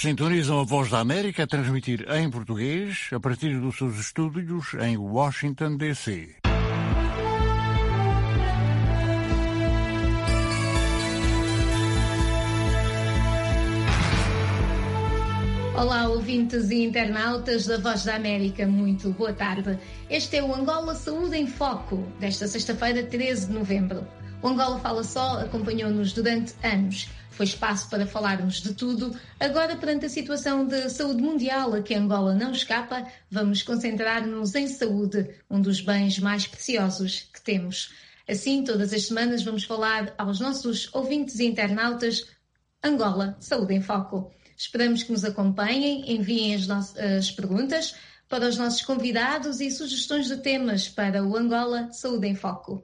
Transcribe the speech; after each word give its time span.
Sintonizam 0.00 0.60
a 0.60 0.62
Voz 0.62 0.90
da 0.90 1.00
América 1.00 1.42
a 1.42 1.46
transmitir 1.48 2.06
em 2.08 2.30
português 2.30 3.10
a 3.12 3.18
partir 3.18 3.58
dos 3.58 3.76
seus 3.76 3.98
estúdios 3.98 4.74
em 4.74 4.96
Washington, 4.96 5.76
D.C. 5.76 6.36
Olá, 15.76 16.08
ouvintes 16.08 16.70
e 16.70 16.84
internautas 16.84 17.66
da 17.66 17.78
Voz 17.78 18.04
da 18.04 18.14
América, 18.14 18.68
muito 18.68 19.10
boa 19.10 19.32
tarde. 19.32 19.80
Este 20.08 20.36
é 20.36 20.44
o 20.44 20.54
Angola 20.54 20.94
Saúde 20.94 21.36
em 21.36 21.48
Foco, 21.48 22.06
desta 22.20 22.46
sexta-feira, 22.46 23.02
13 23.02 23.48
de 23.48 23.52
novembro. 23.52 24.06
O 24.40 24.46
Angola 24.46 24.78
Fala 24.78 25.02
Só 25.02 25.40
acompanhou-nos 25.40 26.12
durante 26.12 26.54
anos. 26.62 27.08
Foi 27.38 27.46
espaço 27.46 27.88
para 27.88 28.04
falarmos 28.04 28.60
de 28.60 28.74
tudo. 28.74 29.16
Agora, 29.38 29.76
perante 29.76 30.06
a 30.06 30.08
situação 30.08 30.66
de 30.66 30.90
saúde 30.90 31.22
mundial 31.22 31.72
a 31.72 31.80
que 31.80 31.94
Angola 31.94 32.34
não 32.34 32.50
escapa, 32.50 33.06
vamos 33.30 33.62
concentrar-nos 33.62 34.56
em 34.56 34.66
saúde, 34.66 35.30
um 35.48 35.60
dos 35.60 35.80
bens 35.80 36.18
mais 36.18 36.48
preciosos 36.48 37.30
que 37.32 37.40
temos. 37.40 37.94
Assim, 38.28 38.64
todas 38.64 38.92
as 38.92 39.06
semanas 39.06 39.44
vamos 39.44 39.62
falar 39.62 40.12
aos 40.18 40.40
nossos 40.40 40.92
ouvintes 40.92 41.38
e 41.38 41.46
internautas 41.46 42.26
Angola 42.82 43.36
Saúde 43.38 43.72
em 43.72 43.80
Foco. 43.80 44.32
Esperamos 44.56 45.04
que 45.04 45.12
nos 45.12 45.24
acompanhem, 45.24 46.12
enviem 46.12 46.56
as, 46.56 46.68
as 46.98 47.30
perguntas 47.30 47.94
para 48.28 48.48
os 48.48 48.58
nossos 48.58 48.82
convidados 48.82 49.60
e 49.60 49.70
sugestões 49.70 50.26
de 50.26 50.38
temas 50.38 50.88
para 50.88 51.24
o 51.24 51.36
Angola 51.36 51.88
Saúde 51.92 52.26
em 52.26 52.34
Foco. 52.34 52.82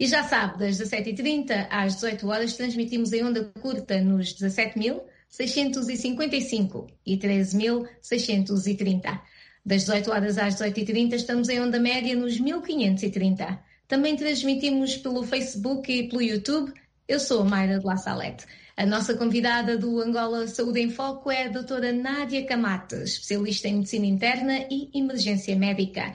E 0.00 0.06
já 0.06 0.24
sabe, 0.24 0.58
das 0.58 0.78
17h30 0.78 1.68
às 1.68 1.96
18 1.96 2.26
horas 2.26 2.54
transmitimos 2.54 3.12
em 3.12 3.22
onda 3.22 3.44
curta 3.60 4.00
nos 4.00 4.34
17.655 4.34 6.86
e 7.04 7.18
13.630. 7.18 9.20
Das 9.62 9.82
18 9.82 10.10
horas 10.10 10.38
às 10.38 10.54
18h30 10.54 11.12
estamos 11.12 11.50
em 11.50 11.60
onda 11.60 11.78
média 11.78 12.16
nos 12.16 12.40
1530. 12.40 13.62
Também 13.86 14.16
transmitimos 14.16 14.96
pelo 14.96 15.22
Facebook 15.22 15.92
e 15.92 16.08
pelo 16.08 16.22
YouTube. 16.22 16.72
Eu 17.06 17.20
sou 17.20 17.42
a 17.42 17.44
Mayra 17.44 17.78
de 17.78 17.84
La 17.84 17.98
Salete. 17.98 18.46
A 18.78 18.86
nossa 18.86 19.12
convidada 19.12 19.76
do 19.76 20.00
Angola 20.00 20.48
Saúde 20.48 20.80
em 20.80 20.88
Foco 20.88 21.30
é 21.30 21.44
a 21.44 21.48
doutora 21.48 21.92
Nádia 21.92 22.46
Camate, 22.46 22.94
especialista 22.94 23.68
em 23.68 23.74
medicina 23.74 24.06
interna 24.06 24.60
e 24.70 24.88
emergência 24.94 25.54
médica. 25.54 26.14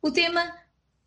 O 0.00 0.10
tema, 0.10 0.61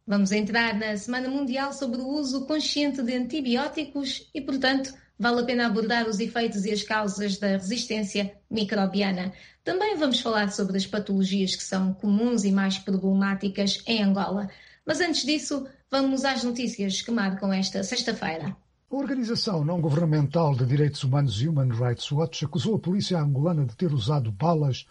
vamos 0.08 0.32
entrar 0.32 0.76
na 0.76 0.96
Semana 0.98 1.28
Mundial 1.30 1.74
sobre 1.74 2.00
o 2.00 2.08
uso 2.08 2.46
consciente 2.46 3.02
de 3.02 3.14
antibióticos 3.14 4.30
e, 4.34 4.42
portanto, 4.42 4.94
vale 5.18 5.42
a 5.42 5.44
pena 5.44 5.66
abordar 5.66 6.08
os 6.08 6.20
efeitos 6.20 6.66
e 6.66 6.72
as 6.72 6.84
causas 6.84 7.38
da 7.38 7.58
resistência 7.58 8.36
microbiana. 8.50 9.34
Também 9.64 9.98
vamos 9.98 10.20
falar 10.20 10.52
sobre 10.52 10.78
as 10.78 10.86
patologias 10.86 11.56
que 11.56 11.64
são 11.64 11.94
comuns 11.94 12.44
e 12.44 12.52
mais 12.52 12.78
problemáticas 12.78 13.82
em 13.88 14.04
Angola. 14.04 14.50
Mas 14.86 15.00
antes 15.00 15.26
disso, 15.26 15.66
vamos 15.90 16.24
às 16.24 16.44
notícias 16.44 17.02
que 17.02 17.12
marcam 17.12 17.52
esta 17.52 17.84
sexta-feira. 17.84 18.56
A 18.92 18.96
organização 18.96 19.66
não-governamental 19.66 20.56
de 20.56 20.66
direitos 20.66 21.04
humanos 21.04 21.42
Human 21.42 21.70
Rights 21.70 22.12
Watch 22.12 22.46
acusou 22.46 22.76
a 22.76 22.80
polícia 22.80 23.18
angolana 23.18 23.66
de 23.66 23.76
ter 23.76 23.92
usado 23.92 24.32
balas, 24.32 24.86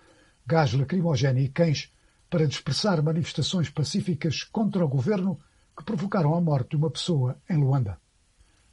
gás 0.44 0.72
lacrimogéneo 0.72 1.44
e 1.44 1.48
cães 1.48 1.90
para 2.34 2.48
dispersar 2.48 3.00
manifestações 3.00 3.70
pacíficas 3.70 4.42
contra 4.42 4.84
o 4.84 4.88
governo 4.88 5.38
que 5.78 5.84
provocaram 5.84 6.34
a 6.34 6.40
morte 6.40 6.70
de 6.70 6.76
uma 6.76 6.90
pessoa 6.90 7.36
em 7.48 7.56
Luanda. 7.56 7.96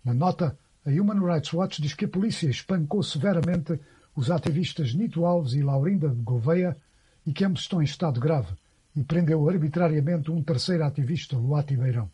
Na 0.03 0.15
nota, 0.15 0.57
a 0.83 0.89
Human 0.89 1.23
Rights 1.23 1.53
Watch 1.53 1.79
diz 1.79 1.93
que 1.93 2.05
a 2.05 2.07
polícia 2.07 2.49
espancou 2.49 3.03
severamente 3.03 3.79
os 4.15 4.31
ativistas 4.31 4.95
Nito 4.95 5.27
Alves 5.27 5.53
e 5.53 5.61
Laurinda 5.61 6.09
de 6.09 6.23
Gouveia 6.23 6.75
e 7.23 7.31
que 7.31 7.45
ambos 7.45 7.61
estão 7.61 7.83
em 7.83 7.85
estado 7.85 8.19
grave 8.19 8.51
e 8.95 9.03
prendeu 9.03 9.47
arbitrariamente 9.47 10.31
um 10.31 10.41
terceiro 10.41 10.83
ativista, 10.83 11.37
Luati 11.37 11.77
Beirão. 11.77 12.09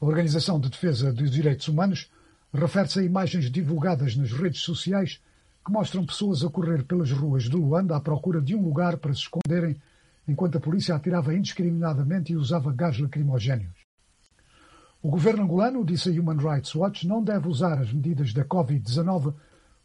A 0.00 0.06
Organização 0.06 0.58
de 0.58 0.70
Defesa 0.70 1.12
dos 1.12 1.30
Direitos 1.30 1.68
Humanos 1.68 2.10
refere-se 2.50 3.00
a 3.00 3.02
imagens 3.02 3.50
divulgadas 3.50 4.16
nas 4.16 4.32
redes 4.32 4.62
sociais 4.62 5.20
que 5.62 5.70
mostram 5.70 6.06
pessoas 6.06 6.42
a 6.42 6.48
correr 6.48 6.84
pelas 6.84 7.10
ruas 7.10 7.42
de 7.42 7.56
Luanda 7.56 7.94
à 7.94 8.00
procura 8.00 8.40
de 8.40 8.54
um 8.54 8.62
lugar 8.62 8.96
para 8.96 9.12
se 9.12 9.20
esconderem 9.20 9.76
enquanto 10.30 10.58
a 10.58 10.60
polícia 10.60 10.94
atirava 10.94 11.34
indiscriminadamente 11.34 12.32
e 12.32 12.36
usava 12.36 12.72
gás 12.72 12.98
lacrimogéneos. 12.98 13.74
O 15.02 15.08
governo 15.08 15.42
angolano, 15.42 15.84
disse 15.84 16.10
a 16.10 16.12
Human 16.12 16.36
Rights 16.36 16.74
Watch, 16.74 17.06
não 17.06 17.22
deve 17.22 17.48
usar 17.48 17.78
as 17.78 17.92
medidas 17.92 18.32
da 18.32 18.44
Covid-19 18.44 19.34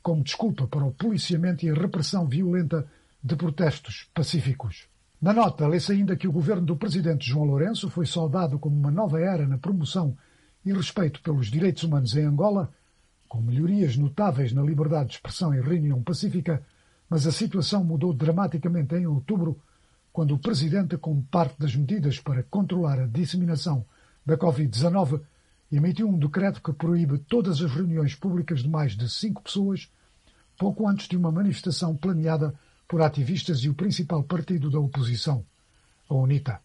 como 0.04 0.24
desculpa 0.24 0.68
para 0.68 0.86
o 0.86 0.92
policiamento 0.92 1.66
e 1.66 1.70
a 1.70 1.74
repressão 1.74 2.28
violenta 2.28 2.86
de 3.24 3.36
protestos 3.36 4.08
pacíficos. 4.14 4.88
Na 5.22 5.34
nota, 5.34 5.68
lê-se 5.68 5.92
ainda 5.94 6.16
que 6.16 6.28
o 6.28 6.32
governo 6.32 6.66
do 6.66 6.76
presidente 6.76 7.28
João 7.28 7.46
Lourenço 7.46 7.90
foi 7.90 8.06
saudado 8.06 8.60
como 8.60 8.76
uma 8.76 8.92
nova 8.92 9.20
era 9.20 9.48
na 9.48 9.58
promoção 9.58 10.16
e 10.66 10.74
respeito 10.74 11.22
pelos 11.22 11.48
direitos 11.48 11.84
humanos 11.84 12.16
em 12.16 12.26
Angola, 12.26 12.72
com 13.28 13.42
melhorias 13.42 13.98
notáveis 13.98 14.54
na 14.54 14.62
liberdade 14.62 15.10
de 15.10 15.16
expressão 15.16 15.54
e 15.54 15.62
reunião 15.62 16.04
pacífica, 16.04 16.62
mas 17.10 17.26
a 17.26 17.32
situação 17.32 17.84
mudou 17.84 18.14
dramaticamente 18.14 18.96
em 18.96 19.08
outubro, 19.08 19.60
quando 20.16 20.34
o 20.34 20.40
presidente, 20.40 20.98
como 20.98 21.22
parte 21.24 21.60
das 21.60 21.76
medidas 21.76 22.22
para 22.22 22.42
controlar 22.42 22.98
a 23.02 23.06
disseminação 23.06 23.86
da 24.26 24.38
Covid-19, 24.38 25.20
emitiu 25.70 26.08
um 26.08 26.18
decreto 26.18 26.64
que 26.64 26.72
proíbe 26.72 27.18
todas 27.18 27.62
as 27.62 27.70
reuniões 27.70 28.16
públicas 28.16 28.62
de 28.62 28.70
mais 28.70 28.96
de 28.96 29.10
cinco 29.10 29.44
pessoas, 29.44 29.92
pouco 30.58 30.88
antes 30.88 31.10
de 31.10 31.18
uma 31.18 31.34
manifestação 31.34 31.98
planeada 31.98 32.58
por 32.88 33.02
ativistas 33.02 33.60
e 33.66 33.70
o 33.70 33.74
principal 33.74 34.24
partido 34.24 34.72
da 34.72 34.80
oposição, 34.80 35.46
a 36.10 36.14
UNITA. 36.14 36.62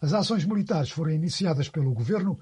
As 0.00 0.12
ações 0.12 0.44
militares 0.44 0.90
foram 0.90 1.12
iniciadas 1.12 1.68
pelo 1.68 1.92
governo 1.92 2.38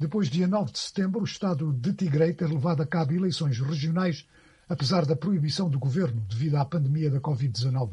depois, 0.00 0.30
dia 0.30 0.48
9 0.48 0.72
de 0.72 0.78
setembro, 0.78 1.20
o 1.20 1.24
Estado 1.24 1.74
de 1.74 1.92
Tigray 1.92 2.32
ter 2.32 2.48
levado 2.48 2.80
a 2.80 2.86
cabo 2.86 3.12
eleições 3.12 3.58
regionais, 3.60 4.26
apesar 4.66 5.04
da 5.04 5.14
proibição 5.14 5.68
do 5.68 5.78
governo 5.78 6.22
devido 6.22 6.54
à 6.54 6.64
pandemia 6.64 7.10
da 7.10 7.20
Covid-19. 7.20 7.90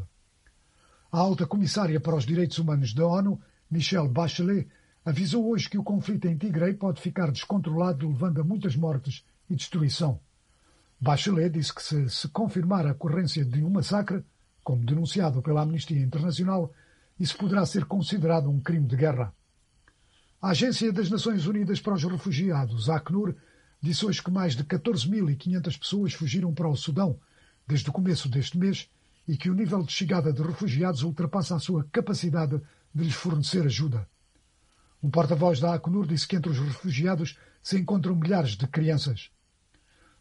A 1.12 1.20
alta 1.20 1.48
comissária 1.48 2.00
para 2.02 2.16
os 2.16 2.26
direitos 2.26 2.58
humanos 2.58 2.94
da 2.94 3.06
ONU, 3.08 3.40
Michelle 3.72 4.10
Bachelet, 4.10 4.68
avisou 5.06 5.50
hoje 5.50 5.70
que 5.70 5.78
o 5.78 5.84
conflito 5.84 6.28
em 6.28 6.38
Tigray 6.38 6.74
pode 6.74 7.02
ficar 7.02 7.32
descontrolado, 7.32 8.10
levando 8.10 8.42
a 8.42 8.44
muitas 8.44 8.76
mortes 8.76 9.24
e 9.50 9.56
destruição. 9.56 10.20
Bachelet 11.00 11.50
disse 11.50 11.74
que 11.74 11.82
se, 11.82 12.10
se 12.10 12.28
confirmar 12.28 12.86
a 12.86 12.92
ocorrência 12.92 13.46
de 13.46 13.64
um 13.64 13.70
massacre, 13.70 14.22
como 14.64 14.84
denunciado 14.84 15.42
pela 15.42 15.62
Amnistia 15.62 15.98
Internacional, 15.98 16.74
isso 17.18 17.38
poderá 17.38 17.66
ser 17.66 17.86
considerado 17.86 18.50
um 18.50 18.60
crime 18.60 18.86
de 18.86 18.98
guerra. 18.98 19.34
A 20.42 20.50
Agência 20.50 20.92
das 20.92 21.10
Nações 21.10 21.48
Unidas 21.48 21.80
para 21.80 21.94
os 21.94 22.04
Refugiados, 22.04 22.90
Acnur, 22.90 23.34
disse 23.82 24.06
hoje 24.06 24.22
que 24.22 24.30
mais 24.30 24.58
de 24.58 24.64
14.500 24.66 25.80
pessoas 25.80 26.14
fugiram 26.14 26.54
para 26.54 26.68
o 26.68 26.76
Sudão 26.76 27.18
desde 27.66 27.90
o 27.90 27.94
começo 27.94 28.28
deste 28.28 28.58
mês 28.58 28.90
e 29.28 29.36
que 29.36 29.50
o 29.50 29.54
nível 29.54 29.84
de 29.84 29.92
chegada 29.92 30.32
de 30.32 30.42
refugiados 30.42 31.04
ultrapassa 31.04 31.56
a 31.56 31.60
sua 31.60 31.84
capacidade 31.92 32.62
de 32.94 33.04
lhes 33.04 33.14
fornecer 33.14 33.66
ajuda. 33.66 34.08
Um 35.04 35.10
porta-voz 35.10 35.60
da 35.60 35.74
Acnur 35.74 36.08
disse 36.08 36.28
que 36.28 36.36
entre 36.36 36.50
os 36.50 36.60
refugiados 36.60 37.38
se 37.62 37.78
encontram 37.78 38.16
milhares 38.16 38.52
de 38.52 38.68
crianças. 38.68 39.30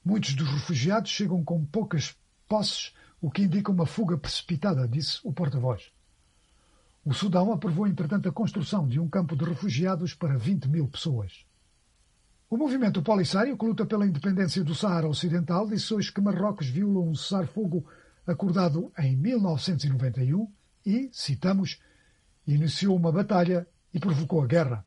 Muitos 0.05 0.35
dos 0.35 0.49
refugiados 0.49 1.11
chegam 1.11 1.45
com 1.45 1.65
poucas 1.65 2.17
posses, 2.49 2.93
o 3.21 3.31
que 3.31 3.43
indica 3.43 3.73
uma 3.73 3.87
fuga 3.87 4.19
precipitada, 4.19 4.87
disse 4.87 5.21
o 5.25 5.33
porta-voz. 5.33 5.91
O 7.05 7.15
Sudão 7.15 7.53
aprovou, 7.53 7.87
entretanto, 7.87 8.29
a 8.29 8.33
construção 8.33 8.87
de 8.87 8.99
um 8.99 9.09
campo 9.09 9.37
de 9.37 9.45
refugiados 9.45 10.13
para 10.13 10.37
20 10.37 10.69
mil 10.69 10.89
pessoas. 10.89 11.47
O 12.51 12.57
movimento 12.57 13.03
Polisário, 13.03 13.57
que 13.57 13.65
luta 13.65 13.87
pela 13.87 14.07
independência 14.07 14.63
do 14.63 14.75
Saara 14.75 15.09
Ocidental, 15.09 15.69
disse 15.69 15.95
hoje 15.95 16.13
que 16.13 16.21
Marrocos 16.21 16.69
viola 16.69 17.01
um 17.01 17.15
cessar-fogo 17.15 17.87
acordado 18.27 18.93
em 18.99 19.17
1991 19.17 20.51
e, 20.85 21.09
citamos, 21.13 21.81
iniciou 22.47 22.97
uma 22.97 23.13
batalha 23.13 23.67
e 23.93 23.99
provocou 23.99 24.43
a 24.43 24.47
guerra. 24.47 24.85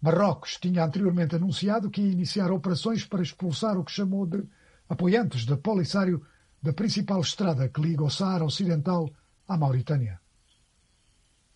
Marrocos 0.00 0.58
tinha 0.60 0.84
anteriormente 0.84 1.34
anunciado 1.34 1.90
que 1.90 2.02
ia 2.02 2.12
iniciar 2.12 2.50
operações 2.52 3.04
para 3.04 3.22
expulsar 3.22 3.78
o 3.78 3.84
que 3.84 3.92
chamou 3.92 4.26
de 4.26 4.44
apoiantes 4.88 5.44
da 5.44 5.56
Polisário 5.56 6.24
da 6.62 6.72
principal 6.72 7.20
estrada 7.20 7.68
que 7.68 7.80
liga 7.80 8.04
o 8.04 8.10
Saara 8.10 8.44
Ocidental 8.44 9.10
à 9.48 9.56
Mauritânia. 9.56 10.20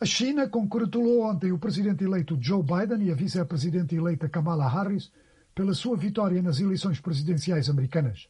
A 0.01 0.07
China 0.07 0.49
congratulou 0.49 1.23
ontem 1.25 1.53
o 1.53 1.59
presidente 1.59 2.05
eleito 2.05 2.39
Joe 2.41 2.63
Biden 2.63 3.07
e 3.07 3.13
a 3.13 3.15
vice-presidente 3.15 3.95
eleita 3.95 4.29
Kamala 4.29 4.69
Harris 4.69 5.13
pela 5.55 5.75
sua 5.75 5.97
vitória 5.97 6.41
nas 6.41 6.59
eleições 6.59 7.01
presidenciais 7.01 7.69
americanas. 7.69 8.29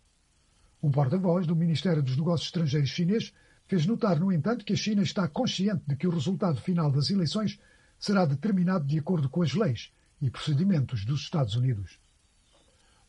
Um 0.82 0.91
porta-voz 0.91 1.47
do 1.47 1.55
Ministério 1.55 2.03
dos 2.03 2.17
Negócios 2.17 2.49
Estrangeiros 2.49 2.91
chinês 2.91 3.32
fez 3.67 3.87
notar, 3.87 4.19
no 4.19 4.32
entanto, 4.32 4.65
que 4.65 4.73
a 4.73 4.77
China 4.77 5.03
está 5.03 5.29
consciente 5.29 5.82
de 5.87 5.94
que 5.94 6.06
o 6.06 6.11
resultado 6.11 6.61
final 6.61 6.91
das 6.91 7.11
eleições 7.11 7.59
será 7.99 8.25
determinado 8.25 8.87
de 8.87 8.99
acordo 8.99 9.29
com 9.29 9.43
as 9.43 9.55
leis 9.55 9.93
e 10.21 10.31
procedimentos 10.31 11.05
dos 11.05 11.21
Estados 11.21 11.55
Unidos. 11.55 12.00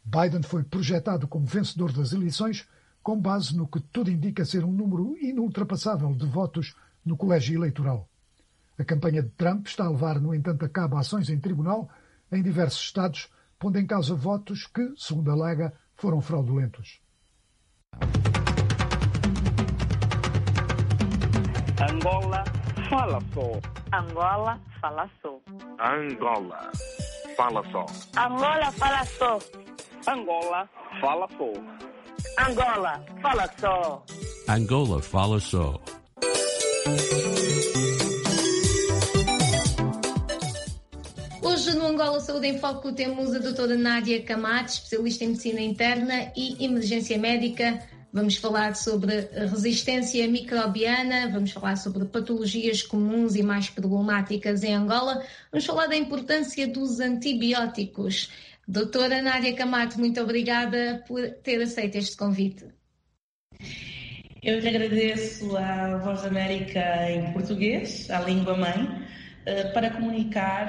Biden 0.04 0.44
foi 0.44 0.64
projetado 0.64 1.28
como 1.28 1.46
vencedor 1.46 1.92
das 1.94 2.12
eleições 2.12 2.68
com 3.02 3.20
base 3.20 3.56
no 3.56 3.68
que 3.68 3.80
tudo 3.80 4.12
indica 4.12 4.46
ser 4.46 4.64
um 4.64 4.72
número 4.72 5.18
inultrapassável 5.18 6.14
de 6.14 6.26
votos 6.26 6.76
no 7.04 7.18
colégio 7.18 7.56
eleitoral. 7.56 8.08
A 8.78 8.84
campanha 8.84 9.24
de 9.24 9.30
Trump 9.30 9.68
está 9.68 9.86
a 9.86 9.90
levar, 9.90 10.20
no 10.20 10.34
entanto, 10.34 10.66
a 10.66 10.70
cabo 10.70 10.98
ações 10.98 11.30
em 11.30 11.40
tribunal 11.40 11.90
em 12.32 12.42
diversos 12.42 12.84
estados, 12.84 13.30
pondo 13.58 13.80
em 13.80 13.86
causa 13.86 14.16
votos 14.16 14.68
que, 14.68 14.94
segundo 14.98 15.32
alega, 15.32 15.74
foram 15.96 16.22
fraudulentos. 16.22 17.01
Angola 21.82 22.44
fala 22.90 23.20
só. 23.34 23.60
Angola 23.92 24.60
fala 24.80 25.10
só. 25.22 25.40
Angola 25.80 26.72
fala 27.36 27.64
só. 27.72 27.86
Angola 28.16 28.72
fala 28.72 29.06
só. 29.06 29.40
Angola 30.08 30.70
fala 31.02 31.28
só. 31.38 31.52
Angola 32.38 33.04
fala 33.22 33.48
só. 33.60 34.06
Angola 34.48 35.02
fala 35.02 35.40
só. 35.40 35.82
Hoje 41.62 41.78
no 41.78 41.86
Angola 41.86 42.20
Saúde 42.20 42.48
em 42.48 42.58
Foco 42.58 42.92
temos 42.92 43.36
a 43.36 43.38
doutora 43.38 43.76
Nádia 43.76 44.20
Camate, 44.24 44.72
especialista 44.72 45.26
em 45.26 45.28
medicina 45.28 45.62
interna 45.62 46.32
e 46.36 46.66
emergência 46.66 47.20
médica. 47.20 47.80
Vamos 48.12 48.38
falar 48.38 48.76
sobre 48.76 49.30
resistência 49.32 50.28
microbiana, 50.28 51.30
vamos 51.30 51.52
falar 51.52 51.76
sobre 51.76 52.06
patologias 52.06 52.82
comuns 52.82 53.36
e 53.36 53.44
mais 53.44 53.70
problemáticas 53.70 54.64
em 54.64 54.74
Angola, 54.74 55.24
vamos 55.52 55.64
falar 55.64 55.86
da 55.86 55.96
importância 55.96 56.68
dos 56.68 57.00
antibióticos. 57.00 58.32
Doutora 58.68 59.22
Nádia 59.22 59.54
Camate, 59.54 60.00
muito 60.00 60.20
obrigada 60.20 61.04
por 61.08 61.22
ter 61.44 61.62
aceito 61.62 61.96
este 61.96 62.18
convite. 62.18 62.66
Eu 64.42 64.60
lhe 64.60 64.68
agradeço 64.68 65.56
à 65.56 65.98
Voz 65.98 66.24
da 66.24 66.28
América 66.28 67.08
em 67.08 67.32
português, 67.34 68.10
à 68.10 68.20
língua 68.22 68.58
mãe, 68.58 69.12
para 69.74 69.90
comunicar 69.90 70.68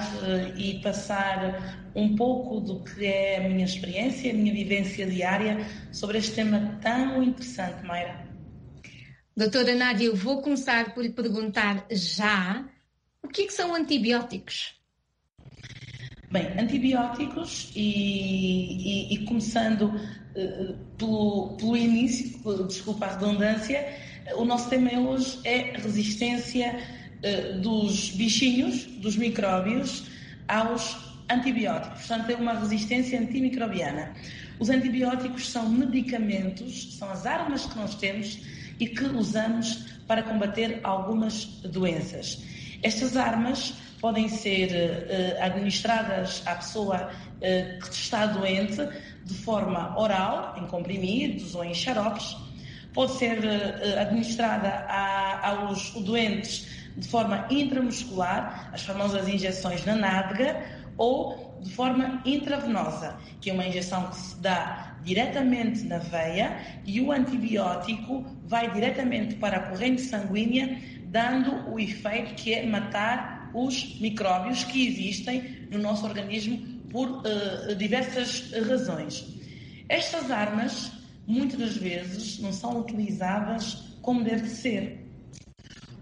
e 0.56 0.80
passar 0.80 1.90
um 1.94 2.16
pouco 2.16 2.60
do 2.60 2.82
que 2.82 3.04
é 3.04 3.44
a 3.44 3.48
minha 3.48 3.64
experiência, 3.64 4.32
a 4.32 4.34
minha 4.34 4.52
vivência 4.52 5.06
diária 5.06 5.58
sobre 5.92 6.18
este 6.18 6.36
tema 6.36 6.78
tão 6.80 7.22
interessante, 7.22 7.84
Mayra. 7.84 8.26
Doutora 9.36 9.74
Nádia, 9.74 10.06
eu 10.06 10.16
vou 10.16 10.42
começar 10.42 10.94
por 10.94 11.02
lhe 11.02 11.10
perguntar 11.10 11.86
já 11.90 12.64
o 13.22 13.28
que, 13.28 13.42
é 13.42 13.46
que 13.46 13.52
são 13.52 13.74
antibióticos? 13.74 14.74
Bem, 16.30 16.48
antibióticos 16.58 17.70
e, 17.76 19.10
e, 19.10 19.14
e 19.14 19.24
começando 19.26 19.82
uh, 19.82 20.74
pelo, 20.96 21.56
pelo 21.58 21.76
início, 21.76 22.38
desculpa 22.66 23.06
a 23.06 23.12
redundância, 23.14 23.86
o 24.36 24.44
nosso 24.44 24.68
tema 24.70 24.90
hoje 24.92 25.40
é 25.44 25.76
resistência 25.76 27.01
dos 27.60 28.10
bichinhos, 28.10 28.84
dos 29.00 29.16
micróbios, 29.16 30.04
aos 30.48 30.96
antibióticos. 31.30 32.06
Portanto, 32.06 32.30
é 32.30 32.36
uma 32.36 32.54
resistência 32.54 33.20
antimicrobiana. 33.20 34.12
Os 34.58 34.70
antibióticos 34.70 35.50
são 35.50 35.68
medicamentos, 35.68 36.96
são 36.96 37.10
as 37.10 37.26
armas 37.26 37.66
que 37.66 37.76
nós 37.76 37.94
temos 37.94 38.38
e 38.78 38.86
que 38.86 39.04
usamos 39.04 39.92
para 40.06 40.22
combater 40.22 40.80
algumas 40.82 41.44
doenças. 41.62 42.42
Estas 42.82 43.16
armas 43.16 43.74
podem 44.00 44.28
ser 44.28 44.70
uh, 44.70 45.42
administradas 45.44 46.42
à 46.44 46.56
pessoa 46.56 47.08
uh, 47.08 47.80
que 47.80 47.94
está 47.94 48.26
doente 48.26 48.80
de 49.24 49.34
forma 49.34 49.98
oral, 49.98 50.56
em 50.58 50.66
comprimidos 50.66 51.54
ou 51.54 51.64
em 51.64 51.72
xaropes. 51.72 52.36
Pode 52.92 53.12
ser 53.12 53.38
administrada 53.98 54.68
a, 54.68 55.48
aos 55.48 55.92
doentes 55.92 56.81
de 56.96 57.08
forma 57.08 57.46
intramuscular, 57.50 58.70
as 58.72 58.82
famosas 58.82 59.28
injeções 59.28 59.84
na 59.84 59.94
nádega, 59.94 60.64
ou 60.96 61.58
de 61.62 61.70
forma 61.70 62.20
intravenosa, 62.24 63.16
que 63.40 63.50
é 63.50 63.52
uma 63.52 63.66
injeção 63.66 64.08
que 64.08 64.16
se 64.16 64.36
dá 64.40 64.96
diretamente 65.02 65.84
na 65.84 65.98
veia 65.98 66.60
e 66.84 67.00
o 67.00 67.12
antibiótico 67.12 68.24
vai 68.44 68.70
diretamente 68.72 69.36
para 69.36 69.56
a 69.56 69.60
corrente 69.70 70.02
sanguínea, 70.02 70.78
dando 71.06 71.70
o 71.70 71.78
efeito 71.78 72.34
que 72.34 72.54
é 72.54 72.66
matar 72.66 73.50
os 73.54 74.00
micróbios 74.00 74.64
que 74.64 74.86
existem 74.86 75.66
no 75.70 75.78
nosso 75.78 76.06
organismo 76.06 76.58
por 76.90 77.08
uh, 77.08 77.74
diversas 77.76 78.50
razões. 78.68 79.26
Estas 79.88 80.30
armas, 80.30 80.92
muitas 81.26 81.58
das 81.58 81.76
vezes, 81.76 82.38
não 82.38 82.52
são 82.52 82.80
utilizadas 82.80 83.96
como 84.00 84.24
deve 84.24 84.48
ser. 84.48 85.01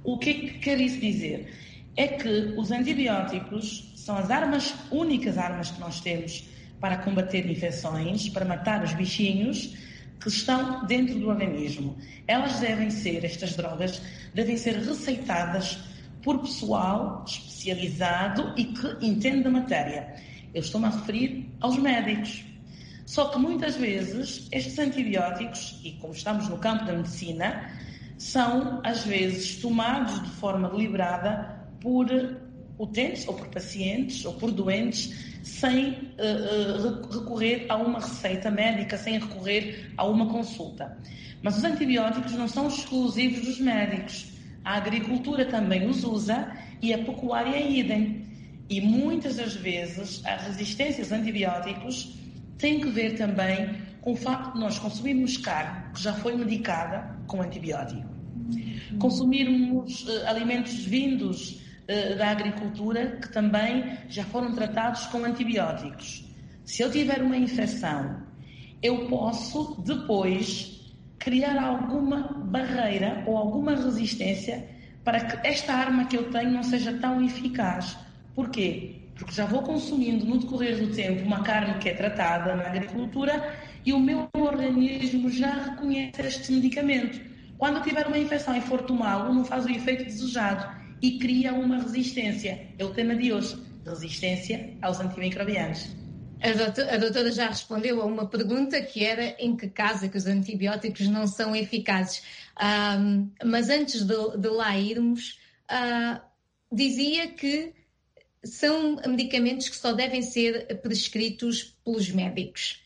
O 0.03 0.19
que 0.19 0.31
é 0.31 0.35
que 0.35 0.59
quer 0.59 0.81
isso 0.81 1.01
dizer? 1.01 1.53
É 1.97 2.09
que 2.09 2.29
os 2.57 2.71
antibióticos 2.71 3.93
são 3.97 4.17
as 4.17 4.31
armas, 4.31 4.75
únicas 4.91 5.37
armas 5.37 5.71
que 5.71 5.81
nós 5.81 6.01
temos 6.01 6.45
para 6.81 6.99
combater 6.99 7.49
infecções, 7.49 8.29
para 8.31 8.45
matar 8.45 8.83
os 8.83 8.95
bichinhos 8.95 9.77
que 10.19 10.29
estão 10.29 10.87
dentro 10.87 11.19
do 11.19 11.29
organismo. 11.29 11.97
Elas 12.27 12.61
devem 12.61 12.91
ser, 12.91 13.25
estas 13.25 13.55
drogas, 13.55 14.01
devem 14.35 14.57
ser 14.57 14.77
receitadas 14.77 15.79
por 16.23 16.39
pessoal 16.39 17.25
especializado 17.27 18.53
e 18.57 18.65
que 18.65 19.07
entende 19.07 19.45
da 19.45 19.51
matéria. 19.51 20.15
Eu 20.55 20.61
estou-me 20.61 20.87
a 20.87 20.91
referir 20.91 21.47
aos 21.61 21.79
médicos. 21.79 22.45
Só 23.07 23.29
que 23.29 23.39
muitas 23.39 23.77
vezes 23.77 24.49
estes 24.53 24.79
antibióticos, 24.79 25.81
e 25.85 25.93
como 25.93 26.13
estamos 26.13 26.49
no 26.49 26.59
campo 26.59 26.85
da 26.85 26.93
medicina, 26.93 27.71
são 28.21 28.83
às 28.85 29.03
vezes 29.07 29.57
tomados 29.57 30.23
de 30.23 30.29
forma 30.33 30.69
deliberada 30.69 31.59
por 31.81 32.07
utentes 32.79 33.27
ou 33.27 33.33
por 33.33 33.49
pacientes 33.49 34.27
ou 34.27 34.35
por 34.35 34.51
doentes 34.51 35.41
sem 35.43 35.93
uh, 35.93 37.11
recorrer 37.11 37.65
a 37.71 37.77
uma 37.77 37.99
receita 37.99 38.51
médica, 38.51 38.99
sem 38.99 39.19
recorrer 39.19 39.91
a 39.97 40.05
uma 40.05 40.27
consulta. 40.27 40.99
Mas 41.43 41.57
os 41.57 41.65
antibióticos 41.65 42.33
não 42.33 42.47
são 42.47 42.69
exclusivos 42.69 43.41
dos 43.41 43.59
médicos. 43.59 44.35
A 44.67 44.77
agricultura 44.77 45.47
também 45.47 45.89
os 45.89 46.05
usa 46.05 46.53
e 46.83 46.93
a 46.93 46.99
pecuária 46.99 47.57
é 47.57 47.71
idem. 47.71 48.27
E 48.69 48.83
muitas 48.83 49.37
das 49.37 49.55
vezes 49.55 50.23
a 50.27 50.37
resistência 50.37 51.03
aos 51.03 51.11
antibióticos 51.11 52.19
tem 52.59 52.81
que 52.81 52.91
ver 52.91 53.17
também 53.17 53.81
com 54.03 54.13
o 54.13 54.17
facto 54.17 54.53
de 54.53 54.61
nós 54.61 54.79
consumirmos 54.79 55.39
carne 55.39 55.91
que 55.95 56.03
já 56.03 56.13
foi 56.13 56.37
medicada 56.37 57.19
com 57.31 57.41
antibiótico. 57.41 58.09
Consumirmos 58.99 60.07
uh, 60.09 60.27
alimentos 60.27 60.85
vindos 60.85 61.53
uh, 61.53 62.19
da 62.19 62.31
agricultura 62.31 63.19
que 63.23 63.33
também 63.33 63.97
já 64.09 64.25
foram 64.25 64.53
tratados 64.53 65.07
com 65.07 65.25
antibióticos. 65.25 66.29
Se 66.65 66.83
eu 66.83 66.91
tiver 66.91 67.23
uma 67.23 67.37
infecção, 67.37 68.23
eu 68.83 69.07
posso 69.09 69.81
depois 69.83 70.93
criar 71.19 71.63
alguma 71.63 72.23
barreira 72.45 73.23
ou 73.27 73.37
alguma 73.37 73.77
resistência 73.77 74.69
para 75.05 75.21
que 75.21 75.47
esta 75.47 75.73
arma 75.73 76.07
que 76.07 76.17
eu 76.17 76.31
tenho 76.31 76.51
não 76.51 76.63
seja 76.63 76.93
tão 76.95 77.23
eficaz. 77.25 77.97
Porquê? 78.35 78.97
Porque 79.15 79.33
já 79.33 79.45
vou 79.45 79.63
consumindo 79.63 80.25
no 80.25 80.39
decorrer 80.39 80.79
do 80.79 80.95
tempo 80.95 81.25
uma 81.25 81.43
carne 81.43 81.79
que 81.79 81.91
é 81.91 81.95
tratada 81.95 82.55
na 82.57 82.67
agricultura 82.67 83.55
e 83.85 83.93
o 83.93 84.01
meu 84.01 84.29
organismo 84.35 85.31
já 85.31 85.53
reconhece 85.53 86.21
este 86.23 86.53
medicamento. 86.53 87.21
Quando 87.59 87.83
tiver 87.83 88.07
uma 88.07 88.19
infecção 88.19 88.57
e 88.57 88.61
for 88.61 88.83
tomá-lo, 88.83 89.35
não 89.35 89.45
faz 89.45 89.65
o 89.67 89.71
efeito 89.71 90.05
desejado 90.05 90.81
e 91.03 91.19
cria 91.19 91.53
uma 91.53 91.83
resistência. 91.83 92.69
É 92.79 92.85
o 92.85 92.91
tema 92.91 93.15
de 93.15 93.33
hoje: 93.33 93.57
resistência 93.85 94.77
aos 94.81 95.01
antimicrobianos. 95.01 95.89
A 96.43 96.53
doutora, 96.53 96.95
a 96.95 96.97
doutora, 96.97 97.33
já 97.33 97.49
respondeu 97.49 98.01
a 98.01 98.07
uma 98.07 98.27
pergunta 98.27 98.81
que 98.81 99.05
era 99.05 99.37
em 99.39 99.55
que 99.55 99.69
caso 99.69 100.09
que 100.09 100.17
os 100.17 100.27
antibióticos 100.27 101.07
não 101.07 101.27
são 101.27 101.55
eficazes. 101.55 102.23
Um, 102.99 103.31
mas 103.45 103.69
antes 103.69 104.05
de, 104.05 104.39
de 104.39 104.49
lá 104.49 104.77
irmos, 104.79 105.39
uh, 105.71 106.19
dizia 106.73 107.29
que 107.29 107.75
são 108.43 108.97
medicamentos 109.07 109.69
que 109.69 109.77
só 109.77 109.93
devem 109.93 110.23
ser 110.23 110.81
prescritos 110.81 111.77
pelos 111.85 112.11
médicos. 112.11 112.80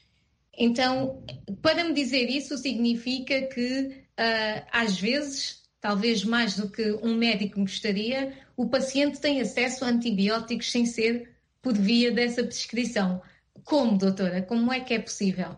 Então, 0.58 1.23
para 1.62 1.84
me 1.84 1.92
dizer 1.92 2.28
isso, 2.28 2.56
significa 2.58 3.42
que 3.42 4.04
uh, 4.18 4.66
às 4.70 4.99
vezes, 4.99 5.62
talvez 5.80 6.25
mais 6.25 6.56
do 6.56 6.68
que 6.68 6.92
um 7.02 7.14
médico 7.14 7.61
gostaria, 7.61 8.32
o 8.56 8.68
paciente 8.68 9.20
tem 9.20 9.40
acesso 9.40 9.84
a 9.84 9.88
antibióticos 9.88 10.70
sem 10.70 10.87
ser 10.87 11.34
por 11.61 11.75
via 11.75 12.12
dessa 12.12 12.42
prescrição. 12.42 13.20
Como, 13.64 13.96
doutora? 13.96 14.42
Como 14.42 14.73
é 14.73 14.80
que 14.80 14.94
é 14.94 14.99
possível? 14.99 15.56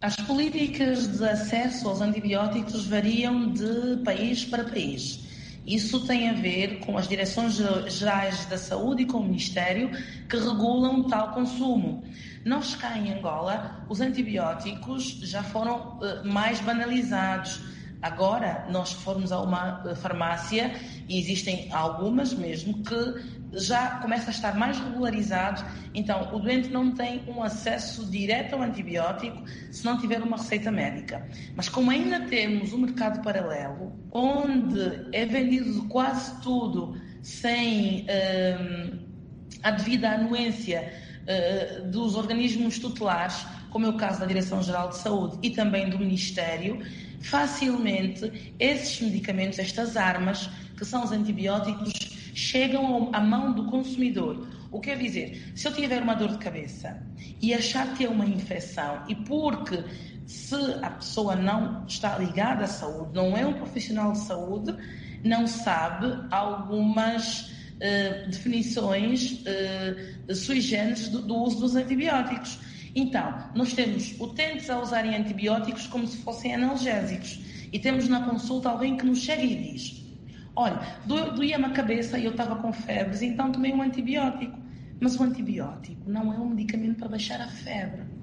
As 0.00 0.16
políticas 0.16 1.18
de 1.18 1.24
acesso 1.24 1.88
aos 1.88 2.00
antibióticos 2.00 2.86
variam 2.86 3.52
de 3.52 4.02
país 4.04 4.44
para 4.44 4.64
país. 4.64 5.23
Isso 5.66 6.06
tem 6.06 6.28
a 6.28 6.34
ver 6.34 6.80
com 6.80 6.98
as 6.98 7.08
direções 7.08 7.56
gerais 7.88 8.44
da 8.46 8.58
saúde 8.58 9.02
e 9.02 9.06
com 9.06 9.18
o 9.18 9.24
Ministério 9.24 9.90
que 10.28 10.36
regulam 10.36 11.04
tal 11.04 11.32
consumo. 11.32 12.04
Nós 12.44 12.74
cá 12.74 12.98
em 12.98 13.14
Angola, 13.14 13.84
os 13.88 14.00
antibióticos 14.02 15.20
já 15.22 15.42
foram 15.42 15.98
uh, 15.98 16.26
mais 16.26 16.60
banalizados 16.60 17.62
Agora, 18.04 18.66
nós 18.68 18.92
formos 18.92 19.32
a 19.32 19.40
uma 19.40 19.82
eh, 19.86 19.94
farmácia, 19.94 20.78
e 21.08 21.18
existem 21.18 21.72
algumas 21.72 22.34
mesmo, 22.34 22.82
que 22.82 23.14
já 23.54 23.96
começa 24.02 24.28
a 24.28 24.30
estar 24.30 24.54
mais 24.58 24.78
regularizado, 24.78 25.64
então 25.94 26.28
o 26.34 26.38
doente 26.38 26.68
não 26.68 26.92
tem 26.92 27.22
um 27.26 27.42
acesso 27.42 28.04
direto 28.04 28.56
ao 28.56 28.60
antibiótico 28.60 29.42
se 29.70 29.82
não 29.86 29.96
tiver 29.96 30.20
uma 30.22 30.36
receita 30.36 30.70
médica. 30.70 31.26
Mas 31.56 31.70
como 31.70 31.90
ainda 31.90 32.20
temos 32.26 32.74
um 32.74 32.78
mercado 32.78 33.22
paralelo, 33.22 33.98
onde 34.12 35.08
é 35.10 35.24
vendido 35.24 35.88
quase 35.88 36.38
tudo 36.42 37.00
sem 37.22 38.04
um, 38.04 38.98
a 39.62 39.70
devida 39.70 40.10
anuência 40.10 40.92
uh, 41.22 41.90
dos 41.90 42.16
organismos 42.16 42.78
tutelares, 42.78 43.46
como 43.70 43.86
é 43.86 43.88
o 43.88 43.96
caso 43.96 44.20
da 44.20 44.26
Direção-Geral 44.26 44.90
de 44.90 44.98
Saúde 44.98 45.38
e 45.42 45.50
também 45.50 45.88
do 45.88 45.98
Ministério, 45.98 46.84
facilmente 47.24 48.52
esses 48.58 49.00
medicamentos, 49.00 49.58
estas 49.58 49.96
armas, 49.96 50.48
que 50.76 50.84
são 50.84 51.04
os 51.04 51.10
antibióticos, 51.10 51.92
chegam 52.34 53.10
à 53.14 53.20
mão 53.20 53.52
do 53.52 53.64
consumidor. 53.64 54.46
O 54.70 54.80
que 54.80 54.90
quer 54.90 54.98
dizer, 54.98 55.52
se 55.54 55.66
eu 55.66 55.72
tiver 55.72 56.02
uma 56.02 56.14
dor 56.14 56.32
de 56.32 56.38
cabeça 56.38 57.00
e 57.40 57.54
achar 57.54 57.94
que 57.94 58.04
é 58.04 58.08
uma 58.08 58.26
infecção 58.26 59.04
e 59.08 59.14
porque 59.14 59.82
se 60.26 60.54
a 60.82 60.90
pessoa 60.90 61.34
não 61.36 61.86
está 61.86 62.18
ligada 62.18 62.64
à 62.64 62.68
saúde, 62.68 63.14
não 63.14 63.36
é 63.36 63.46
um 63.46 63.54
profissional 63.54 64.12
de 64.12 64.18
saúde, 64.18 64.74
não 65.22 65.46
sabe 65.46 66.06
algumas 66.30 67.42
uh, 67.42 68.28
definições 68.28 69.42
uh, 70.28 70.34
sui 70.34 70.60
generis 70.60 71.08
do, 71.08 71.22
do 71.22 71.36
uso 71.36 71.60
dos 71.60 71.76
antibióticos. 71.76 72.58
Então, 72.94 73.50
nós 73.54 73.72
temos 73.72 74.18
utentes 74.20 74.70
a 74.70 74.80
usarem 74.80 75.16
antibióticos 75.16 75.86
como 75.86 76.06
se 76.06 76.18
fossem 76.18 76.54
analgésicos. 76.54 77.40
E 77.72 77.78
temos 77.78 78.08
na 78.08 78.24
consulta 78.24 78.68
alguém 78.68 78.96
que 78.96 79.04
nos 79.04 79.18
chega 79.18 79.42
e 79.42 79.72
diz: 79.72 80.04
Olha, 80.54 80.80
doía-me 81.04 81.64
a 81.64 81.70
cabeça 81.70 82.18
e 82.18 82.24
eu 82.24 82.30
estava 82.30 82.56
com 82.56 82.72
febres, 82.72 83.20
então 83.20 83.50
tomei 83.50 83.72
um 83.72 83.82
antibiótico. 83.82 84.56
Mas 85.00 85.18
o 85.18 85.24
antibiótico 85.24 86.08
não 86.08 86.32
é 86.32 86.38
um 86.38 86.50
medicamento 86.50 86.98
para 86.98 87.08
baixar 87.08 87.40
a 87.40 87.48
febre. 87.48 88.13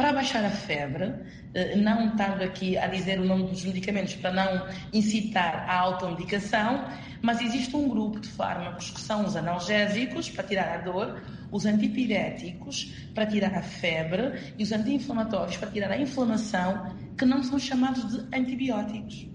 Para 0.00 0.14
baixar 0.14 0.42
a 0.46 0.50
febre, 0.50 1.12
eh, 1.52 1.76
não 1.76 2.08
estando 2.08 2.40
aqui 2.40 2.74
a 2.78 2.86
dizer 2.86 3.20
o 3.20 3.24
nome 3.26 3.48
dos 3.48 3.66
medicamentos 3.66 4.14
para 4.14 4.32
não 4.32 4.66
incitar 4.94 5.68
a 5.68 5.78
automedicação, 5.78 6.86
mas 7.20 7.42
existe 7.42 7.76
um 7.76 7.86
grupo 7.86 8.18
de 8.18 8.26
fármacos 8.26 8.88
que 8.92 8.98
são 8.98 9.26
os 9.26 9.36
analgésicos 9.36 10.30
para 10.30 10.42
tirar 10.44 10.74
a 10.74 10.78
dor, 10.78 11.22
os 11.52 11.66
antipiréticos 11.66 12.94
para 13.14 13.26
tirar 13.26 13.54
a 13.54 13.60
febre 13.60 14.54
e 14.56 14.62
os 14.62 14.72
anti-inflamatórios 14.72 15.58
para 15.58 15.70
tirar 15.70 15.90
a 15.90 15.98
inflamação, 15.98 16.96
que 17.18 17.26
não 17.26 17.42
são 17.42 17.58
chamados 17.58 18.10
de 18.10 18.34
antibióticos. 18.34 19.28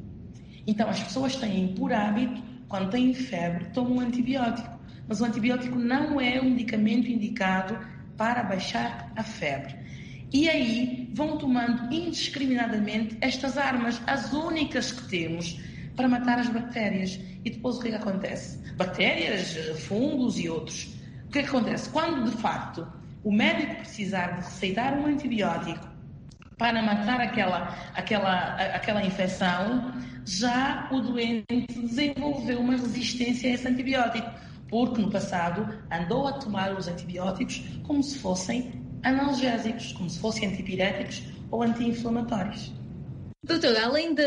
Então 0.65 0.89
as 0.89 0.99
pessoas 1.03 1.35
têm 1.35 1.75
por 1.75 1.93
hábito, 1.93 2.41
quando 2.67 2.89
têm 2.89 3.13
febre, 3.13 3.65
tomam 3.65 3.97
um 3.97 3.99
antibiótico. 3.99 4.79
Mas 5.07 5.21
o 5.21 5.25
antibiótico 5.25 5.77
não 5.77 6.19
é 6.19 6.41
um 6.41 6.49
medicamento 6.49 7.07
indicado 7.07 7.77
para 8.17 8.41
baixar 8.41 9.11
a 9.15 9.21
febre. 9.21 9.84
E 10.35 10.49
aí 10.49 11.09
vão 11.13 11.37
tomando 11.37 11.93
indiscriminadamente 11.93 13.17
estas 13.21 13.57
armas, 13.57 14.01
as 14.05 14.33
únicas 14.33 14.91
que 14.91 15.07
temos 15.07 15.61
para 15.95 16.09
matar 16.09 16.39
as 16.39 16.49
bactérias. 16.49 17.17
E 17.45 17.49
depois 17.49 17.77
o 17.77 17.79
que, 17.79 17.87
é 17.87 17.91
que 17.91 17.97
acontece? 17.97 18.57
Bactérias, 18.73 19.55
fungos 19.85 20.37
e 20.37 20.49
outros. 20.49 20.93
O 21.27 21.31
que, 21.31 21.39
é 21.39 21.43
que 21.43 21.47
acontece? 21.47 21.89
Quando 21.89 22.29
de 22.29 22.35
facto 22.35 22.85
o 23.23 23.31
médico 23.31 23.75
precisar 23.77 24.31
de 24.31 24.41
receitar 24.41 24.99
um 24.99 25.05
antibiótico 25.05 25.87
para 26.57 26.81
matar 26.81 27.21
aquela, 27.21 27.73
aquela, 27.95 28.55
aquela 28.75 29.05
infecção, 29.05 29.93
já 30.25 30.89
o 30.91 30.99
doente 30.99 31.45
desenvolveu 31.81 32.59
uma 32.59 32.73
resistência 32.73 33.51
a 33.51 33.53
esse 33.53 33.65
antibiótico, 33.65 34.29
porque 34.67 35.01
no 35.01 35.09
passado 35.09 35.65
andou 35.89 36.27
a 36.27 36.33
tomar 36.33 36.73
os 36.73 36.89
antibióticos 36.89 37.63
como 37.83 38.03
se 38.03 38.19
fossem 38.19 38.84
analgésicos, 39.05 39.93
como 39.93 40.09
se 40.09 40.19
fossem 40.19 40.49
antipiréticos 40.49 41.21
ou 41.51 41.61
anti-inflamatórios. 41.63 42.73
Doutora, 43.43 43.85
além 43.85 44.15
da 44.15 44.23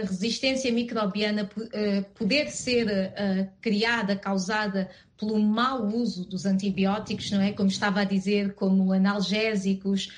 resistência 0.00 0.72
microbiana 0.72 1.44
uh, 1.44 2.04
poder 2.14 2.50
ser 2.50 2.86
uh, 2.86 3.46
criada, 3.60 4.16
causada 4.16 4.88
pelo 5.18 5.38
mau 5.38 5.86
uso 5.86 6.24
dos 6.24 6.46
antibióticos, 6.46 7.30
não 7.30 7.42
é? 7.42 7.52
Como 7.52 7.68
estava 7.68 8.00
a 8.00 8.04
dizer, 8.04 8.54
como 8.54 8.90
analgésicos, 8.94 10.10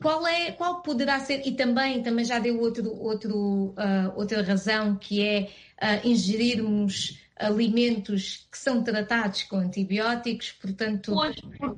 qual, 0.00 0.26
é, 0.26 0.52
qual 0.52 0.80
poderá 0.80 1.20
ser, 1.20 1.46
e 1.46 1.52
também, 1.52 2.02
também 2.02 2.24
já 2.24 2.38
deu 2.38 2.58
outro, 2.58 2.90
outro, 2.98 3.74
outra 4.16 4.42
razão, 4.42 4.96
que 4.96 5.20
é 5.22 5.50
ingerirmos 6.02 7.18
alimentos 7.36 8.46
que 8.50 8.56
são 8.56 8.82
tratados 8.82 9.42
com 9.44 9.56
antibióticos, 9.56 10.52
portanto, 10.52 11.14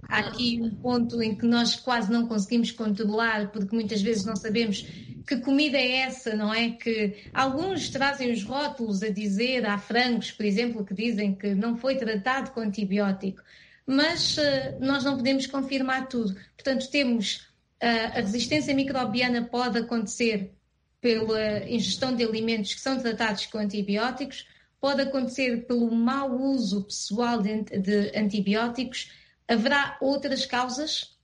há 0.09 0.19
aqui 0.19 0.61
um 0.61 0.71
ponto 0.71 1.23
em 1.23 1.35
que 1.35 1.47
nós 1.47 1.77
quase 1.77 2.13
não 2.13 2.27
conseguimos 2.27 2.71
controlar, 2.71 3.51
porque 3.51 3.75
muitas 3.75 4.03
vezes 4.03 4.25
não 4.25 4.37
sabemos 4.37 4.87
que 5.27 5.39
comida 5.39 5.77
é 5.77 5.97
essa, 5.99 6.37
não 6.37 6.55
é? 6.55 6.71
Que 6.71 7.17
alguns 7.35 7.89
trazem 7.89 8.31
os 8.31 8.45
rótulos 8.45 9.03
a 9.03 9.09
dizer, 9.09 9.67
há 9.67 9.77
frangos, 9.77 10.31
por 10.31 10.45
exemplo, 10.45 10.85
que 10.85 10.95
dizem 10.95 11.35
que 11.35 11.55
não 11.55 11.77
foi 11.77 11.97
tratado 11.97 12.53
com 12.53 12.61
antibiótico, 12.61 13.43
mas 13.85 14.37
uh, 14.37 14.41
nós 14.81 15.05
não 15.05 15.17
podemos 15.17 15.47
confirmar 15.47 16.09
tudo. 16.09 16.37
Portanto, 16.55 16.89
temos 16.91 17.49
uh, 17.83 18.13
a 18.15 18.21
resistência 18.21 18.75
microbiana 18.75 19.43
pode 19.43 19.79
acontecer 19.79 20.53
pela 21.01 21.69
ingestão 21.69 22.15
de 22.15 22.25
alimentos 22.25 22.75
que 22.75 22.81
são 22.81 22.99
tratados 22.99 23.47
com 23.47 23.59
antibióticos, 23.59 24.47
pode 24.81 25.03
acontecer 25.03 25.67
pelo 25.67 25.91
mau 25.95 26.31
uso 26.39 26.85
pessoal 26.85 27.43
de, 27.43 27.63
de 27.63 28.13
antibióticos. 28.17 29.11
Haverá 29.49 29.97
outras 30.01 30.45
causas? 30.47 31.17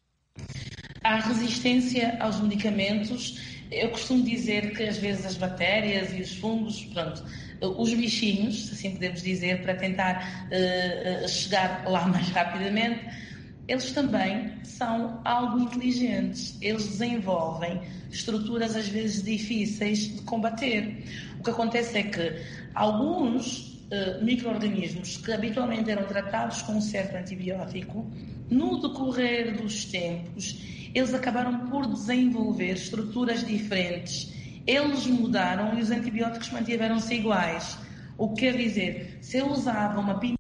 A 1.03 1.17
resistência 1.17 2.17
aos 2.21 2.41
medicamentos. 2.41 3.41
Eu 3.71 3.91
costumo 3.91 4.23
dizer 4.23 4.75
que 4.77 4.83
às 4.83 4.99
vezes 4.99 5.25
as 5.25 5.37
bactérias 5.37 6.13
e 6.13 6.21
os 6.21 6.37
fungos, 6.37 6.85
pronto, 6.87 7.25
os 7.61 7.95
bichinhos, 7.95 8.67
se 8.67 8.75
assim 8.75 8.93
podemos 8.93 9.23
dizer, 9.23 9.63
para 9.63 9.75
tentar 9.75 10.47
uh, 10.47 11.29
chegar 11.29 11.85
lá 11.89 12.07
mais 12.09 12.29
rapidamente, 12.29 13.01
eles 13.69 13.93
também 13.93 14.53
são 14.65 15.21
algo 15.25 15.61
inteligentes. 15.61 16.57
Eles 16.61 16.87
desenvolvem 16.87 17.81
estruturas 18.11 18.77
às 18.77 18.89
vezes 18.89 19.23
difíceis 19.23 19.99
de 20.15 20.23
combater. 20.23 21.05
O 21.39 21.43
que 21.43 21.51
acontece 21.51 21.99
é 21.99 22.03
que 22.03 22.43
alguns 22.75 23.73
uh, 23.93 24.25
micro-organismos 24.25 25.19
que 25.19 25.33
habitualmente 25.33 25.91
eram 25.91 26.05
tratados 26.05 26.63
com 26.63 26.73
um 26.73 26.81
certo 26.81 27.17
antibiótico, 27.17 28.11
no 28.51 28.81
decorrer 28.81 29.61
dos 29.61 29.85
tempos, 29.87 30.91
eles 30.95 31.15
acabaram 31.15 31.67
por 31.71 31.87
desenvolver 31.87 32.73
estruturas 32.73 33.45
diferentes. 33.45 34.33
Eles 34.67 35.07
mudaram 35.07 35.79
e 35.79 35.83
os 35.83 35.91
antibióticos 35.91 36.51
mantiveram-se 36.51 37.15
iguais. 37.15 37.79
O 38.19 38.35
que 38.35 38.43
quer 38.43 38.57
dizer, 38.57 39.19
se 39.21 39.39
eu 39.39 39.51
usava 39.51 39.99
uma 39.99 40.19
pintura 40.19 40.37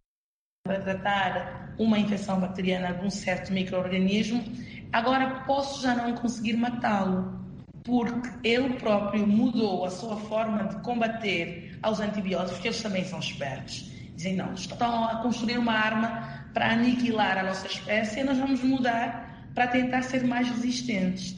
para 0.65 0.81
tratar 0.81 1.75
uma 1.79 1.99
infecção 1.99 2.39
bacteriana 2.39 2.93
de 2.95 3.05
um 3.07 3.11
certo 3.11 3.53
microorganismo, 3.53 4.45
agora 4.93 5.43
posso 5.47 5.83
já 5.83 5.95
não 5.95 6.15
conseguir 6.15 6.57
matá-lo, 6.57 7.41
porque 7.83 8.29
ele 8.47 8.75
próprio 8.75 9.27
mudou 9.27 9.85
a 9.85 9.91
sua 9.91 10.17
forma 10.17 10.65
de 10.65 10.77
combater 10.83 11.72
aos 11.83 12.01
antibióticos, 12.01 12.55
porque 12.55 12.69
eles 12.69 12.83
também 12.83 13.05
são 13.05 13.19
espertos. 13.19 13.91
Dizem, 14.17 14.37
não, 14.37 14.55
estão 14.55 15.05
a 15.05 15.17
construir 15.17 15.59
uma 15.59 15.73
arma 15.73 16.47
para 16.53 16.73
aniquilar 16.73 17.39
a 17.39 17.43
nossa 17.43 17.67
espécie 17.67 18.21
e 18.21 18.25
nós 18.25 18.39
vamos 18.39 18.62
mudar 18.62 19.51
para 19.55 19.67
tentar 19.67 20.03
ser 20.03 20.25
mais 20.25 20.49
resistentes. 20.49 21.37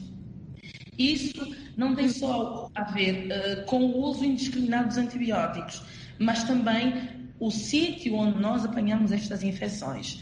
Isso 0.97 1.55
não 1.75 1.95
tem 1.95 2.09
só 2.09 2.69
a 2.73 2.83
ver 2.83 3.27
uh, 3.27 3.65
com 3.65 3.81
o 3.81 4.01
uso 4.01 4.23
indiscriminado 4.23 4.89
dos 4.89 4.97
antibióticos, 4.97 5.83
mas 6.19 6.43
também 6.43 7.09
o 7.39 7.51
sítio 7.51 8.15
onde 8.15 8.39
nós 8.39 8.63
apanhamos 8.63 9.11
estas 9.11 9.43
infecções. 9.43 10.21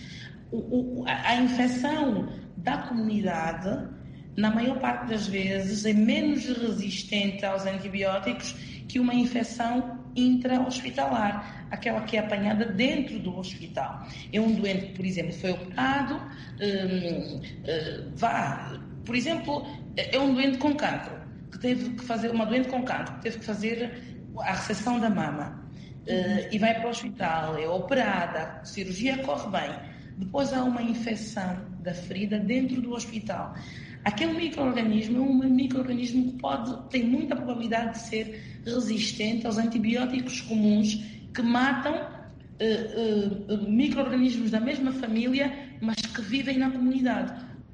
O, 0.52 0.58
o, 1.02 1.06
a, 1.08 1.30
a 1.30 1.36
infecção 1.36 2.30
da 2.58 2.78
comunidade, 2.78 3.88
na 4.36 4.50
maior 4.50 4.80
parte 4.80 5.10
das 5.10 5.28
vezes, 5.28 5.86
é 5.86 5.94
menos 5.94 6.46
resistente 6.46 7.46
aos 7.46 7.66
antibióticos 7.66 8.54
que 8.88 9.00
uma 9.00 9.14
infecção 9.14 10.03
intra-hospitalar, 10.16 11.68
aquela 11.72 12.02
que 12.02 12.18
é 12.18 12.20
apanhada 12.20 12.66
dentro 12.66 13.20
do 13.20 13.38
hospital. 13.38 14.08
É 14.32 14.40
um 14.40 14.54
doente 14.54 14.88
que, 14.88 14.94
por 14.94 15.06
exemplo, 15.06 15.34
foi 15.34 15.52
operado, 15.52 16.16
hum, 16.16 17.42
hum, 17.42 18.12
vá, 18.16 18.80
por 19.06 19.16
exemplo, 19.16 19.66
é 19.96 20.18
um 20.20 20.34
doente 20.34 20.58
com 20.58 20.76
cancro, 20.76 21.20
que 21.52 21.60
teve 21.60 21.90
que 21.92 22.04
fazer, 22.04 22.32
uma 22.32 22.46
doente 22.46 22.70
com 22.70 22.84
cancro, 22.84 23.16
que 23.16 23.22
teve 23.22 23.40
que 23.40 23.46
fazer 23.46 23.92
a 24.40 24.54
recepção 24.54 25.00
da 25.00 25.10
mama 25.10 25.64
uh, 26.08 26.48
e 26.52 26.58
vai 26.58 26.74
para 26.76 26.88
o 26.88 26.90
hospital, 26.90 27.58
é 27.58 27.68
operada, 27.68 28.60
a 28.62 28.66
cirurgia 28.66 29.18
corre 29.20 29.50
bem, 29.50 29.80
depois 30.18 30.54
há 30.54 30.64
uma 30.64 30.82
infecção 30.82 31.58
da 31.82 31.94
ferida 31.94 32.40
dentro 32.40 32.82
do 32.82 32.94
hospital. 32.94 33.56
Aquele 34.04 34.34
microorganismo 34.34 35.18
é 35.18 35.22
um 35.22 35.50
microorganismo 35.50 36.32
que 36.32 36.38
pode, 36.40 36.90
tem 36.90 37.04
muita 37.06 37.36
probabilidade 37.36 37.94
de 37.94 38.00
ser 38.00 38.44
resistente 38.66 39.48
aos 39.48 39.58
antibióticos 39.58 40.42
comuns 40.42 41.02
que 41.34 41.42
matam 41.42 41.96
uh, 41.96 43.54
uh, 43.54 43.70
microorganismos 43.70 44.52
da 44.52 44.60
mesma 44.60 44.92
família, 44.92 45.54
mas 45.82 45.96
que 45.98 46.22
vivem 46.22 46.58
na 46.58 46.70
comunidade. 46.70 47.34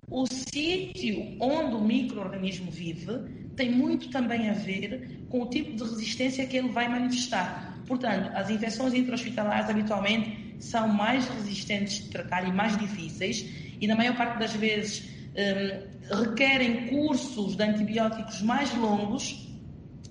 O 0.09 0.25
sítio 0.27 1.35
onde 1.39 1.75
o 1.75 1.81
microorganismo 1.81 2.71
vive 2.71 3.11
tem 3.55 3.71
muito 3.71 4.09
também 4.09 4.49
a 4.49 4.53
ver 4.53 5.25
com 5.29 5.41
o 5.41 5.49
tipo 5.49 5.75
de 5.75 5.83
resistência 5.83 6.45
que 6.45 6.57
ele 6.57 6.69
vai 6.69 6.87
manifestar. 6.87 7.77
Portanto, 7.85 8.31
as 8.35 8.49
infecções 8.49 8.93
intra-hospitalares 8.93 9.69
habitualmente 9.69 10.55
são 10.59 10.87
mais 10.87 11.27
resistentes 11.27 12.03
de 12.03 12.09
tratar 12.09 12.47
e 12.47 12.51
mais 12.51 12.77
difíceis 12.77 13.45
e 13.81 13.87
na 13.87 13.95
maior 13.95 14.15
parte 14.15 14.39
das 14.39 14.53
vezes 14.53 15.09
um, 15.29 15.98
requerem 16.11 16.87
cursos 16.87 17.55
de 17.55 17.63
antibióticos 17.63 18.41
mais 18.41 18.73
longos. 18.75 19.47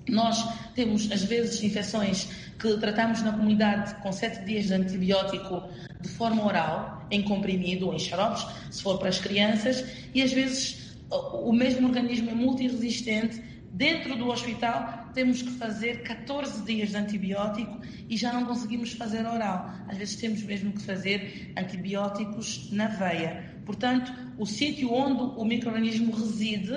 Nós 0.08 0.42
temos, 0.74 1.10
às 1.12 1.24
vezes, 1.24 1.62
infecções 1.62 2.28
que 2.58 2.76
tratamos 2.78 3.22
na 3.22 3.32
comunidade 3.32 3.94
com 3.96 4.10
sete 4.10 4.44
dias 4.44 4.66
de 4.66 4.74
antibiótico 4.74 5.62
de 6.00 6.08
forma 6.08 6.44
oral, 6.44 7.06
em 7.10 7.22
comprimido 7.22 7.86
ou 7.86 7.94
em 7.94 7.98
xaropes, 7.98 8.46
se 8.70 8.82
for 8.82 8.98
para 8.98 9.08
as 9.08 9.18
crianças, 9.18 9.84
e 10.14 10.22
às 10.22 10.32
vezes 10.32 10.96
o 11.10 11.52
mesmo 11.52 11.88
organismo 11.88 12.30
é 12.30 12.34
multiresistente 12.34 13.42
Dentro 13.72 14.16
do 14.16 14.28
hospital 14.28 15.10
temos 15.14 15.42
que 15.42 15.50
fazer 15.50 16.02
14 16.02 16.64
dias 16.64 16.90
de 16.90 16.96
antibiótico 16.96 17.80
e 18.08 18.16
já 18.16 18.32
não 18.32 18.46
conseguimos 18.46 18.92
fazer 18.92 19.26
oral. 19.26 19.70
Às 19.86 19.96
vezes 19.98 20.16
temos 20.16 20.42
mesmo 20.42 20.72
que 20.72 20.82
fazer 20.82 21.52
antibióticos 21.56 22.72
na 22.72 22.88
veia. 22.88 23.54
Portanto, 23.66 24.12
o 24.38 24.46
sítio 24.46 24.92
onde 24.92 25.22
o 25.38 25.44
microorganismo 25.44 26.14
reside, 26.14 26.74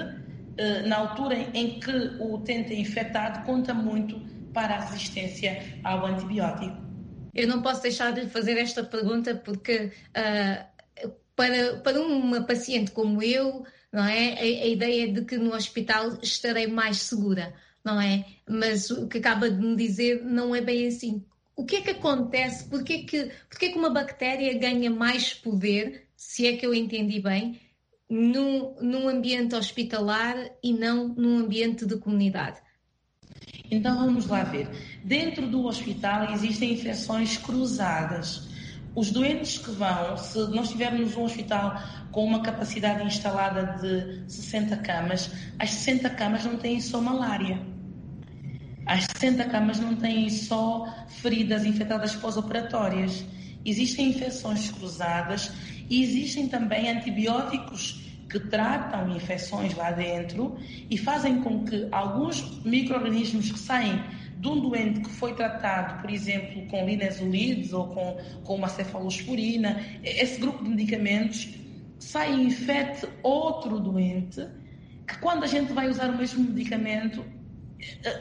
eh, 0.58 0.82
na 0.84 0.98
altura 0.98 1.36
em 1.54 1.80
que 1.80 1.92
o 2.20 2.36
utente 2.36 2.74
é 2.74 2.80
infectado, 2.80 3.46
conta 3.46 3.74
muito 3.74 4.20
para 4.54 4.76
a 4.76 4.86
resistência 4.86 5.80
ao 5.84 6.06
antibiótico. 6.06 6.78
Eu 7.34 7.48
não 7.48 7.62
posso 7.62 7.82
deixar 7.82 8.12
de 8.12 8.22
lhe 8.22 8.30
fazer 8.30 8.58
esta 8.58 8.84
pergunta 8.84 9.34
porque 9.36 9.92
uh, 10.10 11.10
para, 11.36 11.78
para 11.78 12.02
uma 12.02 12.42
paciente 12.44 12.92
como 12.92 13.24
eu, 13.24 13.66
não 13.92 14.04
é? 14.04 14.34
A, 14.34 14.42
a 14.42 14.68
ideia 14.68 15.12
de 15.12 15.24
que 15.24 15.38
no 15.38 15.56
hospital 15.56 16.20
estarei 16.22 16.68
mais 16.68 16.98
segura, 16.98 17.54
não 17.84 18.02
é? 18.02 18.26
Mas 18.50 18.90
o 18.90 19.08
que 19.08 19.20
acaba 19.20 19.50
de 19.50 19.66
me 19.66 19.76
dizer 19.76 20.24
não 20.24 20.54
é 20.54 20.62
bem 20.62 20.88
assim. 20.88 21.24
O 21.56 21.66
que 21.66 21.78
é 21.78 21.82
que 21.82 21.92
acontece? 21.92 22.68
Porquê 22.68 23.04
que, 23.04 23.32
porquê 23.50 23.70
que 23.70 23.78
uma 23.78 23.90
bactéria 23.90 24.58
ganha 24.58 24.90
mais 24.90 25.34
poder, 25.34 26.08
se 26.22 26.46
é 26.46 26.56
que 26.56 26.64
eu 26.64 26.72
entendi 26.72 27.20
bem, 27.20 27.60
num, 28.08 28.76
num 28.80 29.10
ambiente 29.10 29.56
hospitalar 29.56 30.36
e 30.64 30.72
não 30.72 31.08
num 31.08 31.40
ambiente 31.40 31.84
de 31.84 31.98
comunidade? 31.98 32.60
Então 33.72 33.98
vamos 33.98 34.28
lá 34.28 34.44
ver. 34.44 34.70
Dentro 35.04 35.48
do 35.48 35.66
hospital 35.66 36.32
existem 36.32 36.74
infecções 36.74 37.38
cruzadas. 37.38 38.48
Os 38.94 39.10
doentes 39.10 39.58
que 39.58 39.72
vão, 39.72 40.16
se 40.16 40.38
nós 40.50 40.70
tivermos 40.70 41.18
um 41.18 41.24
hospital 41.24 41.82
com 42.12 42.24
uma 42.24 42.44
capacidade 42.44 43.04
instalada 43.04 43.80
de 43.82 44.32
60 44.32 44.78
camas, 44.78 45.32
as 45.58 45.72
60 45.72 46.08
camas 46.12 46.46
não 46.46 46.56
têm 46.56 46.80
só 46.80 47.02
malária. 47.02 47.60
As 48.86 49.06
60 49.16 49.44
camas 49.46 49.80
não 49.80 49.96
têm 49.96 50.30
só 50.30 50.88
feridas 51.08 51.66
infectadas 51.66 52.16
pós-operatórias. 52.16 53.26
Existem 53.66 54.10
infecções 54.10 54.70
cruzadas 54.72 55.52
e 55.92 56.02
existem 56.04 56.48
também 56.48 56.90
antibióticos 56.90 58.02
que 58.30 58.40
tratam 58.40 59.14
infecções 59.14 59.76
lá 59.76 59.92
dentro 59.92 60.58
e 60.90 60.98
fazem 60.98 61.42
com 61.42 61.66
que 61.66 61.86
alguns 61.92 62.64
micro-organismos 62.64 63.52
que 63.52 63.60
saem 63.60 64.02
de 64.40 64.48
um 64.48 64.62
doente 64.62 65.02
que 65.02 65.10
foi 65.10 65.36
tratado, 65.36 66.02
por 66.02 66.10
exemplo, 66.10 66.66
com 66.68 66.86
linezolides 66.86 67.74
ou 67.74 67.88
com, 67.88 68.18
com 68.46 68.56
uma 68.56 68.70
cefalosporina, 68.70 69.86
esse 70.02 70.40
grupo 70.40 70.64
de 70.64 70.70
medicamentos 70.70 71.56
sai 72.00 72.34
e 72.36 72.42
infecte 72.42 73.06
outro 73.22 73.78
doente, 73.78 74.48
que 75.06 75.18
quando 75.20 75.44
a 75.44 75.48
gente 75.48 75.74
vai 75.74 75.90
usar 75.90 76.10
o 76.10 76.18
mesmo 76.18 76.42
medicamento, 76.42 77.26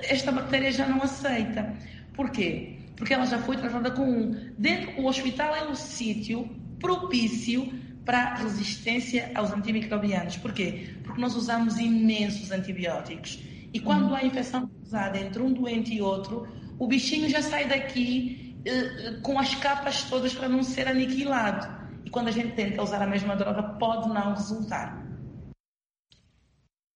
esta 0.02 0.32
bactéria 0.32 0.72
já 0.72 0.88
não 0.88 1.00
aceita. 1.00 1.72
Porquê? 2.14 2.78
Porque 2.96 3.14
ela 3.14 3.26
já 3.26 3.38
foi 3.38 3.56
tratada 3.56 3.92
com 3.92 4.02
um. 4.02 4.50
Dentro, 4.58 5.00
o 5.00 5.06
hospital 5.06 5.54
é 5.54 5.68
um 5.68 5.74
sítio 5.76 6.50
propício 6.80 7.72
para 8.04 8.34
resistência 8.34 9.30
aos 9.34 9.52
antimicrobianos. 9.52 10.36
Porquê? 10.38 10.96
Porque 11.04 11.20
nós 11.20 11.36
usamos 11.36 11.78
imensos 11.78 12.50
antibióticos. 12.50 13.38
E 13.72 13.78
quando 13.78 14.14
há 14.14 14.24
infecção 14.24 14.66
cruzada 14.66 15.18
entre 15.18 15.40
um 15.40 15.52
doente 15.52 15.94
e 15.94 16.02
outro, 16.02 16.48
o 16.78 16.88
bichinho 16.88 17.28
já 17.28 17.40
sai 17.40 17.68
daqui 17.68 18.56
uh, 18.66 19.20
com 19.20 19.38
as 19.38 19.54
capas 19.54 20.04
todas 20.04 20.34
para 20.34 20.48
não 20.48 20.62
ser 20.62 20.88
aniquilado. 20.88 21.80
E 22.04 22.10
quando 22.10 22.28
a 22.28 22.32
gente 22.32 22.54
tenta 22.54 22.82
usar 22.82 23.02
a 23.02 23.06
mesma 23.06 23.36
droga, 23.36 23.62
pode 23.78 24.08
não 24.08 24.34
resultar. 24.34 25.06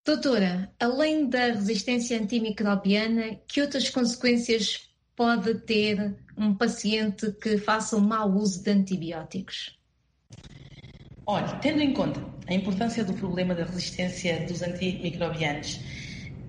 Doutora, 0.05 0.71
além 0.81 1.29
da 1.29 1.47
resistência 1.47 2.21
antimicrobiana, 2.21 3.37
que 3.49 3.63
outras 3.63 3.89
consequências 3.89 4.91
pode 5.17 5.55
ter 5.61 6.17
um 6.37 6.55
paciente 6.55 7.33
que 7.33 7.59
faça 7.59 7.97
um 7.97 8.01
mau 8.01 8.31
uso 8.33 8.63
de 8.63 8.71
antibióticos? 8.71 9.79
Olha, 11.27 11.57
tendo 11.57 11.81
em 11.81 11.93
conta 11.93 12.21
a 12.47 12.55
importância 12.55 13.05
do 13.05 13.15
problema 13.15 13.55
da 13.55 13.65
resistência 13.65 14.45
dos 14.47 14.63
antimicrobianos, 14.63 15.81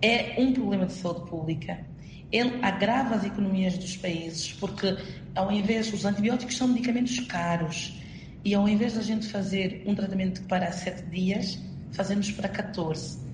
é 0.02 0.36
um 0.38 0.52
problema 0.52 0.86
de 0.86 0.94
saúde 0.94 1.30
pública. 1.30 1.86
Ele 2.32 2.60
agrava 2.62 3.16
as 3.16 3.24
economias 3.24 3.78
dos 3.78 3.96
países, 3.96 4.52
porque 4.54 4.98
ao 5.34 5.52
invés, 5.52 5.94
os 5.94 6.04
antibióticos 6.04 6.58
são 6.58 6.68
medicamentos 6.68 7.20
caros, 7.22 8.02
e 8.44 8.54
ao 8.54 8.68
invés 8.68 8.94
da 8.94 9.02
gente 9.02 9.28
fazer 9.28 9.84
um 9.86 9.96
tratamento 9.96 10.42
para 10.44 10.72
sete 10.72 11.04
dias, 11.10 11.60
fazemos 11.92 12.32
para 12.32 12.50
14. 12.50 13.25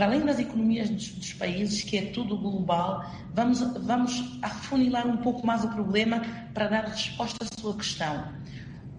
Para 0.00 0.06
além 0.06 0.24
das 0.24 0.38
economias 0.38 0.88
dos, 0.88 1.08
dos, 1.10 1.34
países, 1.34 1.82
que 1.84 1.98
é 1.98 2.06
tudo 2.06 2.34
global, 2.38 3.04
vamos, 3.34 3.60
vamos 3.60 4.38
afunilar 4.40 5.06
um 5.06 5.18
pouco 5.18 5.46
mais 5.46 5.62
o 5.62 5.68
problema 5.68 6.22
para 6.54 6.68
dar 6.68 6.84
resposta 6.86 7.44
à 7.44 7.60
sua 7.60 7.76
questão. 7.76 8.32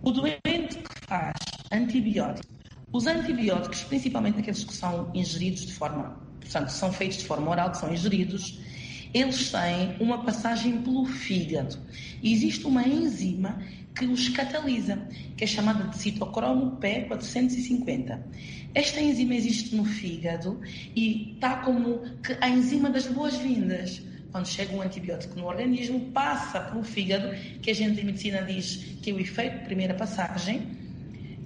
O 0.04 0.12
doente 0.12 0.78
que 0.78 1.08
faz 1.08 1.34
antibióticos, 1.72 2.48
os 2.94 3.08
antibióticos, 3.08 3.84
principalmente 3.86 4.42
aqueles 4.42 4.64
que 4.64 4.76
são 4.76 5.10
ingeridos 5.16 5.66
de 5.66 5.74
forma 5.74 6.20
portanto, 6.40 6.70
são 6.70 6.94
feitos 6.94 7.18
de 7.18 7.26
forma 7.26 7.50
oral, 7.50 7.72
que 7.72 7.80
são 7.80 7.92
ingeridos, 7.92 8.60
eles 9.12 9.52
têm 9.52 9.96
uma 10.00 10.24
passagem 10.24 10.84
pelo 10.84 11.08
fígado. 11.08 11.80
E 12.22 12.32
existe 12.32 12.68
uma 12.68 12.88
enzima 12.88 13.60
que 13.96 14.06
os 14.06 14.30
catalisa, 14.30 14.98
que 15.36 15.44
é 15.44 15.48
chamada 15.48 15.86
de 15.86 15.98
citocromo 15.98 16.78
P450. 16.80 18.20
Esta 18.74 19.02
enzima 19.02 19.36
existe 19.36 19.76
no 19.76 19.84
fígado 19.84 20.60
e 20.96 21.34
está 21.34 21.58
como 21.58 22.02
a 22.40 22.50
enzima 22.50 22.90
das 22.90 23.08
boas-vindas. 23.08 24.02
Quando 24.32 24.48
chega 24.48 24.74
um 24.74 24.82
antibiótico 24.82 25.38
no 25.38 25.46
organismo, 25.46 26.00
passa 26.12 26.62
pelo 26.62 26.84
fígado, 26.84 27.36
que 27.62 27.70
a 27.70 27.76
gente 27.76 28.00
em 28.00 28.06
medicina 28.06 28.42
diz 28.44 28.96
que 29.02 29.12
é 29.12 29.14
o 29.14 29.20
efeito 29.20 29.60
de 29.60 29.66
primeira 29.66 29.94
passagem, 29.94 30.68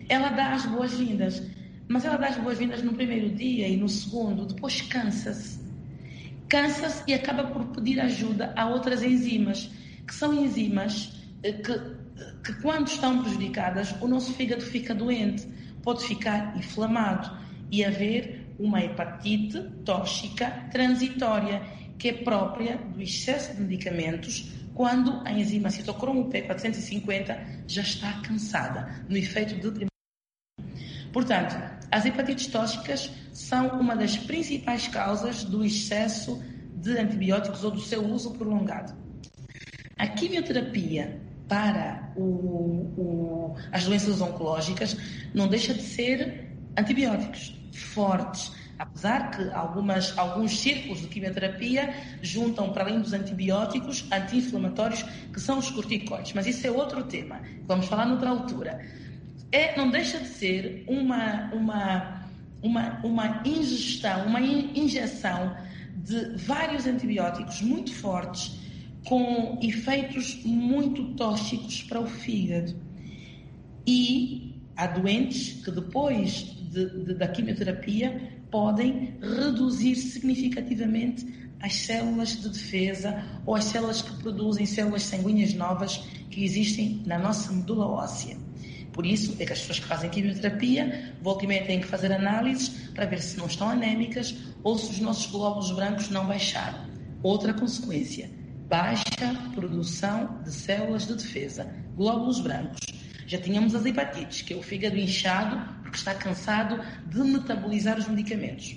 ela 0.08 0.30
dá 0.30 0.54
as 0.54 0.66
boas-vindas. 0.68 1.42
Mas 1.88 2.06
ela 2.06 2.18
dá 2.18 2.28
as 2.28 2.38
boas-vindas 2.38 2.84
no 2.84 2.94
primeiro 2.94 3.30
dia 3.30 3.68
e 3.68 3.78
no 3.78 3.90
segundo, 3.90 4.46
depois 4.46 4.82
cansa-se. 4.82 5.60
Cansa-se 6.48 7.04
e 7.08 7.14
acaba 7.14 7.46
por 7.46 7.66
pedir 7.68 8.00
ajuda 8.00 8.54
a 8.56 8.68
outras 8.68 9.02
enzimas, 9.02 9.70
que 10.06 10.14
são 10.14 10.34
enzimas 10.34 11.12
eh, 11.42 11.54
que, 11.54 11.74
que, 12.44 12.54
quando 12.62 12.88
estão 12.88 13.22
prejudicadas, 13.22 13.94
o 14.02 14.08
nosso 14.08 14.34
fígado 14.34 14.62
fica 14.62 14.94
doente, 14.94 15.48
pode 15.82 16.04
ficar 16.06 16.58
inflamado 16.58 17.32
e 17.72 17.84
haver 17.84 18.46
uma 18.58 18.82
hepatite 18.82 19.62
tóxica 19.84 20.68
transitória, 20.72 21.62
que 21.98 22.10
é 22.10 22.14
própria 22.14 22.78
do 22.78 23.02
excesso 23.02 23.56
de 23.56 23.62
medicamentos 23.62 24.52
quando 24.74 25.22
a 25.26 25.32
enzima 25.32 25.70
citocromo 25.70 26.30
P450 26.30 27.64
já 27.68 27.82
está 27.82 28.22
cansada 28.22 29.06
no 29.08 29.16
efeito 29.16 29.56
de 29.56 29.88
Portanto, 31.14 31.56
as 31.90 32.06
hepatites 32.06 32.48
tóxicas 32.48 33.10
são 33.32 33.80
uma 33.80 33.96
das 33.96 34.18
principais 34.18 34.86
causas 34.90 35.46
do 35.46 35.64
excesso 35.64 36.44
de 36.76 36.98
antibióticos 36.98 37.64
ou 37.64 37.72
do 37.72 37.80
seu 37.80 38.06
uso 38.06 38.34
prolongado. 38.34 38.94
A 39.98 40.08
quimioterapia 40.08 41.22
para 41.48 42.12
o, 42.16 42.22
o, 42.22 43.56
as 43.72 43.86
doenças 43.86 44.22
oncológicas 44.22 44.98
não 45.34 45.48
deixa 45.48 45.74
de 45.74 45.82
ser 45.82 46.52
antibióticos 46.78 47.56
fortes. 47.74 48.52
Apesar 48.78 49.32
que 49.32 49.50
algumas, 49.52 50.18
alguns 50.18 50.60
círculos 50.60 51.00
de 51.00 51.08
quimioterapia 51.08 51.94
juntam, 52.22 52.74
para 52.74 52.84
além 52.84 53.00
dos 53.00 53.14
antibióticos, 53.14 54.06
anti-inflamatórios, 54.12 55.04
que 55.32 55.40
são 55.40 55.60
os 55.60 55.72
corticoides. 55.72 56.34
Mas 56.34 56.46
isso 56.46 56.68
é 56.68 56.72
outro 56.72 57.04
tema, 57.04 57.40
vamos 57.66 57.86
falar 57.88 58.06
noutra 58.06 58.30
altura 58.30 58.82
é, 59.56 59.78
não 59.78 59.90
deixa 59.90 60.20
de 60.20 60.28
ser 60.28 60.84
uma, 60.86 61.50
uma, 61.54 62.28
uma, 62.62 63.00
uma 63.04 63.42
ingestão, 63.46 64.26
uma 64.26 64.42
injeção 64.42 65.56
de 65.96 66.36
vários 66.36 66.86
antibióticos 66.86 67.62
muito 67.62 67.94
fortes 67.94 68.60
com 69.06 69.60
efeitos 69.62 70.42
muito 70.44 71.14
tóxicos 71.16 71.84
para 71.84 72.00
o 72.00 72.08
fígado. 72.08 72.76
E 73.88 74.56
há 74.76 74.88
doentes 74.88 75.64
que 75.64 75.72
depois 75.72 76.56
de, 76.72 77.06
de, 77.06 77.14
da 77.14 77.28
quimioterapia 77.28 78.34
podem 78.50 79.16
reduzir 79.22 79.96
significativamente 79.96 81.26
as 81.62 81.76
células 81.76 82.42
de 82.42 82.50
defesa 82.50 83.24
ou 83.46 83.56
as 83.56 83.66
células 83.66 84.02
que 84.02 84.14
produzem 84.22 84.66
células 84.66 85.04
sanguíneas 85.04 85.54
novas 85.54 85.98
que 86.30 86.44
existem 86.44 87.02
na 87.06 87.18
nossa 87.18 87.52
medula 87.52 87.86
óssea. 87.86 88.38
Por 88.92 89.06
isso 89.06 89.36
é 89.40 89.46
que 89.46 89.54
as 89.54 89.60
pessoas 89.60 89.80
que 89.80 89.88
fazem 89.88 90.10
quimioterapia, 90.10 91.14
volta 91.22 91.46
e 91.46 91.62
têm 91.66 91.82
que 91.82 91.88
fazer 91.88 92.12
análises 92.12 92.70
para 92.94 93.06
ver 93.06 93.22
se 93.22 93.38
não 93.38 93.46
estão 93.46 93.70
anémicas 93.70 94.36
ou 94.64 94.78
se 94.78 94.92
os 94.92 95.00
nossos 95.00 95.30
glóbulos 95.30 95.72
brancos 95.72 96.10
não 96.10 96.26
baixaram. 96.26 96.80
Outra 97.22 97.54
consequência, 97.54 98.30
baixa 98.68 99.34
produção 99.54 100.42
de 100.44 100.52
células 100.52 101.08
de 101.08 101.16
defesa, 101.16 101.72
glóbulos 101.96 102.40
brancos. 102.40 102.80
Já 103.28 103.40
tínhamos 103.40 103.74
as 103.74 103.86
hepatites, 103.86 104.42
que 104.42 104.54
é 104.54 104.58
o 104.58 104.64
fígado 104.64 104.98
inchado 104.98 105.58
porque 105.82 105.98
está 105.98 106.14
cansado 106.14 106.80
de 107.08 107.20
metabolizar 107.20 107.98
os 107.98 108.08
medicamentos. 108.08 108.76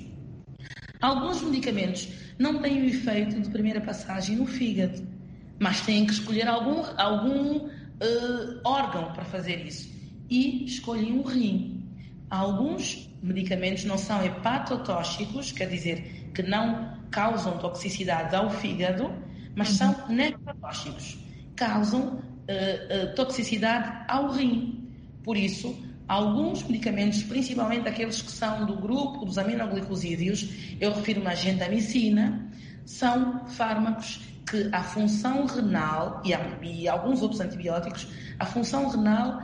Alguns 1.01 1.43
medicamentos 1.43 2.09
não 2.39 2.61
têm 2.61 2.83
o 2.83 2.85
efeito 2.85 3.41
de 3.41 3.49
primeira 3.51 3.81
passagem 3.81 4.37
no 4.37 4.47
fígado, 4.47 5.07
mas 5.59 5.81
têm 5.83 6.07
que 6.07 6.13
escolher 6.13 6.49
algum, 6.49 6.83
algum 6.97 7.67
uh, 7.67 8.61
órgão 8.65 9.13
para 9.13 9.25
fazer 9.25 9.67
isso 9.67 9.91
e 10.31 10.65
escolhi 10.65 11.13
um 11.13 11.23
rim. 11.23 11.85
Alguns 12.31 13.09
medicamentos 13.23 13.85
não 13.85 13.97
são 13.97 14.25
hepatotóxicos, 14.25 15.53
quer 15.53 15.69
dizer, 15.69 16.31
que 16.35 16.43
não 16.43 16.99
causam 17.11 17.59
toxicidade 17.59 18.37
ao 18.37 18.51
fígado, 18.51 19.11
mas 19.59 19.71
são 19.71 19.93
nefrotóxicos, 20.09 21.19
causam 21.57 22.01
uh, 22.01 22.13
uh, 22.13 23.15
toxicidade 23.17 24.05
ao 24.07 24.31
rim. 24.31 24.89
Por 25.25 25.37
isso, 25.37 25.77
alguns 26.07 26.63
medicamentos, 26.63 27.25
principalmente 27.25 27.89
aqueles 27.89 28.23
que 28.23 28.31
são 28.31 28.65
do 28.65 28.77
grupo 28.77 29.25
dos 29.25 29.37
aminoglicosídeos, 29.37 30.49
eu 30.81 30.95
refiro-me 30.95 31.27
à 31.27 31.35
gentamicina, 31.35 32.49
são 32.87 33.49
fármacos 33.49 34.21
que 34.49 34.71
a 34.73 34.85
função 34.85 35.45
renal 35.45 36.23
e, 36.25 36.33
a, 36.33 36.41
e 36.63 36.89
alguns 36.89 37.21
outros 37.21 37.41
antibióticos, 37.41 38.07
a 38.39 38.47
função 38.47 38.89
renal 38.89 39.43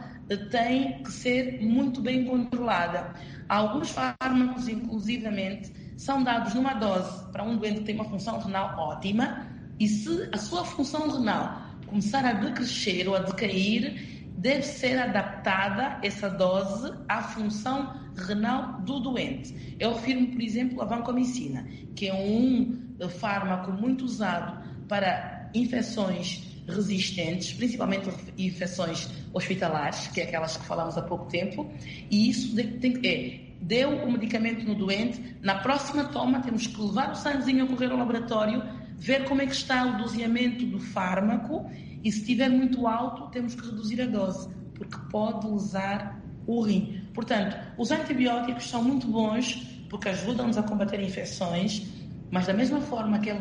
tem 0.52 1.02
que 1.02 1.10
ser 1.10 1.60
muito 1.60 2.00
bem 2.00 2.24
controlada. 2.24 3.14
Alguns 3.48 3.90
fármacos, 3.90 4.68
inclusivamente, 4.68 5.72
são 5.96 6.22
dados 6.22 6.54
numa 6.54 6.74
dose 6.74 7.32
para 7.32 7.42
um 7.42 7.56
doente 7.56 7.80
que 7.80 7.86
tem 7.86 7.96
uma 7.96 8.04
função 8.04 8.38
renal 8.38 8.78
ótima 8.78 9.53
e 9.78 9.88
se 9.88 10.28
a 10.32 10.38
sua 10.38 10.64
função 10.64 11.10
renal 11.10 11.62
começar 11.86 12.24
a 12.24 12.32
decrescer 12.32 13.08
ou 13.08 13.14
a 13.14 13.20
decair, 13.20 14.14
deve 14.36 14.62
ser 14.62 14.98
adaptada 14.98 15.98
essa 16.02 16.28
dose 16.28 16.92
à 17.08 17.22
função 17.22 17.94
renal 18.16 18.80
do 18.82 19.00
doente. 19.00 19.76
Eu 19.78 19.94
refiro-me, 19.94 20.28
por 20.28 20.40
exemplo, 20.40 20.82
à 20.82 20.84
vancomicina, 20.84 21.66
que 21.94 22.08
é 22.08 22.14
um 22.14 22.78
fármaco 23.20 23.72
muito 23.72 24.04
usado 24.04 24.62
para 24.88 25.50
infecções 25.54 26.42
resistentes, 26.66 27.52
principalmente 27.52 28.10
infecções 28.38 29.08
hospitalares, 29.32 30.08
que 30.08 30.20
é 30.20 30.24
aquelas 30.24 30.56
que 30.56 30.64
falamos 30.64 30.96
há 30.96 31.02
pouco 31.02 31.26
tempo, 31.26 31.70
e 32.10 32.30
isso 32.30 32.54
tem, 32.80 33.00
é, 33.04 33.40
deu 33.60 33.90
o 33.90 34.10
medicamento 34.10 34.64
no 34.64 34.74
doente, 34.74 35.36
na 35.42 35.56
próxima 35.56 36.04
toma 36.04 36.40
temos 36.40 36.66
que 36.66 36.80
levar 36.80 37.12
o 37.12 37.14
sanguezinho 37.14 37.64
a 37.64 37.66
correr 37.66 37.90
ao 37.90 37.98
laboratório, 37.98 38.62
ver 38.98 39.24
como 39.24 39.42
é 39.42 39.46
que 39.46 39.52
está 39.52 39.84
o 39.84 39.98
doseamento 39.98 40.64
do 40.66 40.78
fármaco 40.78 41.70
e 42.02 42.10
se 42.10 42.20
estiver 42.20 42.48
muito 42.48 42.86
alto 42.86 43.30
temos 43.30 43.54
que 43.54 43.66
reduzir 43.66 44.00
a 44.02 44.06
dose, 44.06 44.48
porque 44.74 44.96
pode 45.10 45.46
usar 45.46 46.20
o 46.46 46.62
rim. 46.62 47.08
Portanto, 47.14 47.56
os 47.78 47.90
antibióticos 47.90 48.68
são 48.68 48.82
muito 48.82 49.06
bons 49.06 49.54
porque 49.88 50.08
ajudam-nos 50.08 50.58
a 50.58 50.62
combater 50.62 51.00
infecções, 51.00 51.86
mas 52.30 52.46
da 52.46 52.52
mesma 52.52 52.80
forma 52.80 53.18
que 53.20 53.30
ele 53.30 53.40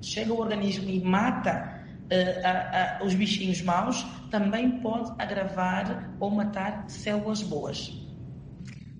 chega 0.00 0.32
ao 0.32 0.38
organismo 0.38 0.88
e 0.88 1.00
mata 1.00 1.80
uh, 2.12 3.06
os 3.06 3.14
bichinhos 3.14 3.62
maus, 3.62 4.04
também 4.30 4.80
pode 4.80 5.12
agravar 5.18 6.14
ou 6.18 6.30
matar 6.30 6.84
células 6.88 7.42
boas. 7.42 7.92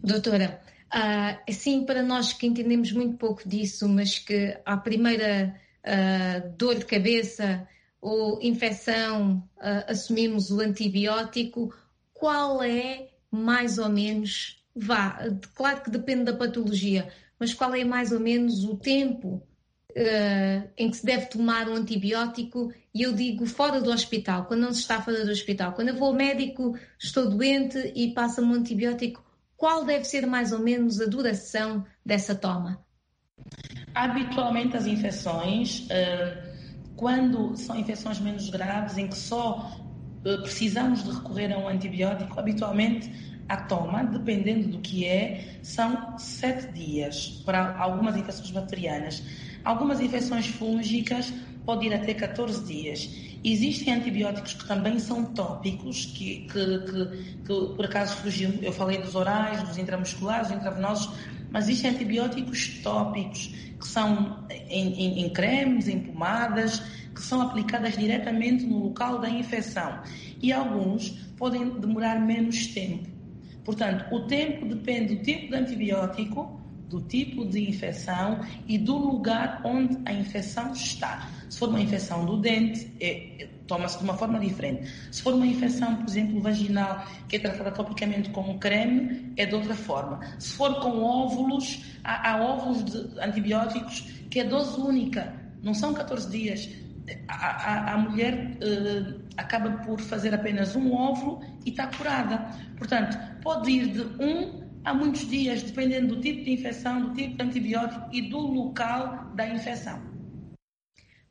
Doutora, 0.02 0.60
uh, 0.94 1.38
assim 1.48 1.84
para 1.84 2.02
nós 2.02 2.32
que 2.32 2.46
entendemos 2.46 2.92
muito 2.92 3.16
pouco 3.16 3.48
disso, 3.48 3.88
mas 3.88 4.18
que 4.18 4.58
a 4.64 4.76
primeira 4.76 5.54
uh, 5.86 6.56
dor 6.56 6.76
de 6.76 6.84
cabeça 6.84 7.66
ou 8.00 8.40
infecção 8.42 9.48
assumimos 9.86 10.50
o 10.50 10.60
antibiótico, 10.60 11.72
qual 12.12 12.60
é 12.60 13.10
mais 13.30 13.78
ou 13.78 13.88
menos, 13.88 14.60
vá, 14.74 15.20
claro 15.54 15.82
que 15.82 15.90
depende 15.90 16.24
da 16.24 16.32
patologia, 16.32 17.08
mas 17.38 17.54
qual 17.54 17.72
é 17.74 17.84
mais 17.84 18.10
ou 18.10 18.18
menos 18.18 18.64
o 18.64 18.76
tempo 18.76 19.40
uh, 19.96 20.70
em 20.76 20.90
que 20.90 20.96
se 20.96 21.06
deve 21.06 21.26
tomar 21.26 21.68
um 21.68 21.74
antibiótico, 21.74 22.72
e 22.94 23.02
eu 23.02 23.12
digo 23.12 23.46
fora 23.46 23.80
do 23.80 23.90
hospital, 23.90 24.46
quando 24.46 24.60
não 24.60 24.72
se 24.72 24.80
está 24.80 25.00
fora 25.00 25.24
do 25.24 25.30
hospital. 25.30 25.72
Quando 25.72 25.88
eu 25.88 25.96
vou 25.96 26.08
ao 26.08 26.14
médico, 26.14 26.76
estou 26.98 27.28
doente 27.28 27.92
e 27.94 28.12
passa-me 28.12 28.48
um 28.48 28.54
antibiótico, 28.54 29.24
qual 29.56 29.84
deve 29.84 30.04
ser 30.04 30.26
mais 30.26 30.52
ou 30.52 30.58
menos 30.58 31.00
a 31.00 31.06
duração 31.06 31.84
dessa 32.04 32.34
toma? 32.34 32.84
Habitualmente 33.94 34.76
as 34.76 34.86
infecções, 34.86 35.86
uh, 35.86 36.52
quando 36.96 37.56
são 37.56 37.78
infecções 37.78 38.18
menos 38.20 38.48
graves, 38.48 38.96
em 38.96 39.08
que 39.08 39.16
só 39.16 39.78
uh, 40.24 40.42
precisamos 40.42 41.04
de 41.04 41.10
recorrer 41.10 41.52
a 41.52 41.58
um 41.58 41.68
antibiótico, 41.68 42.38
habitualmente 42.38 43.10
a 43.48 43.56
toma, 43.56 44.04
dependendo 44.04 44.68
do 44.68 44.78
que 44.78 45.04
é, 45.04 45.58
são 45.62 46.16
sete 46.18 46.72
dias 46.72 47.42
para 47.44 47.76
algumas 47.76 48.16
infecções 48.16 48.50
bacterianas. 48.50 49.22
Algumas 49.64 50.00
infecções 50.00 50.46
fúngicas 50.46 51.32
podem 51.64 51.88
ir 51.88 51.94
até 51.94 52.14
14 52.14 52.64
dias. 52.64 53.08
Existem 53.44 53.94
antibióticos 53.94 54.54
que 54.54 54.66
também 54.66 54.98
são 54.98 55.24
tópicos, 55.24 56.06
que, 56.06 56.46
que, 56.46 56.78
que, 56.78 57.36
que 57.44 57.74
por 57.76 57.84
acaso 57.84 58.16
fugiu, 58.16 58.58
eu 58.62 58.72
falei 58.72 58.98
dos 58.98 59.14
orais, 59.14 59.62
dos 59.62 59.78
intramusculares, 59.78 60.48
dos 60.48 60.56
intravenosos, 60.56 61.12
mas 61.52 61.68
existem 61.68 61.90
antibióticos 61.90 62.80
tópicos, 62.82 63.48
que 63.78 63.86
são 63.86 64.46
em, 64.50 64.94
em, 64.94 65.24
em 65.24 65.30
cremes, 65.30 65.88
em 65.88 65.98
pomadas, 65.98 66.80
que 67.14 67.20
são 67.20 67.42
aplicadas 67.42 67.96
diretamente 67.96 68.64
no 68.64 68.78
local 68.84 69.18
da 69.20 69.28
infecção. 69.28 70.00
E 70.40 70.52
alguns 70.52 71.10
podem 71.36 71.68
demorar 71.78 72.20
menos 72.20 72.68
tempo. 72.68 73.08
Portanto, 73.64 74.12
o 74.12 74.26
tempo 74.26 74.66
depende 74.66 75.16
do 75.16 75.22
tipo 75.22 75.48
de 75.48 75.54
antibiótico, 75.54 76.60
do 76.88 77.00
tipo 77.00 77.46
de 77.46 77.68
infecção 77.68 78.40
e 78.68 78.76
do 78.76 78.96
lugar 78.96 79.62
onde 79.64 79.98
a 80.04 80.12
infecção 80.12 80.72
está. 80.72 81.30
Se 81.48 81.58
for 81.58 81.68
uma 81.68 81.80
infecção 81.80 82.26
do 82.26 82.36
dente, 82.36 82.92
é, 83.00 83.42
é, 83.42 83.48
toma-se 83.72 83.96
de 83.96 84.04
uma 84.04 84.14
forma 84.14 84.38
diferente. 84.38 84.92
Se 85.10 85.22
for 85.22 85.32
uma 85.32 85.46
infecção, 85.46 85.96
por 85.96 86.06
exemplo, 86.06 86.40
vaginal, 86.42 87.06
que 87.26 87.36
é 87.36 87.38
tratada 87.38 87.70
topicamente 87.70 88.28
com 88.28 88.42
um 88.42 88.58
creme, 88.58 89.32
é 89.38 89.46
de 89.46 89.54
outra 89.54 89.74
forma. 89.74 90.20
Se 90.38 90.54
for 90.56 90.78
com 90.80 91.02
óvulos, 91.02 91.82
há, 92.04 92.32
há 92.32 92.42
óvulos 92.42 92.84
de 92.84 93.18
antibióticos 93.18 94.00
que 94.30 94.40
é 94.40 94.44
dose 94.44 94.78
única, 94.78 95.34
não 95.62 95.72
são 95.72 95.94
14 95.94 96.30
dias. 96.30 96.68
A, 97.28 97.34
a, 97.34 97.94
a 97.94 97.98
mulher 97.98 98.58
uh, 98.58 99.20
acaba 99.38 99.70
por 99.84 99.98
fazer 100.00 100.34
apenas 100.34 100.76
um 100.76 100.92
óvulo 100.92 101.40
e 101.64 101.70
está 101.70 101.86
curada. 101.86 102.46
Portanto, 102.76 103.18
pode 103.40 103.70
ir 103.70 103.86
de 103.86 104.02
um 104.22 104.62
há 104.84 104.92
muitos 104.92 105.26
dias, 105.28 105.62
dependendo 105.62 106.14
do 106.14 106.20
tipo 106.20 106.44
de 106.44 106.52
infecção, 106.52 107.00
do 107.00 107.14
tipo 107.14 107.38
de 107.38 107.42
antibiótico 107.42 108.08
e 108.12 108.28
do 108.28 108.38
local 108.38 109.32
da 109.34 109.46
infecção. 109.46 110.12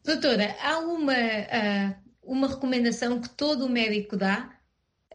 Doutora, 0.03 0.55
há 0.59 0.79
uma, 0.79 1.13
uh, 1.13 2.00
uma 2.23 2.47
recomendação 2.47 3.19
que 3.19 3.29
todo 3.29 3.65
o 3.65 3.69
médico 3.69 4.15
dá, 4.15 4.55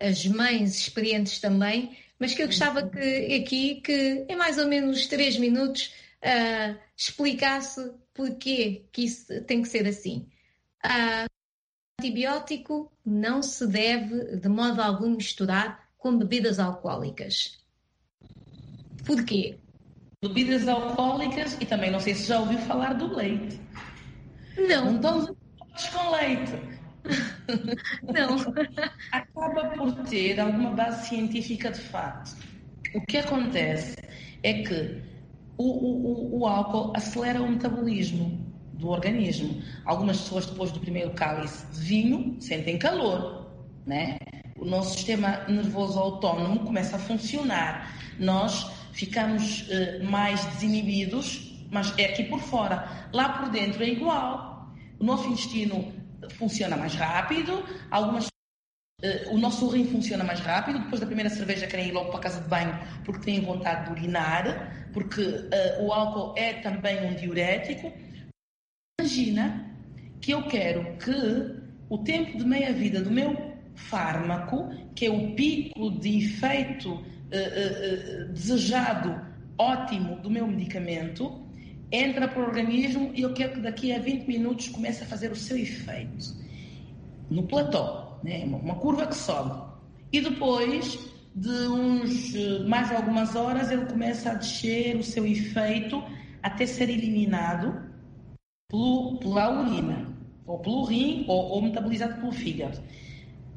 as 0.01 0.27
mães 0.27 0.79
experientes 0.79 1.39
também, 1.39 1.97
mas 2.19 2.35
que 2.35 2.43
eu 2.43 2.47
gostava 2.47 2.89
que 2.89 3.35
aqui, 3.35 3.81
que 3.81 4.27
em 4.29 4.37
mais 4.37 4.59
ou 4.59 4.67
menos 4.67 5.07
três 5.07 5.39
minutos, 5.39 5.95
uh, 6.23 6.79
explicasse 6.97 7.93
porquê 8.15 8.87
que 8.93 9.05
isso 9.05 9.43
tem 9.43 9.63
que 9.63 9.69
ser 9.69 9.87
assim. 9.87 10.29
Uh, 10.85 11.27
antibiótico 12.01 12.93
não 13.05 13.43
se 13.43 13.67
deve, 13.67 14.37
de 14.37 14.49
modo 14.49 14.81
algum, 14.81 15.11
misturar 15.11 15.89
com 15.97 16.17
bebidas 16.17 16.59
alcoólicas. 16.59 17.59
Porquê? 19.05 19.59
Bebidas 20.23 20.67
alcoólicas 20.67 21.57
e 21.61 21.67
também 21.67 21.91
não 21.91 22.01
sei 22.01 22.15
se 22.15 22.27
já 22.27 22.41
ouviu 22.41 22.59
falar 22.61 22.95
do 22.95 23.15
leite. 23.15 23.61
Não. 24.57 24.93
Não 24.93 24.97
estamos 24.97 25.89
com 25.91 26.11
leite. 26.11 26.76
Não. 28.03 28.37
Acaba 29.13 29.71
por 29.71 29.93
ter 30.05 30.41
alguma 30.41 30.71
base 30.71 31.09
científica 31.09 31.71
de 31.71 31.81
fato. 31.81 32.37
O 32.95 33.01
que 33.03 33.19
acontece 33.19 33.97
é 34.43 34.63
que 34.63 35.03
o, 35.59 35.65
o, 35.65 36.41
o 36.41 36.47
álcool 36.47 36.93
acelera 36.97 37.43
o 37.43 37.51
metabolismo 37.51 38.47
do 38.75 38.89
organismo. 38.89 39.63
Algumas 39.85 40.21
pessoas, 40.21 40.47
depois 40.47 40.71
do 40.71 40.81
primeiro 40.81 41.11
cálice 41.11 41.67
de 41.73 41.81
vinho, 41.81 42.37
sentem 42.41 42.79
calor, 42.79 43.51
né? 43.87 44.19
O 44.59 44.65
nosso 44.65 44.95
sistema 44.95 45.45
nervoso 45.49 45.99
autónomo 45.99 46.61
começa 46.61 46.97
a 46.97 46.99
funcionar. 46.99 47.95
Nós 48.19 48.71
ficamos 48.93 49.63
uh, 49.69 50.05
mais 50.05 50.45
desinibidos, 50.47 51.67
mas 51.71 51.93
é 51.99 52.07
aqui 52.07 52.25
por 52.25 52.41
fora. 52.41 53.09
Lá 53.13 53.31
por 53.31 53.51
dentro 53.51 53.83
é 53.83 53.89
igual. 53.89 54.73
O 54.99 55.05
nosso 55.05 55.29
intestino 55.29 55.93
funciona 56.39 56.77
mais 56.77 56.95
rápido, 56.95 57.65
algumas 57.91 58.29
Uh, 59.05 59.35
o 59.35 59.39
nosso 59.39 59.69
rim 59.69 59.85
funciona 59.85 60.25
mais 60.25 60.41
rápido. 60.41 60.79
Depois 60.79 61.01
da 61.01 61.07
primeira 61.07 61.29
cerveja, 61.29 61.67
querem 61.67 61.89
ir 61.89 61.93
logo 61.93 62.09
para 62.09 62.19
a 62.19 62.23
casa 62.23 62.41
de 62.41 62.49
banho 62.49 62.79
porque 63.05 63.27
têm 63.27 63.43
vontade 63.43 63.85
de 63.85 63.91
urinar, 63.91 64.89
porque 64.95 65.21
uh, 65.21 65.85
o 65.85 65.93
álcool 65.93 66.33
é 66.35 66.55
também 66.55 67.07
um 67.07 67.15
diurético. 67.15 67.93
Imagina 68.99 69.71
que 70.19 70.31
eu 70.31 70.49
quero 70.49 70.97
que 70.97 71.13
o 71.91 71.99
tempo 71.99 72.39
de 72.39 72.45
meia-vida 72.47 73.03
do 73.03 73.11
meu 73.11 73.37
fármaco, 73.75 74.71
que 74.95 75.05
é 75.05 75.11
o 75.11 75.35
pico 75.35 75.91
de 76.01 76.25
efeito 76.25 76.95
uh, 76.95 78.33
desejado 78.33 79.21
ótimo 79.59 80.21
do 80.21 80.31
meu 80.31 80.47
medicamento 80.47 81.46
entra 81.91 82.29
para 82.29 82.41
o 82.41 82.47
organismo 82.47 83.11
e 83.15 83.23
eu 83.23 83.33
quero 83.33 83.55
que 83.55 83.61
daqui 83.61 83.93
a 83.93 83.99
20 83.99 84.27
minutos 84.27 84.69
comece 84.69 85.05
a 85.05 85.07
fazer 85.07 85.31
o 85.31 85.37
seu 85.37 85.57
efeito. 85.57 86.35
No 87.31 87.45
platô, 87.45 88.19
né? 88.23 88.45
uma 88.45 88.75
curva 88.77 89.07
que 89.07 89.17
sobe. 89.17 89.63
E 90.13 90.21
depois 90.21 90.99
de 91.35 91.69
uns 91.69 92.35
mais 92.67 92.91
algumas 92.91 93.37
horas 93.37 93.71
ele 93.71 93.87
começa 93.87 94.31
a 94.31 94.35
descer 94.35 94.97
o 94.97 95.03
seu 95.03 95.27
efeito 95.27 96.03
até 96.43 96.65
ser 96.65 96.89
eliminado 96.89 97.87
pelo, 98.69 99.19
pela 99.19 99.61
urina, 99.61 100.17
ou 100.47 100.59
pelo 100.59 100.85
rim, 100.85 101.25
ou, 101.29 101.51
ou 101.51 101.63
metabolizado 101.63 102.21
pelo 102.21 102.33
fígado. 102.33 102.81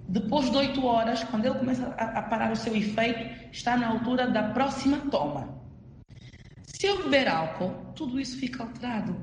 Depois 0.07 0.49
de 0.49 0.57
8 0.57 0.85
horas, 0.85 1.23
quando 1.23 1.45
ele 1.45 1.59
começa 1.59 1.87
a, 1.97 2.19
a 2.19 2.21
parar 2.23 2.51
o 2.51 2.55
seu 2.55 2.75
efeito, 2.75 3.49
está 3.51 3.77
na 3.77 3.89
altura 3.89 4.27
da 4.27 4.49
próxima 4.49 4.97
toma. 5.11 5.58
Se 6.79 6.87
eu 6.87 7.03
beber 7.03 7.27
álcool, 7.27 7.91
tudo 7.93 8.17
isso 8.21 8.37
fica 8.37 8.63
alterado. 8.63 9.21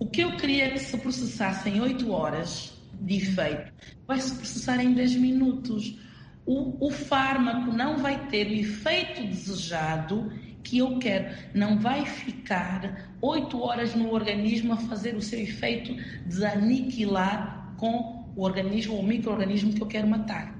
O 0.00 0.06
que 0.10 0.22
eu 0.22 0.36
queria 0.36 0.68
que 0.72 0.80
se 0.80 0.98
processasse 0.98 1.68
em 1.68 1.80
8 1.80 2.10
horas 2.10 2.76
de 3.00 3.18
efeito, 3.18 3.72
vai 4.04 4.18
se 4.18 4.34
processar 4.34 4.82
em 4.82 4.92
10 4.92 5.14
minutos. 5.14 5.96
O, 6.44 6.88
o, 6.88 6.90
fármaco 6.90 7.70
não 7.70 7.98
vai 7.98 8.26
ter 8.26 8.48
o 8.48 8.52
efeito 8.52 9.22
desejado 9.28 10.32
que 10.64 10.78
eu 10.78 10.98
quero. 10.98 11.32
Não 11.54 11.78
vai 11.78 12.04
ficar 12.04 13.14
8 13.22 13.60
horas 13.60 13.94
no 13.94 14.12
organismo 14.12 14.72
a 14.72 14.76
fazer 14.76 15.14
o 15.14 15.22
seu 15.22 15.38
efeito 15.38 15.94
de 16.26 16.44
aniquilar 16.44 17.76
com 17.76 18.28
o 18.34 18.42
organismo 18.42 18.96
ou 18.96 19.04
microorganismo 19.04 19.72
que 19.72 19.82
eu 19.82 19.86
quero 19.86 20.08
matar. 20.08 20.58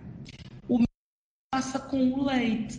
O 0.68 0.74
mesmo 0.74 0.86
passa 1.52 1.80
com 1.80 2.12
o 2.12 2.24
leite. 2.24 2.78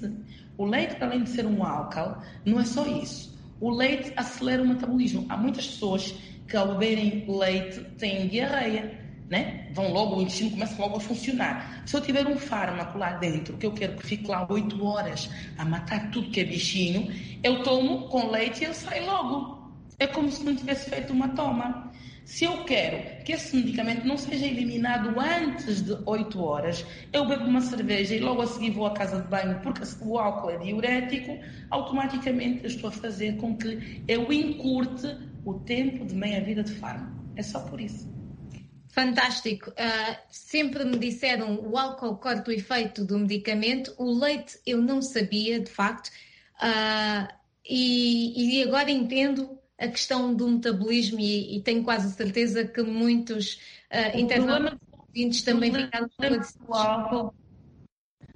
O 0.58 0.66
leite, 0.66 0.96
além 1.02 1.24
de 1.24 1.30
ser 1.30 1.46
um 1.46 1.64
álcool, 1.64 2.18
não 2.46 2.60
é 2.60 2.66
só 2.66 2.86
isso. 2.86 3.38
O 3.60 3.70
leite 3.70 4.12
acelera 4.16 4.62
o 4.62 4.68
metabolismo. 4.68 5.26
Há 5.30 5.38
muitas 5.38 5.68
pessoas 5.68 6.14
que 6.48 6.58
ao 6.58 6.68
beberem 6.70 7.26
leite 7.28 7.80
têm 7.98 8.28
diarreia. 8.28 9.00
Né? 9.30 9.70
Vão 9.74 9.94
logo, 9.94 10.18
o 10.18 10.22
intestino 10.22 10.52
começa 10.52 10.82
logo 10.82 10.98
a 10.98 11.00
funcionar. 11.00 11.84
Se 11.86 11.96
eu 11.96 12.02
tiver 12.02 12.28
um 12.28 12.36
fármaco 12.36 12.98
lá 12.98 13.14
dentro, 13.14 13.56
que 13.56 13.66
eu 13.66 13.72
quero 13.72 13.96
que 13.96 14.06
fique 14.06 14.28
lá 14.28 14.46
8 14.50 14.84
horas 14.86 15.30
a 15.58 15.64
matar 15.64 16.12
tudo 16.12 16.30
que 16.32 16.42
é 16.42 16.44
bichinho, 16.44 17.08
eu 17.42 17.64
tomo 17.64 18.10
com 18.10 18.30
leite 18.30 18.62
e 18.62 18.66
ele 18.66 18.74
sai 18.74 19.06
logo. 19.06 19.72
É 19.98 20.08
como 20.08 20.30
se 20.30 20.44
não 20.44 20.54
tivesse 20.54 20.90
feito 20.90 21.14
uma 21.14 21.30
toma. 21.30 21.90
Se 22.26 22.46
eu 22.46 22.64
quero 22.64 23.24
que 23.24 23.34
esse 23.34 23.56
medicamento 23.56 24.06
não 24.06 24.18
seja 24.18 24.46
eliminado 24.46 25.20
antes 25.20 25.82
de 25.82 25.98
8 26.06 26.42
horas, 26.42 26.86
eu 27.12 27.28
bebo 27.28 27.46
uma 27.46 27.62
cerveja 27.62 28.16
e 28.16 28.20
logo 28.20 28.42
a 28.42 28.48
seguir 28.48 28.72
vou 28.72 28.86
à 28.86 28.94
casa 28.94 29.22
de 29.22 29.28
banho 29.28 29.60
porque 29.62 29.82
o 30.02 30.18
álcool 30.18 30.52
é 30.52 30.58
diurético, 30.58 31.38
automaticamente 31.70 32.64
eu 32.64 32.70
estou 32.70 32.90
a 32.90 32.94
fazer 32.94 33.38
com 33.38 33.58
que 33.58 34.04
eu 34.08 34.32
encurte 34.32 35.08
o 35.44 35.56
tempo 35.56 36.06
de 36.06 36.16
meia-vida 36.16 36.64
de 36.64 36.74
fármaco. 36.74 37.20
É 37.36 37.44
só 37.44 37.60
por 37.62 37.82
isso. 37.82 38.12
Fantástico. 38.90 39.72
Uh, 39.72 40.18
sempre 40.30 40.84
me 40.84 40.98
disseram 40.98 41.60
o 41.62 41.78
álcool 41.78 42.18
corta 42.18 42.52
o 42.52 42.54
efeito 42.54 43.06
do 43.06 43.18
medicamento. 43.18 43.94
O 43.98 44.20
leite 44.20 44.60
eu 44.66 44.82
não 44.82 45.02
sabia, 45.02 45.60
de 45.60 45.72
facto. 45.72 46.10
Uh, 46.58 47.28
e, 47.66 48.60
e, 48.60 48.64
agora 48.64 48.92
entendo 48.92 49.58
a 49.82 49.88
questão 49.88 50.34
do 50.34 50.48
metabolismo 50.48 51.20
e, 51.20 51.58
e 51.58 51.62
tenho 51.62 51.84
quase 51.84 52.13
certeza 52.15 52.63
que 52.63 52.84
muitos 52.84 53.60
uh, 53.91 54.17
internautas 54.17 54.80
também 55.44 55.74
ficaram 55.74 56.10
com 57.10 57.34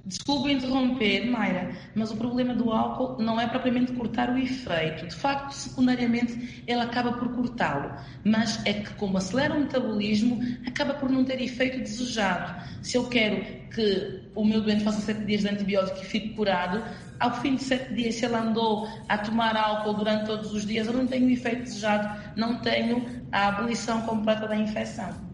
álcool. 0.05 0.09
Desculpe 0.09 0.51
interromper, 0.51 1.25
Mayra, 1.25 1.71
mas 1.95 2.11
o 2.11 2.17
problema 2.17 2.53
do 2.53 2.71
álcool 2.71 3.21
não 3.21 3.39
é 3.39 3.47
propriamente 3.47 3.91
cortar 3.93 4.29
o 4.29 4.37
efeito. 4.37 5.07
De 5.07 5.15
facto, 5.15 5.51
secundariamente, 5.51 6.63
ele 6.67 6.81
acaba 6.81 7.13
por 7.13 7.33
cortá-lo. 7.33 7.91
Mas 8.23 8.63
é 8.65 8.73
que, 8.73 8.93
como 8.95 9.17
acelera 9.17 9.55
o 9.55 9.59
metabolismo, 9.59 10.39
acaba 10.67 10.93
por 10.93 11.09
não 11.09 11.23
ter 11.23 11.41
efeito 11.41 11.79
desejado. 11.79 12.61
Se 12.81 12.97
eu 12.97 13.07
quero 13.09 13.43
que 13.69 14.21
o 14.35 14.45
meu 14.45 14.61
doente 14.61 14.83
faça 14.83 15.01
sete 15.01 15.25
dias 15.25 15.41
de 15.41 15.49
antibiótico 15.49 15.99
e 16.01 16.05
fique 16.05 16.29
curado, 16.29 16.83
ao 17.19 17.41
fim 17.41 17.55
de 17.55 17.63
sete 17.63 17.93
dias, 17.93 18.15
se 18.15 18.25
ele 18.25 18.35
andou 18.35 18.87
a 19.07 19.17
tomar 19.17 19.55
álcool 19.55 19.93
durante 19.93 20.25
todos 20.25 20.53
os 20.53 20.65
dias, 20.65 20.87
eu 20.87 20.93
não 20.93 21.07
tenho 21.07 21.27
o 21.27 21.29
efeito 21.29 21.63
desejado, 21.63 22.21
não 22.35 22.59
tenho 22.59 23.05
a 23.31 23.47
abolição 23.47 24.01
completa 24.01 24.47
da 24.47 24.55
infecção. 24.55 25.24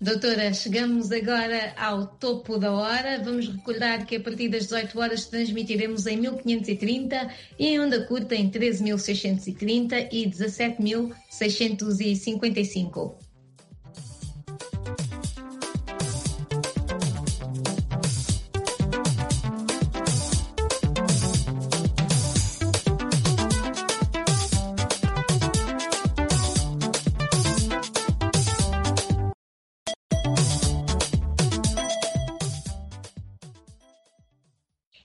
Doutora, 0.00 0.54
chegamos 0.54 1.10
agora 1.10 1.74
ao 1.76 2.06
topo 2.06 2.56
da 2.56 2.72
hora. 2.72 3.20
Vamos 3.20 3.48
recordar 3.48 4.06
que 4.06 4.14
a 4.14 4.20
partir 4.20 4.48
das 4.48 4.68
18 4.68 5.00
horas 5.00 5.26
transmitiremos 5.26 6.06
em 6.06 6.18
1530 6.18 7.28
e 7.58 7.66
em 7.66 7.80
onda 7.80 8.06
curta 8.06 8.36
em 8.36 8.48
13.630 8.48 10.08
e 10.12 10.24
17.655. 10.30 13.27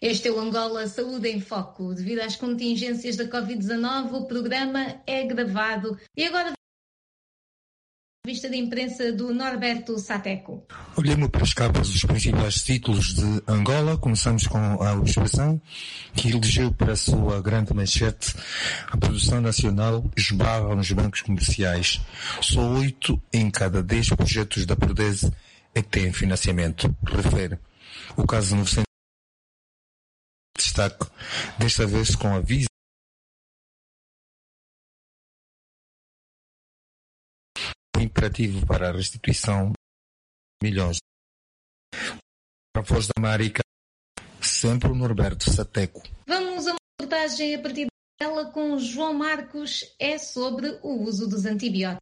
Este 0.06 0.28
é 0.28 0.32
o 0.34 0.38
Angola 0.38 0.86
Saúde 0.86 1.30
em 1.30 1.40
Foco. 1.40 1.94
Devido 1.94 2.20
às 2.20 2.36
contingências 2.36 3.16
da 3.16 3.24
Covid-19, 3.24 4.12
o 4.12 4.26
programa 4.26 4.98
é 5.08 5.24
gravado. 5.24 5.98
E 6.14 6.26
agora 6.26 6.52
vista 8.28 8.50
de 8.50 8.58
imprensa 8.58 9.14
do 9.14 9.34
Norberto 9.34 9.98
Sateco. 9.98 10.68
Olhemos 10.98 11.30
para 11.30 11.44
as 11.44 11.54
capas 11.54 11.90
dos 11.90 12.04
principais 12.04 12.62
títulos 12.64 13.14
de 13.14 13.44
Angola. 13.48 13.98
Começamos 13.98 14.46
com 14.46 14.58
a 14.58 14.94
Expressão, 15.06 15.62
que 16.14 16.32
elegeu 16.32 16.74
para 16.74 16.92
a 16.92 16.98
sua 16.98 17.42
grande 17.42 17.74
manchete 17.74 18.36
a 18.92 18.98
produção 18.98 19.40
nacional 19.40 20.04
esbarra 20.18 20.76
nos 20.76 20.92
bancos 20.92 21.22
comerciais. 21.22 22.02
Só 22.42 22.60
oito 22.72 23.22
em 23.32 23.50
cada 23.50 23.82
dez 23.82 24.10
projetos 24.10 24.66
da 24.66 24.76
Prodese 24.76 25.32
é 25.74 25.82
que 25.82 25.88
têm 25.88 26.12
financiamento. 26.12 26.94
Refere. 27.06 27.58
O 28.18 28.28
caso 28.28 28.54
900 28.58 28.93
destaque, 30.74 31.06
desta 31.60 31.86
vez 31.86 32.16
com 32.16 32.36
a 32.36 32.40
Visa 32.40 32.66
imperativo 38.00 38.66
para 38.66 38.90
a 38.90 38.92
restituição 38.92 39.72
de 39.72 40.70
milhões. 40.70 40.98
A 42.76 42.82
voz 42.82 43.08
da 43.08 43.14
América, 43.18 43.62
sempre 44.42 44.90
o 44.90 44.96
Norberto 44.96 45.50
Sateco. 45.50 46.02
Vamos 46.28 46.68
a 46.68 46.72
uma 46.72 46.80
reportagem 47.00 47.56
a 47.56 47.62
partir 47.62 47.88
dela 48.20 48.52
com 48.52 48.78
João 48.80 49.14
Marcos, 49.14 49.86
é 50.00 50.18
sobre 50.18 50.80
o 50.82 51.04
uso 51.04 51.28
dos 51.28 51.46
antibióticos. 51.46 52.02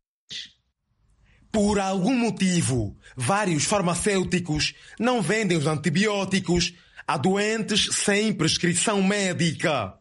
Por 1.51 1.79
algum 1.79 2.15
motivo, 2.15 2.97
vários 3.15 3.65
farmacêuticos 3.65 4.73
não 4.97 5.21
vendem 5.21 5.57
os 5.57 5.67
antibióticos 5.67 6.73
a 7.13 7.17
doentes 7.17 7.89
sem 7.91 8.33
prescrição 8.33 9.03
médica. 9.03 9.93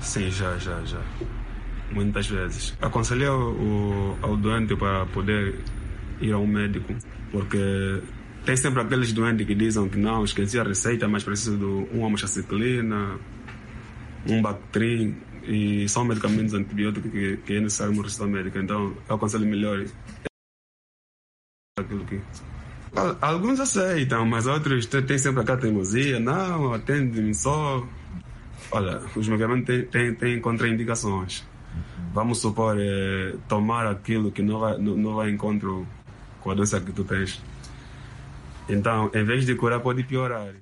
Sim, 0.00 0.30
já, 0.30 0.56
já, 0.56 0.82
já 0.84 1.02
muitas 1.90 2.26
vezes. 2.26 2.76
Aconselhei 2.80 3.28
o, 3.28 4.16
ao 4.22 4.36
doente 4.36 4.76
para 4.76 5.06
poder 5.06 5.58
ir 6.20 6.32
a 6.32 6.38
um 6.38 6.46
médico, 6.46 6.94
porque 7.30 8.02
tem 8.44 8.56
sempre 8.56 8.80
aqueles 8.80 9.12
doentes 9.12 9.46
que 9.46 9.54
dizem 9.54 9.88
que 9.88 9.98
não, 9.98 10.24
esqueci 10.24 10.58
a 10.58 10.62
receita, 10.62 11.08
mas 11.08 11.24
preciso 11.24 11.56
de 11.56 11.96
uma 11.96 12.06
amoxicilina, 12.06 13.18
um 14.28 14.42
Bactrim, 14.42 15.16
e 15.44 15.88
são 15.88 16.04
medicamentos 16.04 16.54
antibióticos 16.54 17.10
que, 17.10 17.36
que 17.38 17.54
é 17.54 17.60
necessário 17.60 17.92
uma 17.92 18.02
receita 18.02 18.26
médica. 18.30 18.58
Então, 18.60 18.96
eu 19.08 19.14
aconselho 19.14 19.46
melhor 19.46 19.84
aquilo 21.78 22.04
que... 22.04 22.20
Alguns 23.20 23.60
aceitam, 23.60 24.26
mas 24.26 24.46
outros 24.46 24.86
têm 24.86 25.18
sempre 25.18 25.42
aquela 25.42 25.58
teimosia, 25.58 26.18
não, 26.18 26.72
atende-me 26.72 27.34
só. 27.34 27.86
Olha, 28.70 29.00
os 29.16 29.28
medicamentos 29.28 29.66
têm, 29.66 29.84
têm, 29.86 30.14
têm 30.14 30.40
contraindicações 30.40 31.44
vamos 32.12 32.40
supor, 32.40 32.76
é, 32.78 33.36
tomar 33.48 33.86
aquilo 33.86 34.32
que 34.32 34.42
não 34.42 34.58
vai, 34.58 34.78
não, 34.78 34.96
não 34.96 35.14
vai 35.14 35.30
encontro 35.30 35.86
com 36.40 36.50
a 36.50 36.54
doença 36.54 36.80
que 36.80 36.92
tu 36.92 37.04
tens. 37.04 37.40
Então, 38.68 39.10
em 39.14 39.24
vez 39.24 39.46
de 39.46 39.54
curar, 39.54 39.80
pode 39.80 40.02
piorar. 40.04 40.54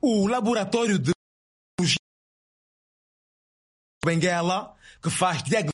O 0.00 0.28
laboratório 0.28 0.98
de 0.98 1.12
Benguela, 4.04 4.76
que 5.02 5.08
faz 5.08 5.42
diagnóstico 5.42 5.72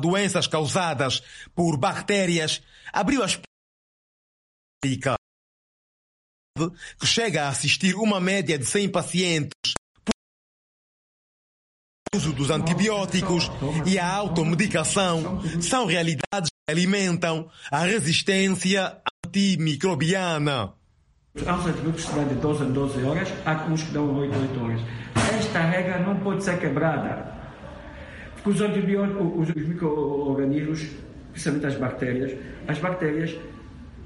de 0.00 0.08
doenças 0.08 0.46
causadas 0.46 1.22
por 1.54 1.76
bactérias, 1.76 2.62
abriu 2.90 3.22
as 3.22 3.38
que 6.98 7.06
chega 7.06 7.44
a 7.44 7.48
assistir 7.48 7.94
uma 7.94 8.20
média 8.20 8.58
de 8.58 8.64
100 8.66 8.88
pacientes 8.90 9.74
uso 12.14 12.34
dos 12.34 12.50
antibióticos 12.50 13.50
e 13.86 13.98
a 13.98 14.06
automedicação 14.06 15.40
são 15.62 15.86
realidades 15.86 16.50
que 16.50 16.70
alimentam 16.70 17.48
a 17.70 17.78
resistência 17.84 18.98
antimicrobiana. 19.24 20.74
Há 21.46 21.56
os 21.56 21.66
antibióticos 21.66 22.04
que 22.04 22.14
dão 22.14 22.28
de 22.28 22.34
12 22.34 22.64
em 22.64 22.72
12 22.72 23.04
horas, 23.04 23.32
há 23.46 23.64
uns 23.64 23.82
que 23.82 23.92
dão 23.92 24.14
8 24.14 24.34
em 24.34 24.40
8 24.42 24.60
horas. 24.62 24.80
Esta 25.38 25.60
regra 25.60 26.00
não 26.00 26.20
pode 26.20 26.44
ser 26.44 26.58
quebrada. 26.58 27.32
Porque 28.34 28.50
os 28.50 28.60
antibióticos, 28.60 29.48
os 29.48 29.54
micro-organismos, 29.54 30.86
principalmente 31.30 31.66
as 31.66 31.76
bactérias, 31.76 32.38
as 32.68 32.78
bactérias 32.78 33.34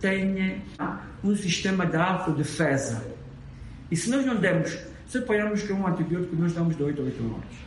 têm 0.00 0.62
um 1.22 1.34
sistema 1.34 1.86
de 1.86 1.96
autodefesa. 1.96 3.04
E 3.90 3.96
se 3.96 4.10
nós 4.10 4.24
não 4.24 4.36
demos, 4.36 4.78
se 5.06 5.18
apoiarmos 5.18 5.62
que 5.62 5.72
um 5.72 5.86
antibiótico, 5.86 6.36
nós 6.36 6.52
damos 6.52 6.76
de 6.76 6.82
8 6.82 7.00
a 7.00 7.04
8 7.04 7.24
horas. 7.24 7.66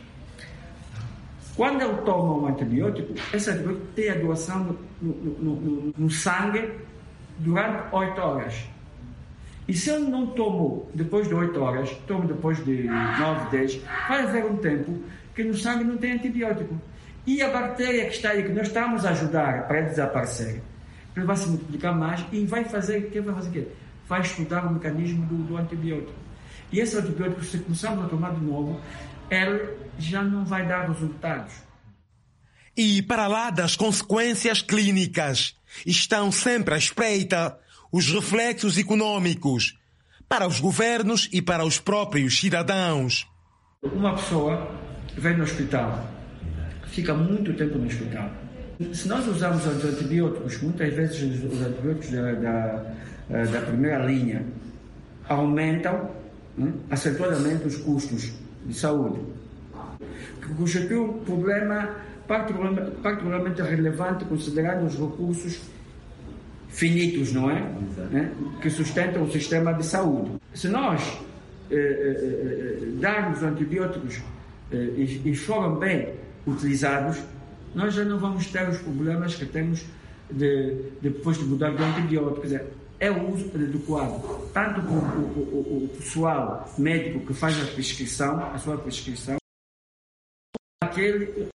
Quando 1.56 1.82
ele 1.82 1.96
toma 2.02 2.34
um 2.36 2.46
antibiótico, 2.46 3.14
esse 3.34 3.50
antibiótico 3.50 3.86
tem 3.94 4.10
a 4.10 4.14
doação 4.14 4.78
no, 5.00 5.12
no, 5.12 5.54
no, 5.54 5.94
no 5.96 6.10
sangue 6.10 6.70
durante 7.38 7.94
8 7.94 8.20
horas. 8.20 8.64
E 9.68 9.74
se 9.74 9.90
ele 9.90 10.10
não 10.10 10.26
tomou 10.26 10.90
depois 10.94 11.28
de 11.28 11.34
8 11.34 11.60
horas, 11.60 11.90
toma 12.06 12.26
depois 12.26 12.62
de 12.64 12.84
9, 12.84 13.50
10, 13.50 13.80
vai 14.08 14.22
haver 14.22 14.44
um 14.44 14.56
tempo 14.56 14.98
que 15.34 15.44
no 15.44 15.54
sangue 15.54 15.84
não 15.84 15.96
tem 15.96 16.12
antibiótico. 16.12 16.80
E 17.26 17.42
a 17.42 17.50
bactéria 17.50 18.06
que 18.06 18.14
está 18.16 18.30
aí, 18.30 18.42
que 18.42 18.48
nós 18.48 18.66
estamos 18.66 19.04
a 19.04 19.10
ajudar 19.10 19.68
para 19.68 19.82
desaparecer, 19.82 20.62
vai 21.14 21.36
se 21.36 21.48
multiplicar 21.48 21.96
mais 21.96 22.24
e 22.32 22.44
vai 22.44 22.64
fazer, 22.64 23.10
que 23.10 23.20
vai 23.20 23.34
fazer 23.34 23.48
o 23.48 23.52
quê? 23.52 23.68
Vai 24.08 24.20
estudar 24.20 24.66
o 24.66 24.72
mecanismo 24.72 25.26
do, 25.26 25.36
do 25.44 25.56
antibiótico. 25.56 26.12
E 26.72 26.80
esse 26.80 26.96
antibiótico, 26.96 27.44
se 27.44 27.58
começarmos 27.58 28.04
a 28.04 28.08
tomar 28.08 28.34
de 28.34 28.44
novo, 28.44 28.80
ele 29.30 29.76
já 29.98 30.22
não 30.22 30.44
vai 30.44 30.66
dar 30.66 30.88
resultados. 30.88 31.52
E 32.76 33.02
para 33.02 33.26
lá 33.26 33.50
das 33.50 33.76
consequências 33.76 34.62
clínicas, 34.62 35.56
estão 35.84 36.30
sempre 36.30 36.74
à 36.74 36.78
espreita 36.78 37.58
os 37.92 38.08
reflexos 38.12 38.78
econômicos 38.78 39.76
para 40.28 40.46
os 40.46 40.60
governos 40.60 41.28
e 41.32 41.42
para 41.42 41.64
os 41.64 41.78
próprios 41.78 42.38
cidadãos. 42.38 43.26
Uma 43.82 44.14
pessoa 44.14 44.70
vem 45.16 45.36
no 45.36 45.42
hospital, 45.42 46.08
fica 46.86 47.12
muito 47.14 47.52
tempo 47.54 47.78
no 47.78 47.86
hospital. 47.86 48.30
Se 48.92 49.06
nós 49.08 49.28
usamos 49.28 49.66
os 49.66 49.84
antibióticos, 49.84 50.62
muitas 50.62 50.94
vezes 50.94 51.44
os 51.44 51.60
antibióticos 51.60 52.10
da, 52.12 52.32
da, 52.32 53.44
da 53.44 53.60
primeira 53.60 53.98
linha 54.06 54.42
aumentam 55.28 56.10
hein, 56.58 56.72
acentuadamente 56.88 57.66
os 57.66 57.76
custos 57.76 58.32
de 58.64 58.72
saúde, 58.72 59.20
que 60.40 60.54
constitui 60.54 60.96
um 60.96 61.12
problema 61.24 61.90
particularmente, 62.26 63.60
relevante 63.60 64.24
considerando 64.24 64.86
os 64.86 64.94
recursos 64.94 65.60
finitos, 66.68 67.32
não 67.34 67.50
é? 67.50 67.60
Né? 68.10 68.32
Que 68.62 68.70
sustentam 68.70 69.24
o 69.24 69.30
sistema 69.30 69.74
de 69.74 69.84
saúde. 69.84 70.40
Se 70.54 70.68
nós 70.68 71.02
eh, 71.70 71.74
eh, 71.74 72.78
eh 72.82 72.86
darmos 72.98 73.42
antibióticos 73.42 74.22
eh, 74.72 74.76
e, 74.76 75.30
e 75.30 75.34
foram 75.34 75.76
bem 75.76 76.14
utilizados, 76.46 77.18
nós 77.74 77.94
já 77.94 78.04
não 78.04 78.18
vamos 78.18 78.46
ter 78.46 78.68
os 78.68 78.78
problemas 78.78 79.34
que 79.34 79.46
temos 79.46 79.84
de, 80.30 80.90
depois 81.00 81.38
de 81.38 81.44
mudar 81.44 81.74
de 81.74 81.82
antibiótico. 81.82 82.40
Quer 82.40 82.46
dizer, 82.46 82.72
é 82.98 83.10
o 83.10 83.32
uso 83.32 83.46
adequado, 83.54 84.50
tanto 84.52 84.82
para 84.82 84.90
o, 84.90 84.98
o, 84.98 85.84
o, 85.84 85.88
pessoal 85.96 86.68
médico 86.76 87.26
que 87.26 87.34
faz 87.34 87.60
a 87.60 87.72
prescrição, 87.72 88.44
a 88.52 88.58
sua 88.58 88.76
prescrição, 88.76 89.36
aquele 90.82 91.48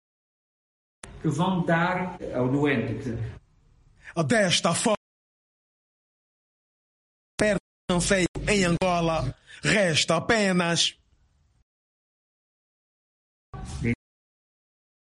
que 1.21 1.27
vão 1.27 1.65
dar 1.65 2.17
ao 2.33 2.47
doente. 2.47 3.13
Desta 4.25 4.73
forma, 4.73 4.97
financeiro 7.89 8.27
em 8.47 8.65
Angola 8.65 9.35
resta 9.61 10.17
apenas 10.17 10.97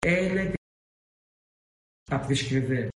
ele 0.03 0.58
a 2.09 2.19
prescrever. 2.19 2.89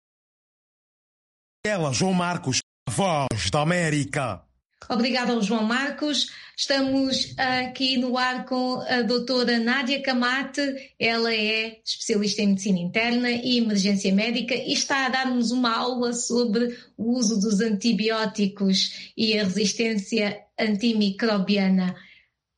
Ela, 1.64 1.92
João 1.92 2.14
Marcos, 2.14 2.60
Voz 2.88 3.50
da 3.50 3.60
América. 3.60 4.42
Obrigada 4.88 5.32
ao 5.32 5.42
João 5.42 5.62
Marcos. 5.62 6.32
Estamos 6.56 7.34
aqui 7.36 7.96
no 7.96 8.16
ar 8.16 8.46
com 8.46 8.80
a 8.80 9.02
doutora 9.02 9.58
Nádia 9.58 10.02
Camate. 10.02 10.94
Ela 10.98 11.34
é 11.34 11.80
especialista 11.84 12.42
em 12.42 12.48
medicina 12.48 12.78
interna 12.78 13.30
e 13.30 13.58
emergência 13.58 14.12
médica 14.12 14.54
e 14.54 14.72
está 14.72 15.06
a 15.06 15.08
dar-nos 15.10 15.50
uma 15.50 15.76
aula 15.76 16.12
sobre 16.12 16.76
o 16.96 17.12
uso 17.12 17.38
dos 17.38 17.60
antibióticos 17.60 19.12
e 19.16 19.38
a 19.38 19.44
resistência 19.44 20.40
antimicrobiana. 20.58 21.94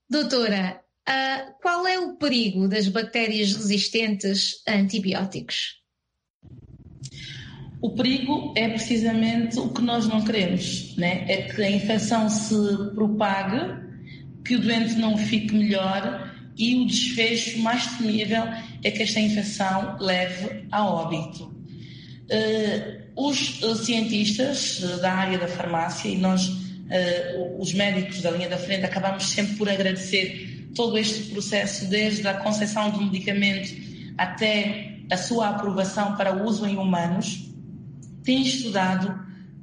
Doutora, 0.09 0.81
uh, 1.09 1.53
qual 1.61 1.87
é 1.87 1.99
o 1.99 2.17
perigo 2.17 2.69
das 2.69 2.89
bactérias 2.89 3.53
resistentes 3.53 4.63
a 4.67 4.75
antibióticos? 4.75 5.82
O 7.83 7.91
perigo 7.91 8.55
é 8.57 8.69
precisamente 8.69 9.59
o 9.59 9.69
que 9.69 9.83
nós 9.83 10.07
não 10.07 10.23
queremos, 10.23 10.97
né? 10.97 11.25
é 11.27 11.43
que 11.43 11.61
a 11.61 11.69
infecção 11.69 12.29
se 12.29 12.55
propague 12.95 13.83
que 14.45 14.55
o 14.55 14.61
doente 14.61 14.95
não 14.95 15.19
fique 15.19 15.53
melhor 15.53 16.33
e 16.57 16.77
o 16.77 16.87
desfecho 16.87 17.59
mais 17.59 17.85
temível 17.99 18.45
é 18.85 18.91
que 18.91 19.03
esta 19.03 19.19
infecção 19.19 19.97
leve 19.99 20.65
a 20.71 20.87
óbito. 20.87 21.53
Uh, 22.31 23.03
os 23.17 23.61
cientistas 23.85 24.81
da 25.01 25.13
área 25.13 25.39
da 25.39 25.49
farmácia 25.49 26.09
e 26.09 26.17
nós, 26.17 26.51
os 27.59 27.75
médicos 27.75 28.23
da 28.23 28.31
linha 28.31 28.49
da 28.49 28.57
frente, 28.57 28.85
acabamos 28.85 29.25
sempre 29.29 29.57
por 29.57 29.69
agradecer 29.69 30.71
todo 30.75 30.97
este 30.97 31.31
processo, 31.31 31.87
desde 31.87 32.27
a 32.27 32.35
concepção 32.35 32.91
do 32.91 33.03
medicamento 33.03 33.75
até 34.17 34.99
a 35.11 35.17
sua 35.17 35.49
aprovação 35.51 36.17
para 36.17 36.43
uso 36.43 36.65
em 36.65 36.77
humanos, 36.77 37.52
têm 38.25 38.43
estudado 38.43 39.09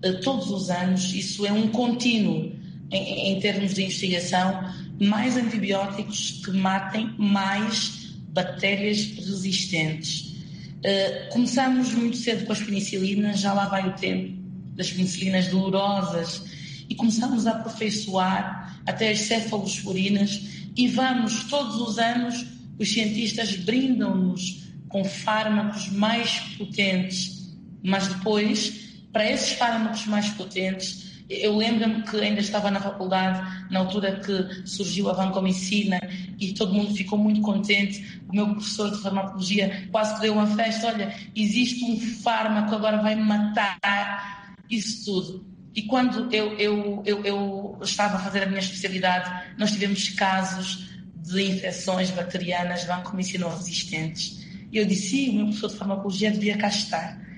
uh, 0.06 0.22
todos 0.22 0.50
os 0.50 0.70
anos, 0.70 1.14
isso 1.14 1.46
é 1.46 1.52
um 1.52 1.68
contínuo 1.70 2.52
em, 2.92 3.32
em 3.32 3.40
termos 3.40 3.74
de 3.74 3.84
investigação, 3.84 4.64
mais 5.00 5.38
antibióticos 5.38 6.42
que 6.44 6.52
matem 6.52 7.14
mais 7.18 8.14
bactérias 8.30 9.02
resistentes. 9.16 10.34
Uh, 10.80 11.30
começamos 11.32 11.94
muito 11.94 12.18
cedo 12.18 12.46
com 12.46 12.54
as 12.54 12.62
penicilinas, 12.62 13.40
já 13.40 13.54
lá 13.54 13.68
vai 13.68 13.88
o 13.88 13.94
tempo 13.94 14.38
das 14.76 14.92
penicilinas 14.92 15.48
dolorosas, 15.48 16.44
e 16.90 16.96
começamos 16.96 17.46
a 17.46 17.52
aperfeiçoar 17.52 18.82
até 18.86 19.12
as 19.12 19.20
cefalosporinas, 19.22 20.42
e 20.76 20.88
vamos 20.88 21.44
todos 21.44 21.76
os 21.76 22.00
anos, 22.00 22.46
os 22.80 22.92
cientistas 22.92 23.56
brindam-nos 23.58 24.64
com 24.88 25.04
fármacos 25.04 25.90
mais 25.92 26.40
potentes, 26.58 27.39
mas 27.84 28.08
depois, 28.08 28.90
para 29.12 29.30
esses 29.30 29.54
fármacos 29.54 30.06
mais 30.08 30.30
potentes, 30.30 31.10
eu 31.30 31.56
lembro-me 31.56 32.02
que 32.02 32.18
ainda 32.18 32.40
estava 32.40 32.72
na 32.72 32.80
faculdade, 32.80 33.68
na 33.70 33.80
altura 33.80 34.20
que 34.20 34.68
surgiu 34.68 35.10
a 35.10 35.14
vancomicina, 35.14 36.00
e 36.40 36.54
todo 36.54 36.74
mundo 36.74 36.96
ficou 36.96 37.20
muito 37.20 37.42
contente. 37.42 38.20
O 38.28 38.36
meu 38.36 38.48
professor 38.48 38.90
de 38.90 39.02
farmacologia 39.02 39.88
quase 39.92 40.16
que 40.16 40.22
deu 40.22 40.34
uma 40.34 40.48
festa: 40.48 40.88
olha, 40.88 41.14
existe 41.36 41.86
um 41.86 42.00
fármaco, 42.00 42.74
agora 42.74 42.98
vai 43.02 43.16
matar 43.16 44.56
isso 44.70 45.06
tudo. 45.06 45.46
E 45.76 45.84
quando 45.84 46.34
eu, 46.34 46.58
eu, 46.58 47.04
eu, 47.06 47.24
eu 47.24 47.80
estava 47.84 48.16
a 48.16 48.20
fazer 48.20 48.44
a 48.44 48.46
minha 48.48 48.60
especialidade, 48.60 49.54
nós 49.58 49.72
tivemos 49.72 50.10
casos 50.10 50.90
de 51.16 51.44
infecções 51.44 52.10
bacterianas 52.10 52.86
vancomicina 52.86 53.48
resistentes. 53.50 54.44
E 54.72 54.78
eu 54.78 54.86
disse: 54.86 55.10
sim, 55.10 55.30
o 55.30 55.34
meu 55.34 55.46
professor 55.46 55.70
de 55.70 55.76
farmacologia 55.76 56.32
devia 56.32 56.58
cá 56.58 56.70
estar. 56.70 57.29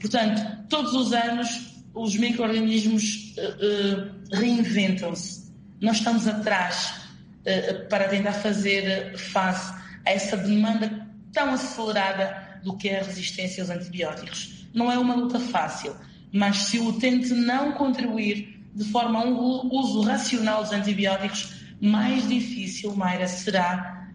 Portanto, 0.00 0.66
todos 0.68 0.94
os 0.94 1.12
anos 1.12 1.70
os 1.94 2.16
micro-organismos 2.16 3.34
uh, 3.36 3.40
uh, 3.40 4.36
reinventam-se. 4.36 5.50
Nós 5.80 5.98
estamos 5.98 6.26
atrás 6.26 6.92
uh, 7.40 7.88
para 7.88 8.08
tentar 8.08 8.32
fazer 8.32 9.16
face 9.18 9.72
a 10.06 10.10
essa 10.10 10.36
demanda 10.36 11.06
tão 11.32 11.52
acelerada 11.52 12.60
do 12.64 12.76
que 12.76 12.88
é 12.88 13.00
a 13.00 13.04
resistência 13.04 13.62
aos 13.62 13.70
antibióticos. 13.70 14.66
Não 14.72 14.90
é 14.90 14.98
uma 14.98 15.14
luta 15.14 15.40
fácil, 15.40 15.94
mas 16.32 16.56
se 16.56 16.78
o 16.78 16.88
utente 16.88 17.32
não 17.34 17.72
contribuir 17.72 18.60
de 18.74 18.84
forma 18.84 19.20
a 19.20 19.24
um 19.24 19.68
uso 19.72 20.02
racional 20.02 20.62
dos 20.62 20.72
antibióticos, 20.72 21.54
mais 21.80 22.28
difícil, 22.28 22.94
Mayra, 22.94 23.26
será 23.26 24.08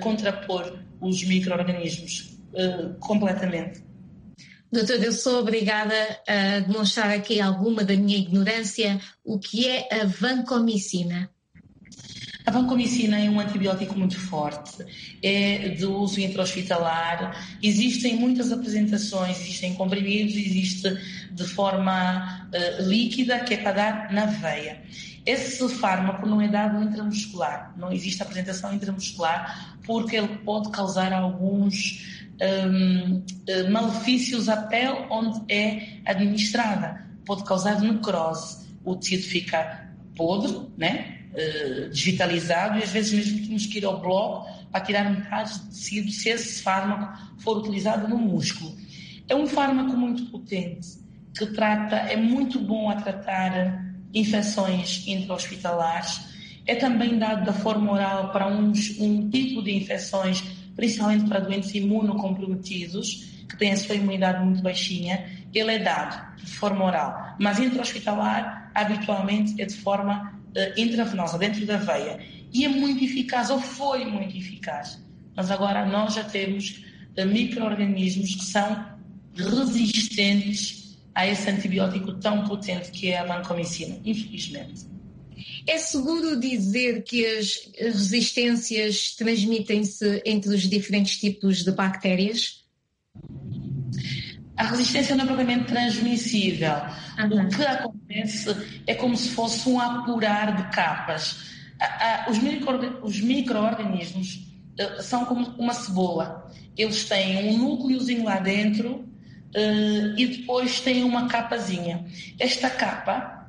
contrapor 0.00 0.78
os 1.00 1.22
micro-organismos 1.22 2.36
completamente. 2.98 3.89
Doutor, 4.72 5.02
eu 5.02 5.10
sou 5.10 5.40
obrigada 5.40 5.92
a 6.28 6.60
demonstrar 6.60 7.10
aqui 7.10 7.40
alguma 7.40 7.82
da 7.82 7.96
minha 7.96 8.16
ignorância. 8.16 9.00
O 9.24 9.36
que 9.36 9.66
é 9.66 9.88
a 9.90 10.04
vancomicina? 10.04 11.28
A 12.46 12.52
vancomicina 12.52 13.18
é 13.18 13.28
um 13.28 13.40
antibiótico 13.40 13.98
muito 13.98 14.16
forte, 14.16 14.84
é 15.20 15.70
de 15.70 15.84
uso 15.84 16.20
intra-hospitalar. 16.20 17.58
Existem 17.60 18.16
muitas 18.16 18.52
apresentações, 18.52 19.40
existem 19.40 19.74
comprimidos, 19.74 20.34
existe 20.34 20.88
de 21.32 21.44
forma 21.44 22.48
uh, 22.48 22.82
líquida, 22.88 23.40
que 23.40 23.54
é 23.54 23.56
para 23.56 23.72
dar 23.72 24.12
na 24.12 24.26
veia. 24.26 24.82
Esse 25.30 25.68
fármaco 25.68 26.26
não 26.26 26.40
é 26.40 26.48
dado 26.48 26.82
intramuscular, 26.82 27.72
não 27.76 27.92
existe 27.92 28.20
apresentação 28.20 28.74
intramuscular, 28.74 29.76
porque 29.86 30.16
ele 30.16 30.38
pode 30.38 30.70
causar 30.70 31.12
alguns 31.12 32.26
um, 32.40 33.22
eh, 33.46 33.68
malefícios 33.68 34.48
à 34.48 34.56
pele 34.56 35.06
onde 35.08 35.40
é 35.52 36.00
administrada. 36.04 37.06
Pode 37.24 37.44
causar 37.44 37.80
necrose. 37.80 38.66
O 38.84 38.96
tecido 38.96 39.22
fica 39.22 39.88
podre, 40.16 40.68
né? 40.76 41.18
Uh, 41.30 41.90
desvitalizado 41.90 42.76
e 42.80 42.82
às 42.82 42.90
vezes 42.90 43.12
mesmo 43.12 43.46
temos 43.46 43.64
que 43.66 43.78
ir 43.78 43.84
ao 43.84 44.00
bloco 44.00 44.50
para 44.72 44.80
tirar 44.80 45.08
metade 45.08 45.60
de 45.60 45.68
tecido 45.68 46.10
se 46.10 46.28
esse 46.28 46.60
fármaco 46.60 47.16
for 47.38 47.58
utilizado 47.58 48.08
no 48.08 48.18
músculo. 48.18 48.76
É 49.28 49.36
um 49.36 49.46
fármaco 49.46 49.96
muito 49.96 50.24
potente 50.26 50.98
que 51.38 51.46
trata, 51.46 51.94
é 51.94 52.16
muito 52.16 52.58
bom 52.58 52.90
a 52.90 52.96
tratar 52.96 53.89
infecções 54.12 55.06
intra-hospitalares. 55.06 56.20
É 56.66 56.74
também 56.74 57.18
dado 57.18 57.44
da 57.44 57.52
forma 57.52 57.92
oral 57.92 58.30
para 58.30 58.46
uns, 58.46 58.98
um 58.98 59.28
tipo 59.30 59.62
de 59.62 59.72
infecções 59.74 60.42
principalmente 60.80 61.28
para 61.28 61.40
doentes 61.40 61.74
imunocomprometidos, 61.74 63.28
que 63.46 63.56
têm 63.56 63.72
a 63.72 63.76
sua 63.76 63.96
imunidade 63.96 64.42
muito 64.42 64.62
baixinha, 64.62 65.28
ele 65.52 65.74
é 65.74 65.78
dado 65.78 66.36
de 66.36 66.52
forma 66.52 66.84
oral. 66.86 67.36
Mas 67.38 67.58
intra-hospitalar, 67.58 68.70
habitualmente, 68.74 69.60
é 69.60 69.66
de 69.66 69.74
forma 69.74 70.40
uh, 70.56 70.80
intravenosa, 70.80 71.36
dentro 71.36 71.66
da 71.66 71.76
veia. 71.76 72.20
E 72.52 72.64
é 72.64 72.68
muito 72.68 73.04
eficaz, 73.04 73.50
ou 73.50 73.60
foi 73.60 74.06
muito 74.06 74.34
eficaz. 74.36 74.98
Mas 75.36 75.50
agora 75.50 75.84
nós 75.84 76.14
já 76.14 76.24
temos 76.24 76.82
uh, 77.18 77.26
micro-organismos 77.26 78.34
que 78.36 78.44
são 78.44 78.86
resistentes 79.36 80.79
a 81.20 81.26
esse 81.26 81.50
antibiótico 81.50 82.14
tão 82.14 82.44
potente 82.44 82.90
que 82.90 83.10
é 83.10 83.18
a 83.18 83.24
vancomicina, 83.24 84.00
infelizmente. 84.04 84.86
É 85.66 85.76
seguro 85.76 86.40
dizer 86.40 87.02
que 87.02 87.26
as 87.26 87.70
resistências 87.78 89.14
transmitem-se 89.16 90.22
entre 90.24 90.54
os 90.54 90.62
diferentes 90.62 91.18
tipos 91.18 91.62
de 91.62 91.72
bactérias? 91.72 92.64
A 94.56 94.64
resistência 94.64 95.14
não 95.14 95.24
é 95.24 95.26
propriamente 95.26 95.66
transmissível. 95.66 96.72
Uhum. 97.18 97.46
O 97.46 97.48
que 97.48 97.62
acontece 97.62 98.56
é 98.86 98.94
como 98.94 99.16
se 99.16 99.28
fosse 99.30 99.68
um 99.68 99.78
apurar 99.78 100.56
de 100.56 100.74
capas. 100.74 101.50
Os, 102.28 103.20
micro-organismos 103.20 104.46
eh, 104.78 105.02
são 105.02 105.24
como 105.26 105.46
uma 105.58 105.72
cebola. 105.72 106.50
Eles 106.76 107.04
têm 107.04 107.50
um 107.50 107.58
núcleozinho 107.58 108.24
lá 108.24 108.38
dentro 108.38 109.09
eh, 109.54 110.14
e 110.16 110.26
depois 110.26 110.80
têm 110.80 111.02
uma 111.02 111.28
capazinha. 111.28 112.04
Esta 112.38 112.70
capa 112.70 113.48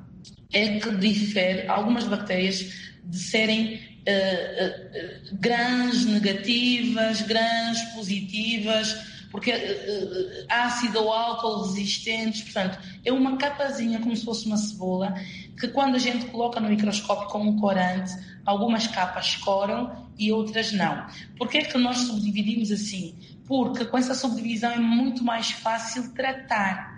é 0.52 0.78
que 0.78 0.90
difere 0.96 1.66
algumas 1.68 2.04
bactérias 2.04 2.90
de 3.04 3.18
serem 3.18 3.74
uh, 3.74 5.32
uh, 5.32 5.36
grãs 5.40 6.04
negativas, 6.04 7.22
grãs 7.22 7.80
positivas, 7.94 9.11
porque 9.32 9.50
uh, 9.50 10.46
ácido 10.48 11.02
ou 11.02 11.12
álcool 11.12 11.62
resistentes, 11.62 12.42
portanto, 12.42 12.78
é 13.04 13.12
uma 13.12 13.36
capazinha 13.36 13.98
como 13.98 14.14
se 14.14 14.24
fosse 14.24 14.46
uma 14.46 14.56
cebola, 14.56 15.14
que 15.58 15.66
quando 15.68 15.96
a 15.96 15.98
gente 15.98 16.26
coloca 16.26 16.60
no 16.60 16.68
microscópio 16.68 17.26
com 17.28 17.40
um 17.40 17.58
corante, 17.58 18.12
algumas 18.46 18.86
capas 18.86 19.34
coram 19.36 20.08
e 20.16 20.30
outras 20.30 20.70
não. 20.72 21.06
Por 21.36 21.48
que 21.48 21.58
é 21.58 21.64
que 21.64 21.76
nós 21.78 21.98
subdividimos 21.98 22.70
assim? 22.70 23.16
Porque 23.48 23.84
com 23.84 23.98
essa 23.98 24.14
subdivisão 24.14 24.70
é 24.70 24.78
muito 24.78 25.24
mais 25.24 25.50
fácil 25.50 26.14
tratar 26.14 26.92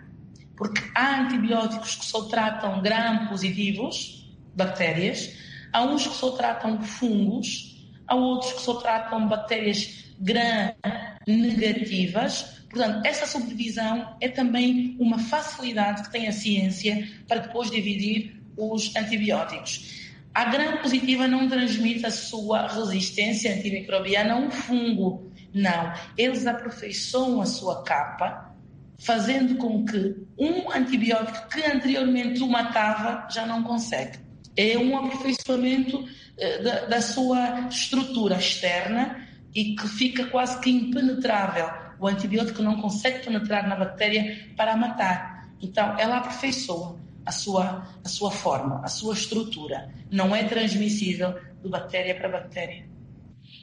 porque 0.56 0.82
há 0.94 1.20
antibióticos 1.22 1.96
que 1.96 2.04
só 2.04 2.24
tratam 2.24 2.80
gram-positivos, 2.80 4.32
bactérias, 4.54 5.36
há 5.72 5.82
uns 5.82 6.06
que 6.06 6.14
só 6.14 6.30
tratam 6.32 6.80
fungos, 6.80 7.76
há 8.06 8.14
outros 8.14 8.52
que 8.52 8.62
só 8.62 8.74
tratam 8.74 9.28
bactérias 9.28 10.03
gram-negativas. 10.20 12.62
Portanto, 12.70 13.04
essa 13.06 13.26
subdivisão 13.26 14.16
é 14.20 14.28
também 14.28 14.94
uma 14.98 15.18
facilidade 15.18 16.02
que 16.02 16.12
tem 16.12 16.28
a 16.28 16.32
ciência 16.32 17.08
para 17.28 17.40
depois 17.40 17.70
dividir 17.70 18.40
os 18.56 18.94
antibióticos. 18.96 20.04
A 20.34 20.46
gram-positiva 20.46 21.28
não 21.28 21.48
transmite 21.48 22.04
a 22.04 22.10
sua 22.10 22.66
resistência 22.66 23.54
antimicrobiana 23.54 24.34
a 24.34 24.36
um 24.36 24.50
fungo. 24.50 25.30
Não. 25.52 25.92
Eles 26.18 26.46
aperfeiçoam 26.46 27.40
a 27.40 27.46
sua 27.46 27.84
capa 27.84 28.52
fazendo 28.98 29.56
com 29.56 29.84
que 29.84 30.16
um 30.38 30.70
antibiótico 30.72 31.48
que 31.48 31.64
anteriormente 31.64 32.42
o 32.42 32.48
matava 32.48 33.28
já 33.30 33.46
não 33.46 33.62
consegue. 33.62 34.18
É 34.56 34.76
um 34.78 34.96
aperfeiçoamento 34.96 36.04
eh, 36.36 36.62
da, 36.62 36.86
da 36.86 37.00
sua 37.00 37.68
estrutura 37.68 38.36
externa 38.36 39.23
e 39.54 39.76
que 39.76 39.88
fica 39.88 40.26
quase 40.26 40.60
que 40.60 40.70
impenetrável. 40.70 41.68
O 42.00 42.06
antibiótico 42.06 42.62
não 42.62 42.80
consegue 42.80 43.24
penetrar 43.24 43.68
na 43.68 43.76
bactéria 43.76 44.48
para 44.56 44.72
a 44.72 44.76
matar. 44.76 45.48
Então, 45.60 45.96
ela 45.98 46.18
aperfeiçoa. 46.18 46.98
a 47.24 47.32
sua, 47.32 47.86
a 48.04 48.08
sua 48.08 48.30
forma, 48.30 48.82
a 48.84 48.88
sua 48.88 49.14
estrutura. 49.14 49.90
Não 50.10 50.34
é 50.36 50.44
transmissível 50.44 51.34
de 51.62 51.68
bactéria 51.68 52.14
para 52.14 52.28
bactéria. 52.28 52.86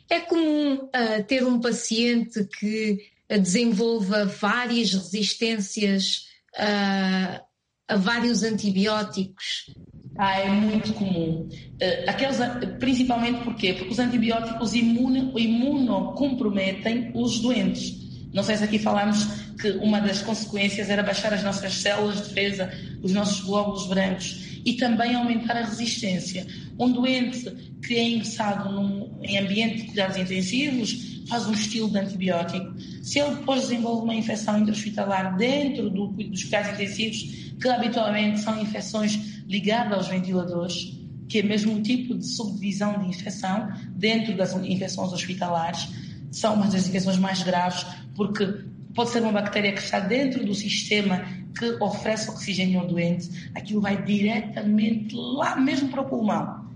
É 0.09 0.19
comum 0.21 0.75
uh, 0.75 1.23
ter 1.27 1.45
um 1.45 1.59
paciente 1.59 2.43
que 2.45 2.97
desenvolva 3.29 4.25
várias 4.25 4.93
resistências 4.93 6.25
uh, 6.57 7.41
a 7.87 7.95
vários 7.95 8.43
antibióticos? 8.43 9.73
Ah, 10.17 10.39
é 10.39 10.49
muito 10.49 10.93
comum. 10.93 11.47
Uh, 11.49 12.09
aqueles, 12.09 12.37
principalmente 12.79 13.43
porquê? 13.43 13.73
Porque 13.73 13.91
os 13.91 13.99
antibióticos 13.99 14.73
imuno, 14.73 15.37
imunocomprometem 15.39 17.11
os 17.13 17.39
doentes. 17.39 17.99
Não 18.33 18.43
sei 18.43 18.57
se 18.57 18.63
aqui 18.63 18.79
falamos 18.79 19.23
que 19.59 19.71
uma 19.71 19.99
das 19.99 20.21
consequências 20.21 20.89
era 20.89 21.03
baixar 21.03 21.33
as 21.33 21.43
nossas 21.43 21.73
células 21.73 22.17
de 22.17 22.29
defesa, 22.29 22.71
os 23.01 23.13
nossos 23.13 23.41
glóbulos 23.41 23.87
brancos 23.87 24.61
e 24.65 24.73
também 24.73 25.15
aumentar 25.15 25.57
a 25.57 25.65
resistência. 25.65 26.45
Um 26.79 26.91
doente 26.91 27.49
que 27.85 27.95
é 27.95 28.09
ingressado 28.09 28.71
num, 28.71 29.19
em 29.21 29.37
ambiente 29.37 29.81
de 29.81 29.83
cuidados 29.87 30.17
intensivos 30.17 31.21
faz 31.27 31.47
um 31.47 31.53
estilo 31.53 31.89
de 31.89 31.99
antibiótico. 31.99 32.73
Se 33.01 33.19
ele 33.19 33.35
depois 33.35 33.61
desenvolve 33.61 34.03
uma 34.03 34.15
infecção 34.15 34.59
intra-hospitalar 34.59 35.35
dentro 35.35 35.89
do, 35.89 36.07
dos 36.07 36.43
cuidados 36.43 36.73
intensivos, 36.73 37.51
que 37.59 37.67
habitualmente 37.67 38.39
são 38.39 38.61
infecções 38.61 39.43
ligadas 39.47 39.97
aos 39.97 40.07
ventiladores, 40.07 40.97
que 41.27 41.39
é 41.39 41.43
mesmo 41.43 41.81
tipo 41.81 42.15
de 42.15 42.25
subdivisão 42.25 42.99
de 42.99 43.09
infecção 43.09 43.71
dentro 43.95 44.35
das 44.35 44.53
infecções 44.53 45.13
hospitalares, 45.13 45.87
são 46.31 46.55
uma 46.55 46.67
das 46.67 46.87
infecções 46.87 47.17
mais 47.17 47.41
graves, 47.43 47.85
porque 48.15 48.45
pode 48.93 49.09
ser 49.09 49.21
uma 49.21 49.31
bactéria 49.31 49.73
que 49.73 49.81
está 49.81 49.99
dentro 49.99 50.45
do 50.45 50.53
sistema 50.53 51.25
que 51.57 51.65
oferece 51.81 52.29
oxigênio 52.29 52.81
ao 52.81 52.87
doente, 52.87 53.29
aquilo 53.55 53.81
vai 53.81 54.01
diretamente 54.03 55.15
lá 55.15 55.55
mesmo 55.55 55.89
para 55.89 56.01
o 56.01 56.05
pulmão. 56.05 56.69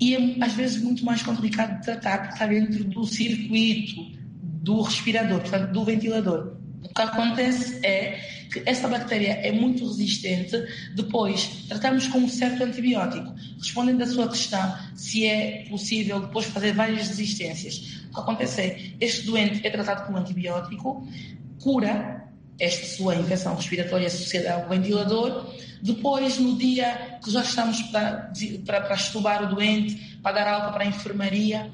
E 0.00 0.14
é 0.14 0.44
às 0.44 0.52
vezes 0.54 0.82
muito 0.82 1.04
mais 1.04 1.22
complicado 1.22 1.78
de 1.78 1.84
tratar, 1.84 2.18
porque 2.18 2.34
está 2.34 2.46
dentro 2.46 2.84
do 2.84 3.04
circuito 3.04 4.16
do 4.66 4.82
respirador, 4.82 5.40
portanto, 5.40 5.70
do 5.70 5.84
ventilador. 5.84 6.56
O 6.82 6.88
que 6.92 7.00
acontece 7.00 7.86
é 7.86 8.18
que 8.52 8.62
essa 8.66 8.88
bactéria 8.88 9.34
é 9.34 9.52
muito 9.52 9.86
resistente, 9.86 10.56
depois 10.92 11.46
tratamos 11.68 12.08
com 12.08 12.18
um 12.18 12.28
certo 12.28 12.64
antibiótico. 12.64 13.32
Respondendo 13.60 14.02
à 14.02 14.06
sua 14.08 14.28
questão, 14.28 14.76
se 14.96 15.24
é 15.24 15.66
possível 15.70 16.18
depois 16.18 16.46
fazer 16.46 16.72
várias 16.72 17.06
resistências. 17.06 18.00
O 18.10 18.14
que 18.14 18.20
acontece 18.20 18.60
é, 18.60 18.92
este 19.00 19.24
doente 19.24 19.64
é 19.64 19.70
tratado 19.70 20.04
com 20.04 20.14
um 20.14 20.16
antibiótico, 20.16 21.06
cura 21.62 22.24
esta 22.58 22.86
sua 22.86 23.14
infecção 23.14 23.54
respiratória 23.54 24.08
associada 24.08 24.52
ao 24.52 24.68
ventilador. 24.68 25.54
Depois, 25.80 26.40
no 26.40 26.58
dia 26.58 27.18
que 27.22 27.30
já 27.30 27.42
estamos 27.42 27.80
para, 27.82 28.32
para, 28.64 28.80
para 28.80 28.96
estubar 28.96 29.44
o 29.44 29.54
doente, 29.54 30.18
para 30.20 30.32
dar 30.32 30.48
alta 30.48 30.72
para 30.72 30.82
a 30.82 30.88
enfermaria, 30.88 31.70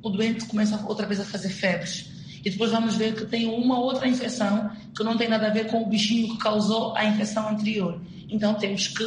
o 0.00 0.10
doente 0.10 0.44
começa 0.44 0.84
outra 0.86 1.06
vez 1.06 1.18
a 1.18 1.24
fazer 1.24 1.48
febres. 1.48 2.15
E 2.46 2.50
depois 2.50 2.70
vamos 2.70 2.94
ver 2.94 3.12
que 3.16 3.24
tem 3.24 3.46
uma 3.46 3.76
outra 3.76 4.06
infecção 4.06 4.70
que 4.96 5.02
não 5.02 5.16
tem 5.16 5.28
nada 5.28 5.48
a 5.48 5.50
ver 5.50 5.66
com 5.66 5.82
o 5.82 5.86
bichinho 5.86 6.28
que 6.28 6.38
causou 6.38 6.96
a 6.96 7.04
infecção 7.04 7.48
anterior. 7.48 8.00
Então 8.28 8.54
temos 8.54 8.86
que 8.86 9.04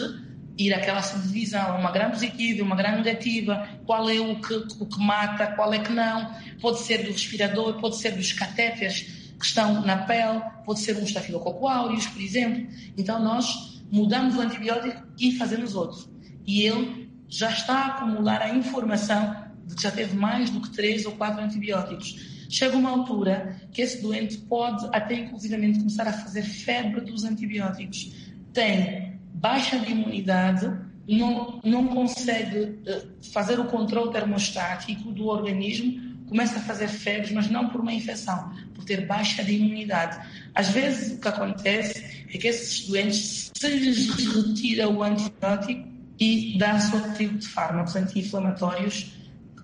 ir 0.58 0.74
àquela 0.74 1.02
subdivisão, 1.02 1.80
uma 1.80 1.90
gram 1.90 2.10
positiva, 2.10 2.66
uma 2.66 2.76
gram 2.76 2.98
negativa, 2.98 3.66
qual 3.86 4.10
é 4.10 4.20
o 4.20 4.42
que, 4.42 4.56
o 4.56 4.86
que 4.86 5.00
mata, 5.00 5.54
qual 5.56 5.74
é 5.74 5.80
que 5.80 5.94
não. 5.94 6.30
Pode 6.60 6.80
ser 6.80 7.06
do 7.06 7.14
respirador, 7.14 7.80
pode 7.80 7.96
ser 7.96 8.12
dos 8.12 8.34
catéteres 8.34 9.04
que 9.40 9.46
estão 9.46 9.86
na 9.86 10.00
pele, 10.00 10.42
pode 10.66 10.82
ser 10.82 10.98
um 10.98 11.04
estafilococo 11.04 11.66
aureus, 11.66 12.08
por 12.08 12.22
exemplo. 12.22 12.68
Então 12.98 13.24
nós 13.24 13.82
mudamos 13.90 14.36
o 14.36 14.42
antibiótico 14.42 15.02
e 15.18 15.32
fazemos 15.38 15.76
outro. 15.76 16.10
E 16.46 16.64
ele 16.64 17.10
já 17.30 17.50
está 17.50 17.74
a 17.74 17.88
acumular 17.88 18.42
a 18.42 18.54
informação 18.54 19.34
de 19.66 19.76
que 19.76 19.82
já 19.82 19.92
teve 19.92 20.14
mais 20.18 20.50
do 20.50 20.60
que 20.60 20.72
três 20.72 21.06
ou 21.06 21.14
quatro 21.14 21.42
antibióticos. 21.42 22.38
Chega 22.50 22.76
uma 22.76 22.90
altura 22.90 23.56
que 23.72 23.84
esse 23.84 24.02
doente 24.02 24.38
pode 24.40 24.88
até 24.92 25.14
inclusivamente 25.14 25.78
começar 25.78 26.08
a 26.08 26.14
fazer 26.14 26.42
febre 26.42 27.02
dos 27.02 27.24
antibióticos. 27.24 28.12
Tem 28.52 29.20
baixa 29.36 29.78
de 29.78 29.92
imunidade, 29.92 30.66
não, 31.08 31.62
não 31.64 31.88
consegue 31.88 32.80
eh, 32.88 33.06
fazer 33.32 33.60
o 33.60 33.66
controle 33.66 34.12
termostático 34.12 35.12
do 35.12 35.28
organismo, 35.28 36.26
começa 36.28 36.58
a 36.58 36.62
fazer 36.62 36.88
febres, 36.88 37.32
mas 37.32 37.50
não 37.50 37.70
por 37.70 37.82
uma 37.82 37.94
infecção, 37.94 38.52
por 38.74 38.84
ter 38.84 39.06
baixa 39.06 39.44
de 39.44 39.54
imunidade. 39.54 40.20
Às 40.56 40.70
vezes 40.70 41.18
o 41.18 41.22
que 41.22 41.28
acontece 41.28 42.26
é 42.34 42.38
que 42.38 42.48
esses 42.48 42.88
doentes 42.88 43.52
se 43.56 43.68
lhes 43.68 44.10
retira 44.10 44.90
o 44.90 45.04
antibiótico 45.04 45.88
e 46.20 46.58
dá-se 46.58 46.96
outro 46.96 47.14
tipo 47.14 47.38
de 47.38 47.48
fármacos 47.48 47.96
anti-inflamatórios, 47.96 49.14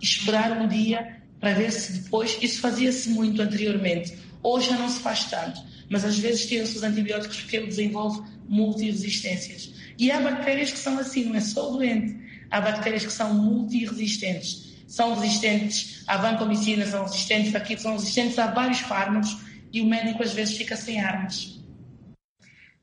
esperar 0.02 0.52
um 0.62 0.68
dia 0.68 1.25
para 1.46 1.54
ver 1.54 1.72
se 1.72 1.94
depois, 1.94 2.40
isso 2.42 2.60
fazia-se 2.60 3.08
muito 3.10 3.40
anteriormente, 3.40 4.18
hoje 4.42 4.68
já 4.68 4.80
não 4.80 4.90
se 4.90 5.00
faz 5.00 5.26
tanto, 5.26 5.62
mas 5.88 6.04
às 6.04 6.18
vezes 6.18 6.48
tiram-se 6.48 6.76
os 6.76 6.82
antibióticos 6.82 7.40
porque 7.42 7.58
ele 7.58 7.68
desenvolve 7.68 8.28
multiresistências. 8.50 9.72
E 10.00 10.10
há 10.10 10.20
bactérias 10.20 10.72
que 10.72 10.80
são 10.80 10.98
assim, 10.98 11.26
não 11.26 11.36
é 11.36 11.40
só 11.40 11.72
o 11.72 11.78
doente, 11.78 12.18
há 12.50 12.60
bactérias 12.60 13.06
que 13.06 13.14
são 13.14 13.32
multiresistentes 13.36 14.74
são 14.88 15.14
resistentes 15.14 16.04
à 16.08 16.18
vancomicina, 16.18 16.86
são 16.86 17.04
resistentes 17.04 17.54
aqui, 17.54 17.78
são 17.78 17.94
resistentes 17.94 18.40
a 18.40 18.48
vários 18.48 18.80
fármacos 18.80 19.38
e 19.72 19.82
o 19.82 19.86
médico 19.86 20.24
às 20.24 20.34
vezes 20.34 20.58
fica 20.58 20.76
sem 20.76 21.00
armas. 21.00 21.60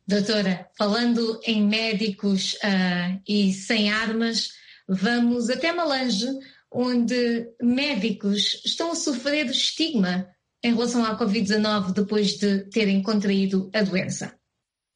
Doutora, 0.06 0.68
falando 0.78 1.40
em 1.46 1.66
médicos 1.66 2.54
uh, 2.54 3.20
e 3.26 3.52
sem 3.52 3.90
armas, 3.90 4.50
vamos 4.88 5.48
até 5.50 5.72
Malange, 5.72 6.26
onde 6.72 7.48
médicos 7.60 8.60
estão 8.64 8.92
a 8.92 8.96
sofrer 8.96 9.46
estigma 9.46 10.26
em 10.64 10.72
relação 10.74 11.04
à 11.04 11.18
Covid-19 11.18 11.92
depois 11.92 12.38
de 12.38 12.60
terem 12.70 13.02
contraído 13.02 13.70
a 13.74 13.82
doença. 13.82 14.34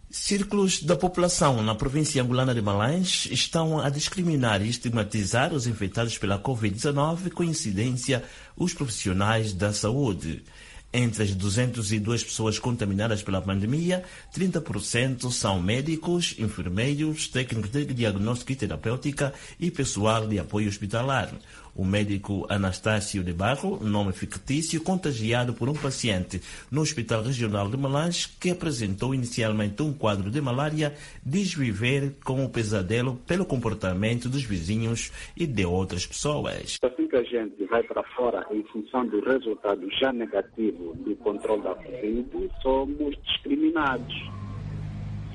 Círculos 0.08 0.82
da 0.82 0.94
população 0.94 1.62
na 1.62 1.74
província 1.74 2.22
angolana 2.22 2.54
de 2.54 2.62
Malães 2.62 3.26
estão 3.30 3.80
a 3.80 3.90
discriminar 3.90 4.62
e 4.62 4.68
estigmatizar 4.68 5.52
os 5.52 5.66
infectados 5.66 6.16
pela 6.16 6.40
Covid-19, 6.40 7.30
coincidência 7.32 8.22
os 8.56 8.72
profissionais 8.72 9.52
da 9.52 9.72
saúde. 9.72 10.44
Entre 10.92 11.24
as 11.24 11.34
202 11.34 12.24
pessoas 12.24 12.58
contaminadas 12.58 13.22
pela 13.22 13.42
pandemia, 13.42 14.04
30% 14.34 15.30
são 15.30 15.60
médicos, 15.60 16.34
enfermeiros, 16.38 17.28
técnicos 17.28 17.70
de 17.70 17.84
diagnóstico 17.86 18.52
e 18.52 18.56
terapêutica 18.56 19.34
e 19.58 19.70
pessoal 19.70 20.26
de 20.26 20.38
apoio 20.38 20.68
hospitalar. 20.68 21.34
O 21.76 21.84
médico 21.84 22.46
Anastácio 22.48 23.22
de 23.22 23.32
Barro, 23.32 23.78
nome 23.82 24.12
fictício, 24.12 24.82
contagiado 24.82 25.52
por 25.52 25.68
um 25.68 25.74
paciente 25.74 26.40
no 26.70 26.80
Hospital 26.80 27.22
Regional 27.22 27.68
de 27.68 27.76
Malange, 27.76 28.28
que 28.40 28.50
apresentou 28.50 29.14
inicialmente 29.14 29.82
um 29.82 29.92
quadro 29.92 30.30
de 30.30 30.40
malária, 30.40 30.94
diz 31.24 31.52
viver 31.52 32.14
com 32.24 32.42
o 32.44 32.48
pesadelo 32.48 33.16
pelo 33.26 33.44
comportamento 33.44 34.28
dos 34.28 34.42
vizinhos 34.42 35.12
e 35.36 35.46
de 35.46 35.66
outras 35.66 36.06
pessoas. 36.06 36.78
Assim 36.82 37.06
que 37.06 37.16
a 37.16 37.22
gente 37.22 37.62
vai 37.66 37.82
para 37.82 38.02
fora 38.14 38.46
em 38.50 38.62
função 38.64 39.06
do 39.06 39.20
resultado 39.20 39.86
já 40.00 40.12
negativo 40.12 40.94
do 40.94 41.14
controle 41.16 41.62
da 41.62 41.74
Covid, 41.74 42.50
somos 42.62 43.14
discriminados 43.26 44.14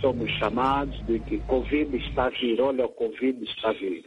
somos 0.02 0.32
chamados 0.32 1.00
de 1.06 1.20
que 1.20 1.38
Covid 1.42 1.96
está 1.96 2.26
a 2.26 2.30
vir, 2.30 2.60
olha, 2.60 2.86
o 2.86 2.90
Covid 2.90 3.44
está 3.44 3.70
a 3.70 3.74
vir. 3.74 4.04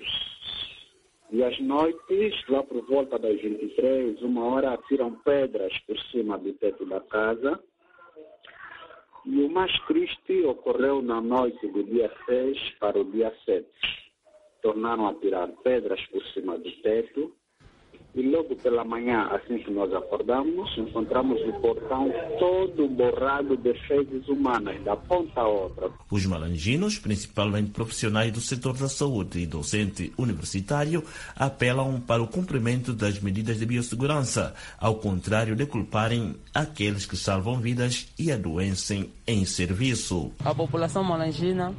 E 1.34 1.42
às 1.42 1.58
noites, 1.58 2.32
lá 2.48 2.62
por 2.62 2.80
volta 2.86 3.18
das 3.18 3.40
23, 3.40 4.22
uma 4.22 4.44
hora, 4.44 4.72
atiram 4.72 5.16
pedras 5.16 5.76
por 5.80 5.98
cima 6.12 6.38
do 6.38 6.52
teto 6.52 6.86
da 6.86 7.00
casa. 7.00 7.60
E 9.26 9.42
o 9.42 9.50
mais 9.50 9.76
triste 9.88 10.44
ocorreu 10.44 11.02
na 11.02 11.20
noite 11.20 11.66
do 11.66 11.82
dia 11.82 12.08
6 12.24 12.56
para 12.78 13.00
o 13.00 13.04
dia 13.10 13.34
7. 13.44 13.66
Tornaram 14.62 15.08
a 15.08 15.14
tirar 15.14 15.48
pedras 15.64 16.00
por 16.06 16.24
cima 16.26 16.56
do 16.56 16.70
teto 16.82 17.34
e 18.14 18.22
logo 18.22 18.54
pela 18.56 18.84
manhã, 18.84 19.28
assim 19.32 19.58
que 19.58 19.70
nós 19.70 19.92
acordamos, 19.92 20.70
encontramos 20.78 21.40
o 21.42 21.52
portão 21.60 22.12
todo 22.38 22.88
borrado 22.88 23.56
de 23.56 23.74
fezes 23.86 24.28
humanas, 24.28 24.80
da 24.84 24.96
ponta 24.96 25.40
a 25.40 25.48
outra. 25.48 25.90
Os 26.10 26.24
malanginos, 26.24 26.98
principalmente 26.98 27.72
profissionais 27.72 28.32
do 28.32 28.40
setor 28.40 28.76
da 28.76 28.88
saúde 28.88 29.40
e 29.40 29.46
docente 29.46 30.12
universitário, 30.16 31.02
apelam 31.34 32.00
para 32.00 32.22
o 32.22 32.28
cumprimento 32.28 32.92
das 32.92 33.18
medidas 33.20 33.58
de 33.58 33.66
biossegurança, 33.66 34.54
ao 34.78 34.94
contrário 34.96 35.56
de 35.56 35.66
culparem 35.66 36.36
aqueles 36.54 37.06
que 37.06 37.16
salvam 37.16 37.58
vidas 37.58 38.12
e 38.18 38.30
adoecem 38.30 39.10
em 39.26 39.44
serviço. 39.44 40.30
A 40.44 40.54
população 40.54 41.02
malangina 41.02 41.74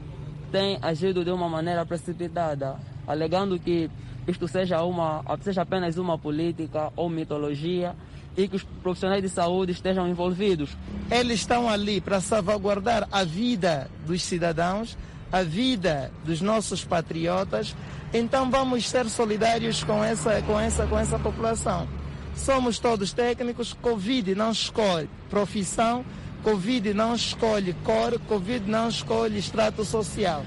tem 0.52 0.78
agido 0.82 1.24
de 1.24 1.32
uma 1.32 1.48
maneira 1.48 1.86
precipitada, 1.86 2.78
alegando 3.08 3.60
que 3.60 3.90
isto 4.28 4.48
seja, 4.48 4.84
uma, 4.84 5.24
seja 5.42 5.62
apenas 5.62 5.98
uma 5.98 6.18
política 6.18 6.92
ou 6.96 7.10
mitologia 7.10 7.96
e 8.38 8.48
que 8.48 8.56
os 8.56 8.64
profissionais 8.64 9.22
de 9.22 9.30
saúde 9.30 9.72
estejam 9.72 10.08
envolvidos. 10.08 10.76
Eles 11.10 11.40
estão 11.40 11.70
ali 11.70 12.02
para 12.02 12.20
salvaguardar 12.20 13.08
a 13.12 13.24
vida 13.24 13.90
dos 14.06 14.22
cidadãos, 14.24 14.98
a 15.32 15.44
vida 15.44 16.12
dos 16.26 16.42
nossos 16.42 16.84
patriotas, 16.84 17.76
então 18.14 18.50
vamos 18.50 18.88
ser 18.88 19.10
solidários 19.10 19.84
com 19.84 20.04
essa, 20.04 20.42
com 20.42 20.60
essa, 20.60 20.86
com 20.88 20.98
essa 20.98 21.20
população. 21.20 21.88
Somos 22.36 22.80
todos 22.80 23.14
técnicos, 23.14 23.74
Covid 23.74 24.36
não 24.36 24.52
escolhe 24.52 25.10
profissão, 25.30 26.04
Covid 26.44 26.94
não 26.94 27.16
escolhe 27.16 27.74
cor, 27.84 28.20
Covid 28.28 28.70
não 28.70 28.90
escolhe 28.90 29.38
extrato 29.38 29.84
social. 29.86 30.44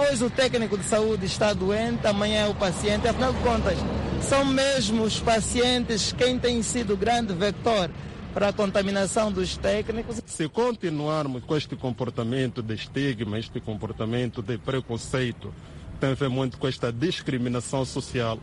Hoje 0.00 0.24
o 0.24 0.30
técnico 0.30 0.78
de 0.78 0.84
saúde 0.84 1.26
está 1.26 1.52
doente, 1.52 2.06
amanhã 2.06 2.46
é 2.46 2.48
o 2.48 2.54
paciente, 2.54 3.06
afinal 3.06 3.34
de 3.34 3.40
contas, 3.40 3.76
são 4.22 4.46
mesmo 4.46 5.02
os 5.02 5.20
pacientes 5.20 6.10
quem 6.12 6.38
tem 6.38 6.62
sido 6.62 6.94
o 6.94 6.96
grande 6.96 7.34
vector 7.34 7.90
para 8.32 8.48
a 8.48 8.52
contaminação 8.52 9.30
dos 9.30 9.58
técnicos. 9.58 10.18
Se 10.24 10.48
continuarmos 10.48 11.44
com 11.44 11.54
este 11.54 11.76
comportamento 11.76 12.62
de 12.62 12.74
estigma, 12.74 13.38
este 13.38 13.60
comportamento 13.60 14.40
de 14.40 14.56
preconceito, 14.56 15.52
tem 16.00 16.12
a 16.12 16.14
ver 16.14 16.30
muito 16.30 16.56
com 16.56 16.66
esta 16.66 16.90
discriminação 16.90 17.84
social, 17.84 18.38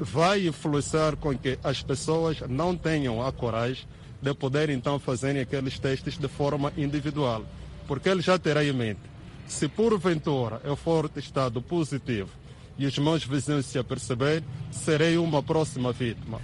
vai 0.00 0.46
influenciar 0.46 1.16
com 1.16 1.36
que 1.36 1.58
as 1.62 1.82
pessoas 1.82 2.40
não 2.48 2.74
tenham 2.74 3.24
a 3.24 3.30
coragem 3.30 3.86
de 4.22 4.32
poder 4.32 4.70
então 4.70 4.98
fazerem 4.98 5.42
aqueles 5.42 5.78
testes 5.78 6.16
de 6.16 6.28
forma 6.28 6.72
individual, 6.78 7.44
porque 7.86 8.08
ele 8.08 8.22
já 8.22 8.38
terá 8.38 8.64
em 8.64 8.72
mente, 8.72 9.17
se 9.48 9.66
porventura 9.68 10.60
eu 10.64 10.76
for 10.76 11.08
testado 11.08 11.60
positivo 11.60 12.28
e 12.78 12.86
os 12.86 12.96
meus 12.98 13.24
vizinhos 13.24 13.66
se 13.66 13.78
aperceberem, 13.78 14.44
serei 14.70 15.18
uma 15.18 15.42
próxima 15.42 15.92
vítima. 15.92 16.40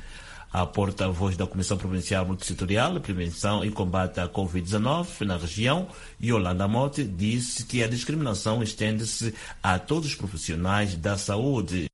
A 0.52 0.64
porta-voz 0.64 1.36
da 1.36 1.46
Comissão 1.46 1.76
Provincial 1.76 2.24
Multissetorial 2.24 2.94
de 2.94 3.00
Prevenção 3.00 3.64
e 3.64 3.70
Combate 3.70 4.20
à 4.20 4.28
Covid-19 4.28 5.26
na 5.26 5.36
região, 5.36 5.88
Yolanda 6.22 6.68
Mote, 6.68 7.02
disse 7.02 7.64
que 7.64 7.82
a 7.82 7.88
discriminação 7.88 8.62
estende-se 8.62 9.34
a 9.62 9.80
todos 9.80 10.10
os 10.10 10.14
profissionais 10.14 10.96
da 10.96 11.18
saúde. 11.18 11.86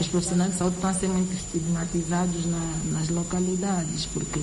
Os 0.00 0.06
profissionais 0.08 0.52
de 0.52 0.58
saúde 0.58 0.76
estão 0.76 0.90
a 0.90 0.94
ser 0.94 1.08
muito 1.08 1.32
estigmatizados 1.32 2.46
na, 2.46 2.98
nas 2.98 3.08
localidades, 3.10 4.06
porque 4.06 4.40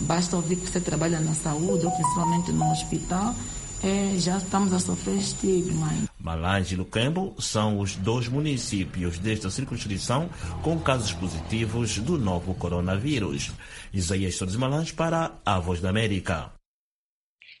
basta 0.00 0.36
ouvir 0.36 0.56
que 0.56 0.66
você 0.66 0.80
trabalha 0.80 1.20
na 1.20 1.34
saúde, 1.34 1.84
ou 1.84 1.92
principalmente 1.92 2.52
no 2.52 2.70
hospital, 2.70 3.34
é, 3.82 4.18
já 4.18 4.36
estamos 4.38 4.72
a 4.72 4.78
sofrer 4.78 5.16
estigma. 5.16 5.88
Malange 6.18 6.74
e 6.74 6.76
Luquembo 6.76 7.34
são 7.40 7.78
os 7.78 7.96
dois 7.96 8.28
municípios 8.28 9.18
desta 9.18 9.50
circunscrição 9.50 10.28
com 10.62 10.78
casos 10.78 11.12
positivos 11.12 11.98
do 11.98 12.18
novo 12.18 12.54
coronavírus. 12.54 13.50
Isaías 13.92 14.36
Torres 14.36 14.56
Malange 14.56 14.92
para 14.92 15.32
a 15.44 15.58
Voz 15.58 15.80
da 15.80 15.88
América. 15.88 16.52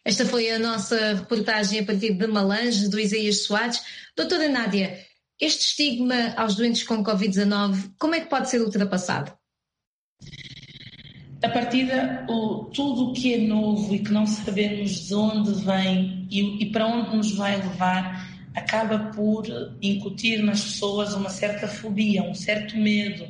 Esta 0.04 0.24
foi 0.24 0.50
a 0.50 0.58
nossa 0.58 1.14
reportagem 1.14 1.80
a 1.80 1.84
partir 1.84 2.14
de 2.14 2.26
Malange, 2.26 2.88
do 2.88 2.98
Isaías 2.98 3.44
Soares. 3.44 3.80
Doutora 4.16 4.48
Nádia, 4.48 4.98
este 5.40 5.64
estigma 5.64 6.34
aos 6.36 6.54
doentes 6.54 6.82
com 6.82 7.02
Covid-19, 7.02 7.92
como 7.98 8.14
é 8.14 8.20
que 8.20 8.28
pode 8.28 8.50
ser 8.50 8.60
ultrapassado? 8.60 9.32
A 11.42 11.48
partida, 11.48 12.26
o, 12.28 12.64
tudo 12.66 13.10
o 13.10 13.12
que 13.14 13.32
é 13.32 13.38
novo 13.38 13.94
e 13.94 14.00
que 14.00 14.12
não 14.12 14.26
sabemos 14.26 15.08
de 15.08 15.14
onde 15.14 15.64
vem 15.64 16.26
e, 16.30 16.62
e 16.62 16.66
para 16.66 16.86
onde 16.86 17.16
nos 17.16 17.32
vai 17.32 17.56
levar, 17.56 18.28
acaba 18.54 18.98
por 19.14 19.46
incutir 19.80 20.42
nas 20.42 20.62
pessoas 20.62 21.14
uma 21.14 21.30
certa 21.30 21.66
fobia, 21.66 22.22
um 22.22 22.34
certo 22.34 22.76
medo. 22.76 23.26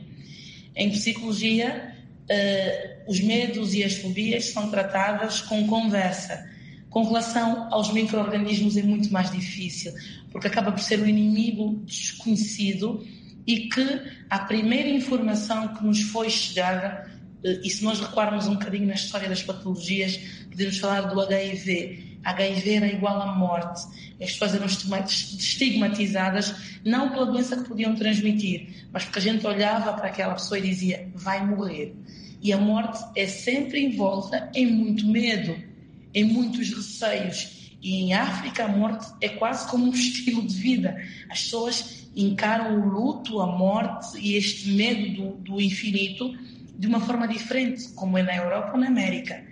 Em 0.74 0.90
psicologia, 0.90 1.94
uh, 2.28 3.10
os 3.10 3.20
medos 3.20 3.74
e 3.74 3.84
as 3.84 3.94
fobias 3.94 4.46
são 4.46 4.70
tratadas 4.70 5.40
com 5.42 5.68
conversa. 5.68 6.50
Com 6.88 7.04
relação 7.04 7.72
aos 7.72 7.92
micro-organismos 7.92 8.76
é 8.76 8.82
muito 8.82 9.12
mais 9.12 9.30
difícil, 9.30 9.92
porque 10.32 10.48
acaba 10.48 10.72
por 10.72 10.80
ser 10.80 10.98
o 10.98 11.06
inimigo 11.06 11.80
desconhecido 11.86 13.06
e 13.46 13.68
que 13.68 14.00
a 14.28 14.40
primeira 14.40 14.88
informação 14.88 15.68
que 15.74 15.84
nos 15.84 16.02
foi 16.02 16.28
chegada 16.28 17.19
e 17.42 17.70
se 17.70 17.82
nós 17.82 18.00
recuarmos 18.00 18.46
um 18.46 18.54
bocadinho 18.54 18.86
na 18.86 18.94
história 18.94 19.28
das 19.28 19.42
patologias, 19.42 20.18
podemos 20.50 20.78
falar 20.78 21.02
do 21.02 21.20
HIV. 21.20 22.18
HIV 22.22 22.74
era 22.74 22.86
igual 22.86 23.20
à 23.20 23.34
morte. 23.34 23.80
As 24.20 24.32
pessoas 24.32 24.54
eram 24.54 24.66
estigmatizadas 24.66 26.54
não 26.84 27.10
pela 27.10 27.26
doença 27.26 27.56
que 27.56 27.68
podiam 27.68 27.94
transmitir, 27.94 28.86
mas 28.92 29.04
porque 29.04 29.18
a 29.18 29.22
gente 29.22 29.46
olhava 29.46 29.94
para 29.94 30.08
aquela 30.08 30.34
pessoa 30.34 30.58
e 30.58 30.62
dizia 30.62 31.08
vai 31.14 31.44
morrer. 31.46 31.94
E 32.42 32.52
a 32.52 32.58
morte 32.58 33.02
é 33.16 33.26
sempre 33.26 33.84
envolta 33.84 34.50
em 34.54 34.66
muito 34.66 35.06
medo, 35.06 35.56
em 36.14 36.24
muitos 36.24 36.70
receios. 36.70 37.58
E 37.82 37.96
em 37.96 38.12
África 38.12 38.64
a 38.64 38.68
morte 38.68 39.06
é 39.22 39.30
quase 39.30 39.66
como 39.70 39.86
um 39.86 39.92
estilo 39.94 40.46
de 40.46 40.54
vida. 40.54 40.96
As 41.30 41.42
pessoas 41.42 42.08
encaram 42.14 42.80
o 42.80 42.88
luto, 42.88 43.40
a 43.40 43.46
morte 43.46 44.18
e 44.18 44.36
este 44.36 44.70
medo 44.70 45.14
do, 45.14 45.52
do 45.52 45.60
infinito 45.60 46.34
de 46.80 46.86
uma 46.86 46.98
forma 46.98 47.28
diferente, 47.28 47.90
como 47.90 48.16
é 48.16 48.22
na 48.22 48.34
Europa 48.34 48.72
ou 48.72 48.80
na 48.80 48.86
América. 48.86 49.44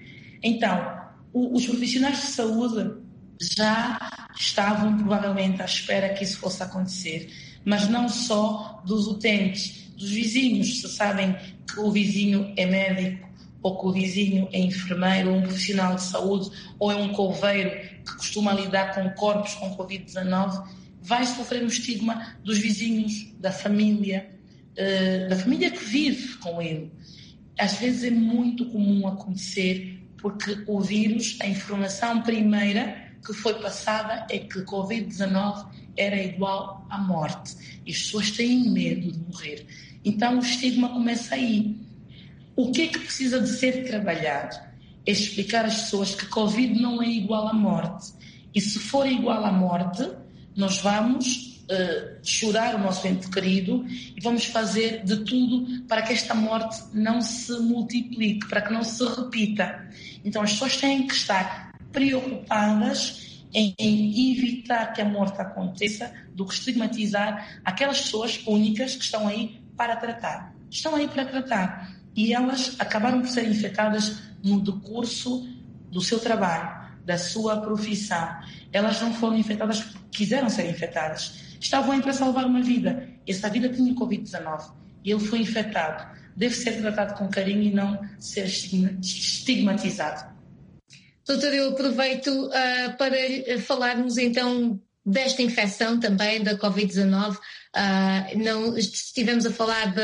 Então, 0.43 0.99
o, 1.31 1.55
os 1.55 1.67
profissionais 1.67 2.23
de 2.23 2.27
saúde 2.29 2.91
já 3.39 4.29
estavam 4.35 4.97
provavelmente 4.97 5.61
à 5.61 5.67
espera 5.67 6.09
que 6.15 6.25
isso 6.25 6.39
fosse 6.39 6.63
acontecer, 6.63 7.31
mas 7.67 7.87
não 7.87 8.09
só 8.09 8.83
dos 8.87 9.07
utentes, 9.07 9.91
dos 9.95 10.09
vizinhos. 10.09 10.81
Se 10.81 10.89
sabem 10.89 11.37
que 11.71 11.79
o 11.79 11.91
vizinho 11.91 12.55
é 12.57 12.65
médico, 12.65 13.29
ou 13.63 13.79
que 13.79 13.87
o 13.89 13.93
vizinho 13.93 14.49
é 14.51 14.61
enfermeiro, 14.61 15.31
ou 15.31 15.37
um 15.37 15.43
profissional 15.43 15.97
de 15.97 16.03
saúde, 16.05 16.51
ou 16.79 16.91
é 16.91 16.97
um 16.97 17.13
coveiro 17.13 17.71
que 18.07 18.17
costuma 18.17 18.55
lidar 18.55 18.95
com 18.95 19.07
corpos 19.11 19.53
com 19.55 19.77
Covid-19, 19.77 20.67
vai 21.03 21.27
sofrer 21.27 21.63
o 21.63 21.67
estigma 21.67 22.39
dos 22.43 22.57
vizinhos, 22.57 23.35
da 23.39 23.53
família, 23.53 24.31
uh, 24.73 25.29
da 25.29 25.37
família 25.37 25.71
que 25.71 25.85
vive 25.85 26.39
com 26.39 26.63
ele 26.63 26.91
às 27.59 27.75
vezes 27.75 28.05
é 28.05 28.11
muito 28.11 28.67
comum 28.67 29.07
acontecer 29.07 29.99
porque 30.17 30.65
o 30.67 30.81
vírus, 30.81 31.37
a 31.41 31.47
informação 31.47 32.23
primeira 32.23 33.09
que 33.25 33.33
foi 33.33 33.55
passada 33.55 34.27
é 34.31 34.39
que 34.39 34.61
Covid-19 34.61 35.67
era 35.97 36.23
igual 36.23 36.87
à 36.89 36.99
morte. 36.99 37.57
E 37.85 37.91
as 37.91 37.99
pessoas 37.99 38.31
têm 38.31 38.71
medo 38.71 39.13
de 39.13 39.19
morrer. 39.19 39.67
Então 40.05 40.37
o 40.37 40.41
estigma 40.41 40.89
começa 40.89 41.35
aí. 41.35 41.77
O 42.57 42.71
que 42.71 42.83
é 42.83 42.87
que 42.89 42.99
precisa 42.99 43.41
de 43.41 43.49
ser 43.49 43.85
trabalhado? 43.87 44.57
É 45.07 45.13
explicar 45.13 45.65
às 45.65 45.83
pessoas 45.83 46.15
que 46.15 46.27
Covid 46.27 46.81
não 46.81 47.03
é 47.03 47.09
igual 47.09 47.49
à 47.49 47.53
morte. 47.53 48.13
E 48.55 48.61
se 48.61 48.79
for 48.79 49.07
igual 49.07 49.45
à 49.45 49.53
morte, 49.53 50.09
nós 50.57 50.79
vamos 50.79 51.48
uh, 51.71 52.19
chorar 52.23 52.75
o 52.75 52.79
nosso 52.79 53.07
ente 53.07 53.29
querido 53.29 53.85
e 53.89 54.21
vamos 54.21 54.47
fazer 54.47 55.05
de 55.05 55.19
tudo 55.19 55.85
para 55.87 56.03
que 56.03 56.13
esta 56.13 56.35
morte 56.35 56.83
não 56.93 57.21
se 57.21 57.53
multiplique, 57.61 58.49
para 58.49 58.63
que 58.63 58.73
não 58.73 58.83
se 58.83 59.05
repita. 59.05 59.89
Então 60.25 60.43
as 60.43 60.53
pessoas 60.53 60.77
têm 60.77 61.07
que 61.07 61.15
estar 61.15 61.73
preocupadas 61.93 63.45
em, 63.53 63.75
em 63.79 64.33
evitar 64.33 64.93
que 64.93 65.01
a 65.01 65.05
morte 65.05 65.41
aconteça 65.41 66.13
do 66.35 66.47
que 66.47 66.55
estigmatizar 66.55 67.61
aquelas 67.65 68.01
pessoas 68.01 68.41
únicas 68.47 68.95
que 68.95 69.05
estão 69.05 69.27
aí 69.27 69.61
para 69.77 69.97
tratar. 69.97 70.55
Estão 70.71 70.95
aí 70.95 71.09
para 71.09 71.25
tratar. 71.25 71.97
E 72.15 72.35
elas 72.35 72.77
acabaram 72.79 73.21
por 73.21 73.29
ser 73.29 73.49
infectadas 73.49 74.19
no 74.43 74.61
decurso 74.61 75.49
do 75.91 76.01
seu 76.01 76.19
trabalho, 76.19 76.89
da 77.05 77.17
sua 77.17 77.61
profissão. 77.61 78.39
Elas 78.73 79.01
não 79.01 79.15
foram 79.15 79.39
infectadas 79.39 79.81
porque 79.81 79.99
quiseram 80.11 80.51
ser 80.51 80.69
infectadas 80.69 81.48
estavam 81.61 81.93
aí 81.93 82.03
para 82.03 82.13
salvar 82.13 82.47
uma 82.47 82.63
vida. 82.63 83.09
Essa 83.27 83.49
vida 83.49 83.69
tinha 83.69 83.95
Covid-19 83.95 84.73
e 85.05 85.11
ele 85.11 85.21
foi 85.21 85.41
infectado. 85.41 86.19
Deve 86.37 86.55
ser 86.55 86.81
tratado 86.81 87.15
com 87.15 87.29
carinho 87.29 87.63
e 87.63 87.71
não 87.73 88.01
ser 88.19 88.45
estigmatizado. 88.47 90.37
Doutor, 91.27 91.53
eu 91.53 91.71
aproveito 91.71 92.29
uh, 92.29 92.97
para 92.97 93.17
falarmos 93.61 94.17
então 94.17 94.81
desta 95.05 95.43
infecção 95.43 95.99
também 96.01 96.43
da 96.43 96.57
Covid-19. 96.57 97.37
Uh, 97.37 98.39
não 98.39 98.77
estivemos 98.77 99.45
a 99.47 99.51
falar 99.51 99.95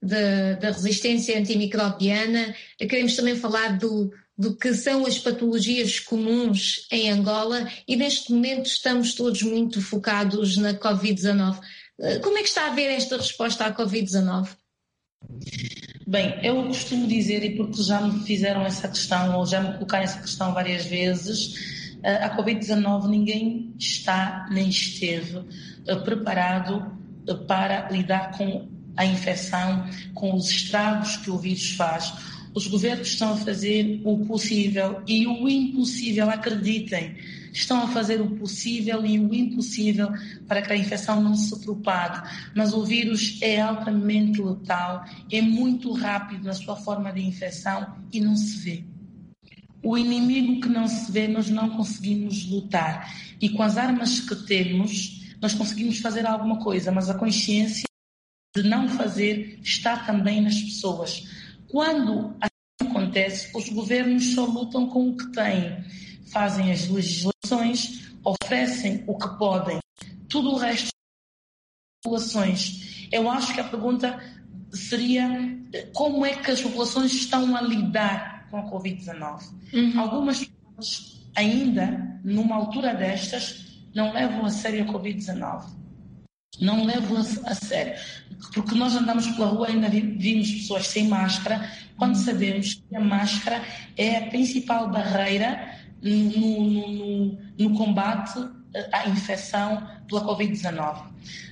da 0.00 0.70
resistência 0.70 1.38
antimicrobiana, 1.38 2.54
queremos 2.78 3.14
também 3.14 3.36
falar 3.36 3.76
do, 3.78 4.10
do 4.36 4.56
que 4.56 4.74
são 4.74 5.06
as 5.06 5.18
patologias 5.18 6.00
comuns 6.00 6.86
em 6.90 7.10
Angola 7.10 7.68
e 7.86 7.94
neste 7.94 8.32
momento 8.32 8.66
estamos 8.66 9.14
todos 9.14 9.42
muito 9.42 9.80
focados 9.80 10.56
na 10.56 10.74
Covid-19. 10.74 11.60
Eh, 12.00 12.18
como 12.18 12.36
é 12.38 12.42
que 12.42 12.48
está 12.48 12.66
a 12.66 12.74
ver 12.74 12.90
esta 12.90 13.16
resposta 13.16 13.64
à 13.64 13.72
Covid-19? 13.72 14.48
Bem, 16.06 16.38
eu 16.42 16.64
costumo 16.64 17.06
dizer, 17.06 17.44
e 17.44 17.56
porque 17.56 17.82
já 17.82 18.00
me 18.00 18.24
fizeram 18.24 18.66
essa 18.66 18.88
questão, 18.88 19.38
ou 19.38 19.46
já 19.46 19.60
me 19.60 19.72
colocaram 19.74 20.04
essa 20.04 20.20
questão 20.20 20.52
várias 20.52 20.84
vezes, 20.84 21.54
eh, 22.02 22.24
a 22.24 22.36
Covid-19 22.36 23.08
ninguém 23.08 23.72
está 23.78 24.46
nem 24.50 24.68
esteve 24.68 25.44
eh, 25.86 25.96
preparado 25.96 26.92
para 27.46 27.88
lidar 27.88 28.36
com 28.36 28.68
a 28.96 29.06
infecção, 29.06 29.88
com 30.12 30.34
os 30.34 30.50
estragos 30.50 31.16
que 31.18 31.30
o 31.30 31.38
vírus 31.38 31.70
faz 31.72 32.12
os 32.54 32.68
governos 32.68 33.08
estão 33.08 33.32
a 33.32 33.36
fazer 33.36 34.00
o 34.04 34.18
possível 34.24 35.02
e 35.08 35.26
o 35.26 35.48
impossível, 35.48 36.30
acreditem. 36.30 37.16
estão 37.52 37.82
a 37.82 37.88
fazer 37.88 38.20
o 38.20 38.30
possível 38.36 39.04
e 39.04 39.18
o 39.18 39.34
impossível 39.34 40.08
para 40.46 40.62
que 40.62 40.72
a 40.72 40.76
infecção 40.76 41.20
não 41.20 41.34
se 41.34 41.58
propague. 41.60 42.28
Mas 42.54 42.72
o 42.72 42.84
vírus 42.84 43.38
é 43.42 43.60
altamente 43.60 44.40
letal, 44.40 45.04
é 45.30 45.42
muito 45.42 45.92
rápido 45.92 46.44
na 46.44 46.54
sua 46.54 46.76
forma 46.76 47.12
de 47.12 47.22
infecção 47.22 47.94
e 48.12 48.20
não 48.20 48.36
se 48.36 48.58
vê. 48.58 48.84
O 49.82 49.98
inimigo 49.98 50.60
que 50.60 50.68
não 50.68 50.88
se 50.88 51.10
vê, 51.12 51.28
nós 51.28 51.50
não 51.50 51.70
conseguimos 51.70 52.48
lutar. 52.48 53.12
E 53.40 53.50
com 53.50 53.62
as 53.62 53.76
armas 53.76 54.20
que 54.20 54.34
temos, 54.46 55.34
nós 55.42 55.52
conseguimos 55.52 55.98
fazer 55.98 56.24
alguma 56.24 56.58
coisa, 56.58 56.90
mas 56.90 57.10
a 57.10 57.14
consciência 57.14 57.84
de 58.56 58.62
não 58.62 58.88
fazer 58.88 59.58
está 59.62 59.96
também 59.98 60.40
nas 60.40 60.58
pessoas. 60.58 61.24
Quando 61.74 62.36
assim 62.40 62.88
acontece, 62.88 63.50
os 63.52 63.68
governos 63.68 64.32
só 64.32 64.44
lutam 64.44 64.88
com 64.88 65.08
o 65.08 65.16
que 65.16 65.26
têm, 65.32 65.76
fazem 66.30 66.70
as 66.70 66.88
legislações, 66.88 68.12
oferecem 68.24 69.02
o 69.08 69.18
que 69.18 69.28
podem, 69.36 69.80
tudo 70.28 70.52
o 70.52 70.56
resto 70.56 70.90
populações. 72.00 73.08
Eu 73.10 73.28
acho 73.28 73.52
que 73.52 73.58
a 73.58 73.64
pergunta 73.64 74.22
seria 74.72 75.28
como 75.92 76.24
é 76.24 76.36
que 76.36 76.52
as 76.52 76.60
populações 76.60 77.12
estão 77.12 77.56
a 77.56 77.60
lidar 77.60 78.46
com 78.52 78.58
a 78.58 78.70
Covid-19. 78.70 79.42
Uhum. 79.72 80.00
Algumas 80.00 80.44
pessoas 80.44 81.26
ainda, 81.34 82.20
numa 82.22 82.54
altura 82.54 82.94
destas, 82.94 83.80
não 83.92 84.12
levam 84.12 84.46
a 84.46 84.50
sério 84.50 84.84
a 84.84 84.92
Covid-19. 84.92 85.83
Não 86.60 86.84
levam 86.84 87.18
a, 87.18 87.54
sério. 87.54 87.94
Porque 88.52 88.74
nós 88.74 88.94
andamos 88.94 89.26
pela 89.28 89.48
rua 89.48 89.68
e 89.68 89.72
ainda 89.72 89.88
vimos 89.88 90.50
pessoas 90.50 90.86
sem 90.86 91.08
máscara, 91.08 91.68
quando 91.96 92.16
sabemos 92.16 92.74
que 92.74 92.96
a 92.96 93.00
máscara 93.00 93.62
é 93.96 94.18
a 94.18 94.26
principal 94.28 94.90
barreira 94.90 95.78
no, 96.02 96.16
no, 96.16 96.92
no, 96.92 97.38
no 97.58 97.76
combate 97.76 98.38
à 98.92 99.08
infecção 99.08 99.86
pela 100.08 100.24
Covid-19. 100.24 101.04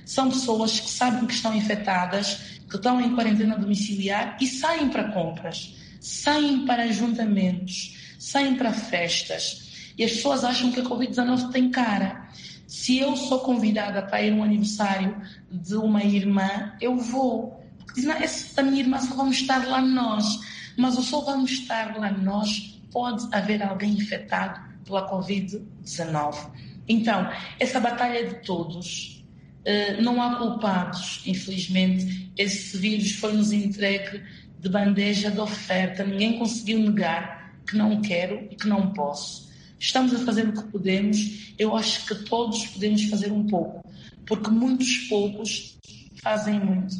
São 0.05 0.29
pessoas 0.29 0.79
que 0.79 0.89
sabem 0.89 1.25
que 1.25 1.33
estão 1.33 1.55
infectadas, 1.55 2.59
que 2.69 2.75
estão 2.75 2.99
em 2.99 3.15
quarentena 3.15 3.57
domiciliar 3.57 4.37
e 4.39 4.47
saem 4.47 4.89
para 4.89 5.11
compras, 5.11 5.75
saem 5.99 6.65
para 6.65 6.83
ajuntamentos, 6.83 8.15
saem 8.19 8.55
para 8.55 8.73
festas 8.73 9.63
e 9.97 10.03
as 10.03 10.11
pessoas 10.11 10.43
acham 10.43 10.71
que 10.71 10.79
a 10.79 10.83
Covid-19 10.83 11.51
tem 11.51 11.69
cara. 11.69 12.27
Se 12.73 12.97
eu 12.97 13.15
sou 13.15 13.41
convidada 13.41 14.01
para 14.01 14.23
ir 14.23 14.33
um 14.33 14.43
aniversário 14.43 15.15
de 15.51 15.75
uma 15.75 16.03
irmã, 16.03 16.73
eu 16.81 16.97
vou. 16.97 17.63
Porque 17.77 18.01
dizem, 18.01 18.11
essa 18.13 18.55
da 18.55 18.63
minha 18.63 18.81
irmã 18.81 18.97
só 18.97 19.13
vamos 19.13 19.39
estar 19.39 19.63
lá 19.67 19.79
nós. 19.79 20.39
Mas 20.75 20.97
o 20.97 21.03
só 21.03 21.21
vamos 21.21 21.51
estar 21.51 21.95
lá 21.95 22.09
nós, 22.11 22.81
pode 22.91 23.27
haver 23.31 23.61
alguém 23.61 23.91
infectado 23.91 24.59
pela 24.83 25.07
Covid-19. 25.07 26.49
Então, 26.87 27.29
essa 27.59 27.79
batalha 27.79 28.17
é 28.17 28.23
de 28.23 28.35
todos. 28.43 29.23
Uh, 29.59 30.01
não 30.01 30.19
há 30.19 30.37
culpados, 30.37 31.21
infelizmente. 31.27 32.33
Esse 32.35 32.75
vírus 32.75 33.11
foi-nos 33.11 33.51
entregue 33.51 34.23
de 34.59 34.67
bandeja 34.67 35.29
de 35.29 35.39
oferta. 35.39 36.03
Ninguém 36.03 36.39
conseguiu 36.39 36.79
negar 36.79 37.53
que 37.67 37.77
não 37.77 38.01
quero 38.01 38.47
e 38.49 38.55
que 38.55 38.67
não 38.67 38.91
posso. 38.93 39.52
Estamos 39.83 40.15
a 40.15 40.19
fazer 40.19 40.47
o 40.47 40.53
que 40.53 40.63
podemos. 40.71 41.53
Eu 41.59 41.75
acho 41.75 42.05
que 42.05 42.15
todos 42.23 42.65
podemos 42.67 43.03
fazer 43.03 43.33
um 43.33 43.45
pouco, 43.45 43.85
porque 44.25 44.49
muitos 44.49 44.95
poucos 45.09 45.77
fazem 46.21 46.57
muito. 46.57 46.95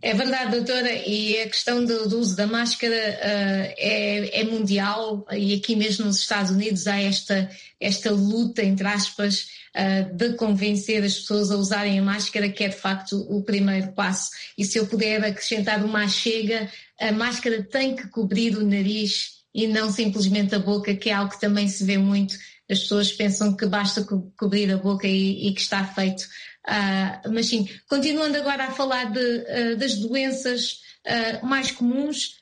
É 0.00 0.14
verdade, 0.14 0.52
doutora, 0.52 0.92
e 0.92 1.40
a 1.40 1.48
questão 1.48 1.84
do, 1.84 2.08
do 2.08 2.18
uso 2.20 2.36
da 2.36 2.46
máscara 2.46 2.94
uh, 2.94 3.74
é, 3.76 4.40
é, 4.40 4.44
mundial 4.44 5.26
e 5.32 5.54
aqui 5.54 5.74
mesmo 5.74 6.06
nos 6.06 6.20
Estados 6.20 6.52
Unidos 6.52 6.86
há 6.86 7.00
esta, 7.00 7.50
esta 7.80 8.10
luta, 8.12 8.62
entre 8.62 8.86
aspas, 8.86 9.48
uh, 9.76 10.14
de 10.14 10.34
convencer 10.34 11.02
as 11.02 11.18
pessoas 11.18 11.50
a 11.50 11.56
usarem 11.56 11.98
a 11.98 12.02
máscara, 12.02 12.48
que 12.48 12.64
é 12.64 12.68
de 12.68 12.76
facto 12.76 13.16
o 13.28 13.42
primeiro 13.42 13.92
passo. 13.92 14.30
E 14.56 14.64
se 14.64 14.78
eu 14.78 14.86
puder 14.86 15.24
acrescentar 15.24 15.84
uma 15.84 16.06
chega, 16.06 16.70
a 17.00 17.10
máscara 17.10 17.64
tem 17.64 17.96
que 17.96 18.08
cobrir 18.08 18.56
o 18.56 18.64
nariz 18.64 19.41
e 19.54 19.66
não 19.66 19.90
simplesmente 19.90 20.54
a 20.54 20.58
boca, 20.58 20.94
que 20.94 21.10
é 21.10 21.12
algo 21.12 21.32
que 21.32 21.40
também 21.40 21.68
se 21.68 21.84
vê 21.84 21.98
muito. 21.98 22.34
As 22.70 22.80
pessoas 22.80 23.12
pensam 23.12 23.54
que 23.54 23.66
basta 23.66 24.04
co 24.04 24.32
cobrir 24.36 24.70
a 24.72 24.78
boca 24.78 25.06
e, 25.06 25.48
e 25.48 25.54
que 25.54 25.60
está 25.60 25.84
feito. 25.84 26.22
Uh, 26.66 27.32
mas 27.32 27.46
sim, 27.46 27.68
continuando 27.88 28.36
agora 28.38 28.64
a 28.64 28.70
falar 28.70 29.12
de, 29.12 29.20
uh, 29.20 29.76
das 29.76 29.96
doenças 29.96 30.80
uh, 31.06 31.46
mais 31.46 31.70
comuns, 31.70 32.40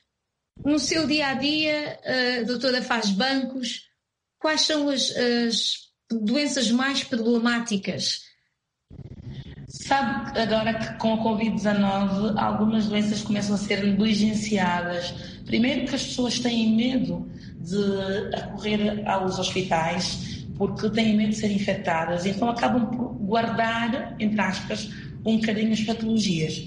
no 0.63 0.79
seu 0.79 1.07
dia 1.07 1.27
a 1.27 1.33
dia, 1.33 1.99
a 2.39 2.43
doutora 2.43 2.83
faz 2.83 3.09
bancos, 3.09 3.87
quais 4.37 4.61
são 4.61 4.89
as, 4.89 5.09
as 5.09 5.91
doenças 6.11 6.69
mais 6.69 7.03
problemáticas? 7.03 8.21
Sabe 9.81 10.39
agora 10.39 10.75
que 10.75 10.93
com 10.99 11.13
a 11.15 11.17
Covid-19 11.17 12.37
algumas 12.37 12.85
doenças 12.85 13.23
começam 13.23 13.55
a 13.55 13.57
ser 13.57 13.83
negligenciadas. 13.83 15.11
Primeiro 15.45 15.87
que 15.87 15.95
as 15.95 16.03
pessoas 16.03 16.39
têm 16.39 16.75
medo 16.75 17.27
de 17.59 18.35
acorrer 18.35 19.07
aos 19.09 19.39
hospitais 19.39 20.45
porque 20.55 20.87
têm 20.91 21.17
medo 21.17 21.31
de 21.31 21.37
ser 21.37 21.51
infectadas, 21.51 22.27
então 22.27 22.47
acabam 22.47 22.85
por 22.91 23.13
guardar, 23.15 24.15
entre 24.19 24.39
aspas, 24.39 24.87
um 25.25 25.37
bocadinho 25.37 25.73
as 25.73 25.81
patologias. 25.81 26.61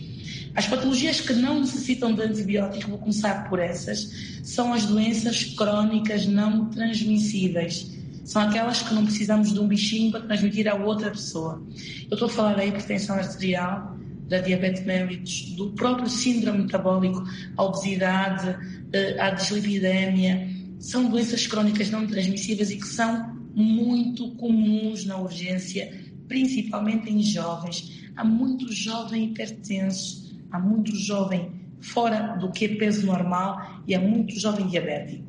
As 0.57 0.67
patologias 0.67 1.21
que 1.21 1.35
não 1.35 1.61
necessitam 1.61 2.13
de 2.13 2.23
antibiótico, 2.23 2.91
vou 2.91 2.99
começar 2.99 3.49
por 3.49 3.61
essas, 3.61 4.41
são 4.43 4.73
as 4.73 4.87
doenças 4.87 5.45
crónicas 5.45 6.27
não 6.27 6.69
transmissíveis 6.69 7.95
são 8.25 8.43
aquelas 8.43 8.83
que 8.83 8.95
não 8.95 9.05
precisamos 9.05 9.53
de 9.53 9.61
um 9.61 9.69
bichinho 9.69 10.11
para 10.11 10.23
transmitir 10.23 10.67
a 10.67 10.75
outra 10.75 11.11
pessoa. 11.11 11.63
Eu 12.11 12.15
estou 12.15 12.27
a 12.27 12.31
falar 12.31 12.55
da 12.55 12.65
hipertensão 12.65 13.17
arterial, 13.17 13.97
da 14.29 14.41
diabetes 14.41 14.85
mellitus, 14.85 15.55
do 15.57 15.73
próprio 15.73 16.09
síndrome 16.09 16.63
metabólico, 16.63 17.23
a 17.57 17.63
obesidade, 17.63 18.57
eh, 18.93 19.21
a 19.21 19.31
dislipidemia. 19.31 20.49
São 20.79 21.11
doenças 21.11 21.47
crónicas 21.47 21.91
não 21.91 22.07
transmissíveis 22.07 22.71
e 22.71 22.77
que 22.77 22.87
são 22.87 23.37
muito 23.55 24.31
comuns 24.37 25.05
na 25.05 25.19
urgência, 25.19 25.93
principalmente 26.27 27.11
em 27.11 27.23
jovens. 27.23 28.09
Há 28.17 28.25
muito 28.25 28.73
jovem 28.73 29.27
hipertenso, 29.27 30.35
há 30.51 30.59
muito 30.59 30.97
jovem 30.97 31.53
fora 31.81 32.37
do 32.39 32.51
que 32.51 32.65
é 32.65 32.69
peso 32.77 33.05
normal 33.05 33.83
e 33.87 33.95
há 33.95 34.01
muito 34.01 34.39
jovem 34.41 34.67
diabético. 34.67 35.25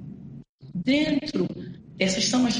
Dentro 0.74 1.48
essas 2.00 2.26
são 2.26 2.46
as 2.46 2.58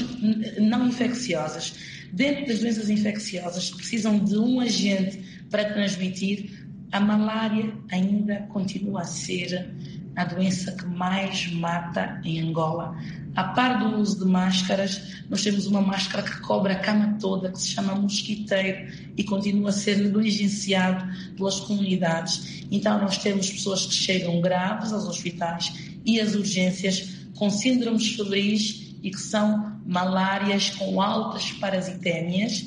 não 0.58 0.86
infecciosas. 0.86 1.74
Dentro 2.12 2.46
das 2.46 2.60
doenças 2.60 2.88
infecciosas 2.88 3.70
precisam 3.70 4.18
de 4.18 4.38
um 4.38 4.60
agente 4.60 5.22
para 5.50 5.72
transmitir, 5.72 6.66
a 6.92 7.00
malária 7.00 7.74
ainda 7.90 8.46
continua 8.52 9.02
a 9.02 9.04
ser 9.04 9.70
a 10.16 10.24
doença 10.24 10.72
que 10.72 10.86
mais 10.86 11.52
mata 11.52 12.20
em 12.24 12.40
Angola. 12.40 12.96
A 13.34 13.44
par 13.44 13.78
do 13.78 14.00
uso 14.00 14.20
de 14.20 14.24
máscaras, 14.24 15.22
nós 15.28 15.42
temos 15.42 15.66
uma 15.66 15.82
máscara 15.82 16.22
que 16.22 16.40
cobre 16.40 16.72
a 16.72 16.78
cama 16.78 17.18
toda, 17.20 17.52
que 17.52 17.60
se 17.60 17.68
chama 17.68 17.94
mosquiteiro, 17.94 18.90
e 19.14 19.22
continua 19.22 19.68
a 19.68 19.72
ser 19.72 19.98
negligenciado 19.98 21.04
pelas 21.36 21.60
comunidades. 21.60 22.64
Então, 22.70 22.98
nós 22.98 23.18
temos 23.18 23.50
pessoas 23.50 23.84
que 23.84 23.94
chegam 23.94 24.40
graves 24.40 24.90
aos 24.90 25.04
hospitais 25.04 25.70
e 26.06 26.18
às 26.18 26.34
urgências 26.34 27.26
com 27.34 27.50
síndromes 27.50 28.16
febris 28.16 28.85
e 29.06 29.10
que 29.12 29.20
são 29.20 29.80
malárias 29.86 30.70
com 30.70 31.00
altas 31.00 31.52
parasitémias, 31.52 32.66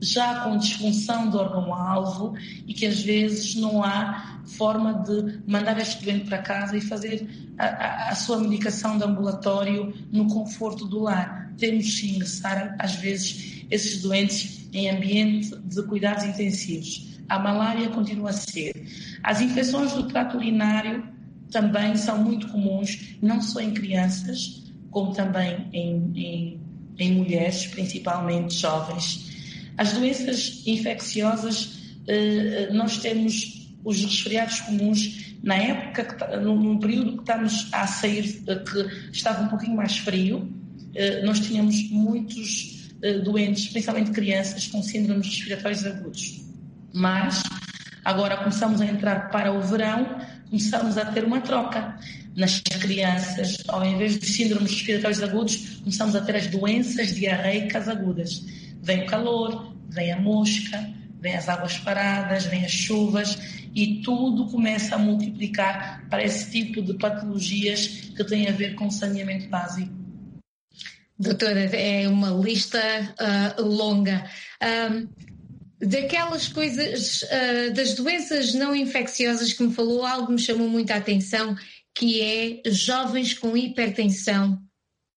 já 0.00 0.44
com 0.44 0.56
disfunção 0.56 1.28
do 1.28 1.38
órgão-alvo 1.38 2.34
e 2.68 2.72
que 2.72 2.86
às 2.86 3.02
vezes 3.02 3.56
não 3.56 3.82
há 3.82 4.40
forma 4.46 4.94
de 4.94 5.40
mandar 5.44 5.76
este 5.80 6.04
doente 6.04 6.26
para 6.26 6.38
casa 6.38 6.76
e 6.76 6.80
fazer 6.80 7.28
a, 7.58 7.66
a, 7.66 8.08
a 8.10 8.14
sua 8.14 8.38
medicação 8.38 8.96
de 8.96 9.02
ambulatório 9.02 9.92
no 10.12 10.28
conforto 10.28 10.86
do 10.86 11.00
lar. 11.00 11.52
Temos 11.58 11.98
que 11.98 12.12
ingressar, 12.12 12.76
às 12.78 12.94
vezes, 12.94 13.64
esses 13.68 14.00
doentes 14.00 14.68
em 14.72 14.88
ambiente 14.88 15.52
de 15.64 15.82
cuidados 15.82 16.22
intensivos. 16.22 17.18
A 17.28 17.40
malária 17.40 17.88
continua 17.88 18.30
a 18.30 18.32
ser. 18.32 18.86
As 19.20 19.40
infecções 19.40 19.92
do 19.94 20.04
trato 20.04 20.36
urinário 20.36 21.04
também 21.50 21.96
são 21.96 22.22
muito 22.22 22.46
comuns, 22.46 23.16
não 23.20 23.42
só 23.42 23.60
em 23.60 23.74
crianças, 23.74 24.61
como 24.92 25.12
também 25.12 25.68
em, 25.72 26.12
em, 26.14 26.60
em 26.98 27.12
mulheres, 27.12 27.66
principalmente 27.66 28.54
jovens. 28.54 29.32
As 29.76 29.94
doenças 29.94 30.62
infecciosas, 30.66 31.80
eh, 32.06 32.68
nós 32.72 32.98
temos 32.98 33.74
os 33.82 34.00
resfriados 34.04 34.60
comuns 34.60 35.34
na 35.42 35.56
época, 35.56 36.04
que, 36.04 36.36
num 36.36 36.78
período 36.78 37.14
que 37.14 37.20
estamos 37.20 37.68
a 37.72 37.86
sair, 37.86 38.44
eh, 38.46 38.56
que 38.56 39.10
estava 39.10 39.42
um 39.42 39.48
pouquinho 39.48 39.76
mais 39.76 39.96
frio, 39.96 40.52
eh, 40.94 41.22
nós 41.24 41.40
tínhamos 41.40 41.90
muitos 41.90 42.80
doentes, 43.24 43.66
principalmente 43.66 44.12
crianças, 44.12 44.68
com 44.68 44.80
síndromes 44.80 45.26
respiratórios 45.26 45.84
agudos. 45.84 46.40
Mas 46.94 47.42
agora 48.04 48.36
começamos 48.36 48.80
a 48.80 48.86
entrar 48.86 49.28
para 49.30 49.52
o 49.52 49.60
verão, 49.60 50.18
começamos 50.48 50.96
a 50.96 51.06
ter 51.06 51.24
uma 51.24 51.40
troca. 51.40 51.98
Nas 52.36 52.60
crianças, 52.60 53.58
ao 53.68 53.84
invés 53.84 54.18
de 54.18 54.26
síndromes 54.26 54.70
respiratórios 54.70 55.22
agudos, 55.22 55.56
começamos 55.80 56.16
a 56.16 56.20
ter 56.20 56.36
as 56.36 56.46
doenças 56.46 57.14
diarreicas 57.14 57.88
agudas. 57.88 58.42
Vem 58.82 59.02
o 59.02 59.06
calor, 59.06 59.74
vem 59.88 60.12
a 60.12 60.20
mosca, 60.20 60.88
vem 61.20 61.36
as 61.36 61.48
águas 61.48 61.78
paradas, 61.78 62.46
vem 62.46 62.64
as 62.64 62.72
chuvas 62.72 63.38
e 63.74 64.02
tudo 64.02 64.46
começa 64.50 64.96
a 64.96 64.98
multiplicar 64.98 66.06
para 66.08 66.22
esse 66.22 66.50
tipo 66.50 66.82
de 66.82 66.94
patologias 66.94 67.86
que 67.86 68.24
têm 68.24 68.48
a 68.48 68.52
ver 68.52 68.74
com 68.74 68.90
saneamento 68.90 69.48
básico. 69.48 70.02
Doutora, 71.18 71.60
é 71.60 72.08
uma 72.08 72.30
lista 72.30 72.80
uh, 72.80 73.62
longa. 73.62 74.28
Um, 74.90 75.08
daquelas 75.78 76.48
coisas, 76.48 77.22
uh, 77.22 77.72
das 77.72 77.94
doenças 77.94 78.54
não 78.54 78.74
infecciosas 78.74 79.52
que 79.52 79.62
me 79.62 79.72
falou, 79.72 80.04
algo 80.04 80.32
me 80.32 80.38
chamou 80.38 80.68
muito 80.68 80.90
a 80.90 80.96
atenção, 80.96 81.56
que 81.94 82.20
é 82.20 82.70
jovens 82.70 83.34
com 83.34 83.56
hipertensão. 83.56 84.60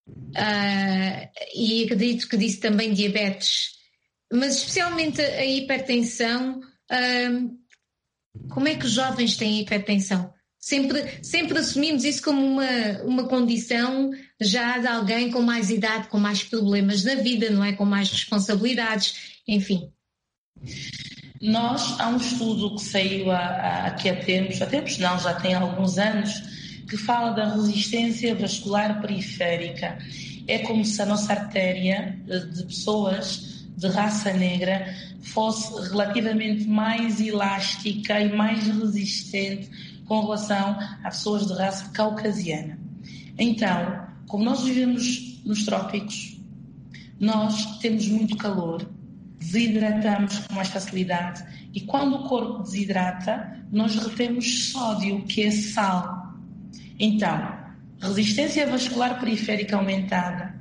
Uh, 0.07 1.29
e 1.55 1.83
acredito 1.83 2.27
que 2.27 2.37
disse 2.37 2.59
também 2.59 2.93
diabetes. 2.93 3.71
Mas 4.31 4.57
especialmente 4.57 5.21
a 5.21 5.45
hipertensão, 5.45 6.59
como 8.49 8.67
é 8.67 8.75
que 8.75 8.85
os 8.85 8.91
jovens 8.91 9.37
têm 9.37 9.61
hipertensão? 9.61 10.33
Sempre, 10.59 11.23
sempre 11.23 11.59
assumimos 11.59 12.03
isso 12.03 12.23
como 12.23 12.43
uma, 12.43 13.03
uma 13.03 13.27
condição 13.27 14.09
já 14.41 14.79
de 14.79 14.87
alguém 14.87 15.29
com 15.29 15.41
mais 15.41 15.69
idade, 15.69 16.07
com 16.07 16.17
mais 16.17 16.43
problemas 16.43 17.03
na 17.03 17.13
vida, 17.13 17.51
não 17.51 17.63
é? 17.63 17.73
Com 17.73 17.85
mais 17.85 18.09
responsabilidades, 18.09 19.41
enfim. 19.47 19.91
Nós, 21.39 21.99
há 21.99 22.09
um 22.09 22.17
estudo 22.17 22.75
que 22.75 22.81
saiu 22.81 23.29
aqui 23.31 24.09
há 24.09 24.15
tempos, 24.15 24.59
há 24.59 24.65
tempos 24.65 24.97
não, 24.97 25.19
já 25.19 25.35
tem 25.35 25.53
alguns 25.53 25.99
anos, 25.99 26.33
que 26.87 26.97
fala 26.97 27.31
da 27.31 27.53
resistência 27.53 28.35
vascular 28.35 29.01
periférica. 29.01 29.97
É 30.47 30.59
como 30.59 30.85
se 30.85 31.01
a 31.01 31.05
nossa 31.05 31.33
artéria 31.33 32.19
de 32.25 32.63
pessoas 32.65 33.65
de 33.77 33.87
raça 33.87 34.31
negra 34.33 34.93
fosse 35.21 35.89
relativamente 35.89 36.65
mais 36.65 37.19
elástica 37.19 38.21
e 38.21 38.31
mais 38.35 38.65
resistente 38.67 39.69
com 40.05 40.21
relação 40.21 40.77
a 41.03 41.09
pessoas 41.09 41.47
de 41.47 41.53
raça 41.53 41.89
caucasiana. 41.89 42.79
Então, 43.37 44.07
como 44.27 44.45
nós 44.45 44.63
vivemos 44.63 45.41
nos 45.43 45.65
trópicos, 45.65 46.39
nós 47.19 47.79
temos 47.79 48.07
muito 48.07 48.37
calor, 48.37 48.87
desidratamos 49.39 50.39
com 50.39 50.53
mais 50.53 50.69
facilidade 50.69 51.43
e 51.73 51.81
quando 51.81 52.15
o 52.15 52.29
corpo 52.29 52.63
desidrata, 52.63 53.59
nós 53.71 53.95
retemos 53.95 54.69
sódio, 54.71 55.23
que 55.23 55.43
é 55.43 55.51
sal. 55.51 56.24
Então, 56.99 57.57
resistência 58.01 58.67
vascular 58.67 59.19
periférica 59.19 59.75
aumentada, 59.75 60.55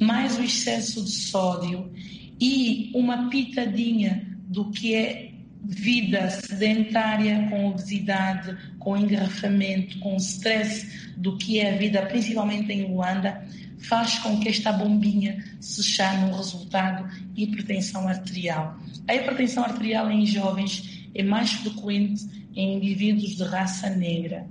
mais 0.00 0.38
o 0.38 0.42
excesso 0.42 1.04
de 1.04 1.10
sódio 1.10 1.92
e 2.40 2.90
uma 2.94 3.28
pitadinha 3.28 4.26
do 4.48 4.70
que 4.70 4.94
é 4.94 5.30
vida 5.62 6.30
sedentária, 6.30 7.46
com 7.50 7.68
obesidade, 7.68 8.56
com 8.78 8.96
engarrafamento, 8.96 9.98
com 9.98 10.16
stress 10.16 11.12
do 11.16 11.36
que 11.36 11.60
é 11.60 11.74
a 11.74 11.76
vida, 11.76 12.02
principalmente 12.06 12.72
em 12.72 12.90
Luanda, 12.90 13.46
faz 13.78 14.18
com 14.18 14.40
que 14.40 14.48
esta 14.48 14.72
bombinha 14.72 15.44
se 15.60 15.82
chame 15.82 16.30
um 16.30 16.36
resultado 16.36 17.08
hipertensão 17.36 18.08
arterial. 18.08 18.78
A 19.06 19.14
hipertensão 19.14 19.64
arterial 19.64 20.10
em 20.10 20.24
jovens 20.24 21.08
é 21.14 21.22
mais 21.22 21.52
frequente 21.52 22.39
em 22.54 22.76
indivíduos 22.76 23.36
de 23.36 23.44
raça 23.44 23.90
negra. 23.90 24.46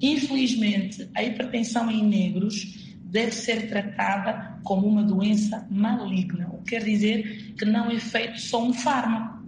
Infelizmente, 0.00 1.08
a 1.14 1.22
hipertensão 1.22 1.90
em 1.90 2.04
negros 2.04 2.94
deve 3.04 3.32
ser 3.32 3.68
tratada 3.68 4.58
como 4.62 4.86
uma 4.86 5.02
doença 5.02 5.66
maligna, 5.70 6.48
o 6.52 6.58
que 6.62 6.70
quer 6.70 6.84
dizer 6.84 7.54
que 7.58 7.64
não 7.64 7.90
é 7.90 7.98
feito 7.98 8.40
só 8.40 8.62
um 8.62 8.72
fármaco 8.72 9.42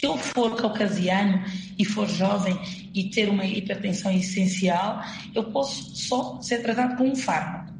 se 0.00 0.06
eu 0.06 0.16
for 0.16 0.56
caucasiano 0.56 1.44
e 1.78 1.84
for 1.84 2.08
jovem 2.08 2.58
e 2.94 3.10
ter 3.10 3.28
uma 3.28 3.44
hipertensão 3.44 4.12
essencial, 4.12 5.02
eu 5.34 5.44
posso 5.44 5.94
só 5.96 6.40
ser 6.40 6.62
tratado 6.62 6.96
com 6.96 7.10
um 7.10 7.16
fármaco. 7.16 7.72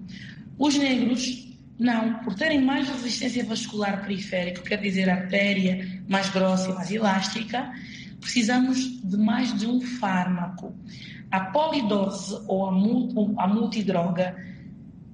Os 0.58 0.76
negros, 0.76 1.48
não, 1.78 2.14
por 2.20 2.34
terem 2.34 2.60
mais 2.60 2.88
resistência 2.88 3.44
vascular 3.44 4.02
periférica, 4.02 4.62
quer 4.62 4.80
dizer 4.80 5.08
artéria 5.08 6.02
mais 6.08 6.28
grossa 6.30 6.70
e 6.70 6.74
mais 6.74 6.90
elástica, 6.90 7.72
precisamos 8.20 9.00
de 9.02 9.16
mais 9.16 9.56
de 9.58 9.66
um 9.66 9.80
fármaco. 9.80 10.74
A 11.30 11.40
polidose 11.40 12.40
ou 12.46 12.66
a 12.66 13.46
multidroga 13.46 14.36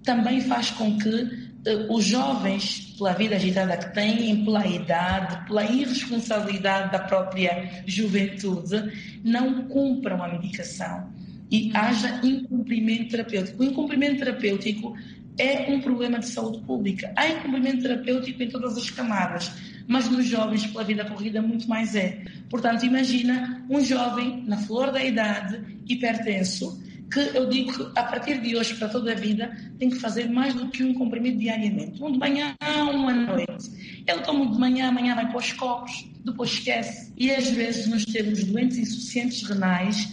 também 0.03 0.41
faz 0.41 0.71
com 0.71 0.97
que 0.99 1.51
eh, 1.67 1.87
os 1.91 2.05
jovens, 2.05 2.95
pela 2.97 3.13
vida 3.13 3.37
agitada 3.37 3.77
que 3.77 3.93
têm, 3.93 4.45
pela 4.45 4.67
idade, 4.67 5.47
pela 5.47 5.65
irresponsabilidade 5.65 6.93
da 6.93 7.01
própria 7.01 7.83
juventude, 7.87 9.21
não 9.25 9.65
cumpram 9.69 10.23
a 10.23 10.29
medicação 10.29 11.13
e 11.51 11.71
haja 11.75 12.21
incumprimento 12.23 13.11
terapêutico. 13.11 13.63
O 13.63 13.67
incumprimento 13.67 14.19
terapêutico 14.19 14.97
é 15.39 15.71
um 15.71 15.81
problema 15.81 16.19
de 16.19 16.29
saúde 16.29 16.61
pública. 16.61 17.13
Há 17.17 17.29
incumprimento 17.29 17.83
terapêutico 17.83 18.43
em 18.43 18.49
todas 18.49 18.77
as 18.77 18.91
camadas, 18.91 19.51
mas 19.87 20.09
nos 20.11 20.27
jovens, 20.27 20.67
pela 20.67 20.85
vida 20.85 21.05
corrida, 21.05 21.41
muito 21.43 21.69
mais 21.69 21.95
é. 21.95 22.23
Portanto, 22.51 22.85
imagina 22.85 23.65
um 23.69 23.85
jovem 23.85 24.43
na 24.47 24.57
flor 24.57 24.91
da 24.91 25.05
idade, 25.05 25.61
hipertenso, 25.87 26.83
que 27.11 27.21
eu 27.21 27.49
digo 27.49 27.73
que 27.73 27.99
a 27.99 28.03
partir 28.03 28.41
de 28.41 28.57
hoje, 28.57 28.75
para 28.75 28.89
toda 28.89 29.13
a 29.13 29.15
vida, 29.15 29.57
tem 29.79 29.91
que 29.91 29.97
fazer 29.97 30.29
mais 30.29 30.55
do 30.55 30.69
que 30.69 30.83
um 30.83 30.93
comprimido 30.95 31.39
diariamente. 31.39 32.03
Um 32.03 32.13
de 32.13 32.19
manhã, 32.19 32.55
um 32.93 33.09
à 33.09 33.15
noite. 33.15 34.05
Eu 34.07 34.23
tomo 34.23 34.53
de 34.53 34.59
manhã, 34.59 34.89
amanhã 34.89 35.15
vai 35.15 35.29
para 35.29 35.39
os 35.39 35.53
copos, 35.53 36.09
depois 36.25 36.51
esquece. 36.51 37.13
E 37.17 37.31
às 37.31 37.49
vezes 37.51 37.87
nós 37.87 38.05
temos 38.05 38.43
doentes 38.45 38.79
insuficientes 38.79 39.43
renais, 39.43 40.13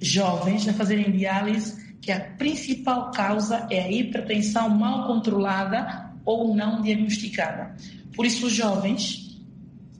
jovens, 0.00 0.68
a 0.68 0.72
fazerem 0.72 1.10
diálise, 1.10 1.89
que 2.00 2.10
a 2.10 2.20
principal 2.20 3.10
causa 3.10 3.66
é 3.70 3.82
a 3.82 3.90
hipertensão 3.90 4.68
mal 4.68 5.06
controlada 5.06 6.10
ou 6.24 6.54
não 6.54 6.80
diagnosticada. 6.80 7.76
Por 8.14 8.24
isso, 8.26 8.46
os 8.46 8.52
jovens 8.52 9.38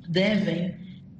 devem, 0.09 0.75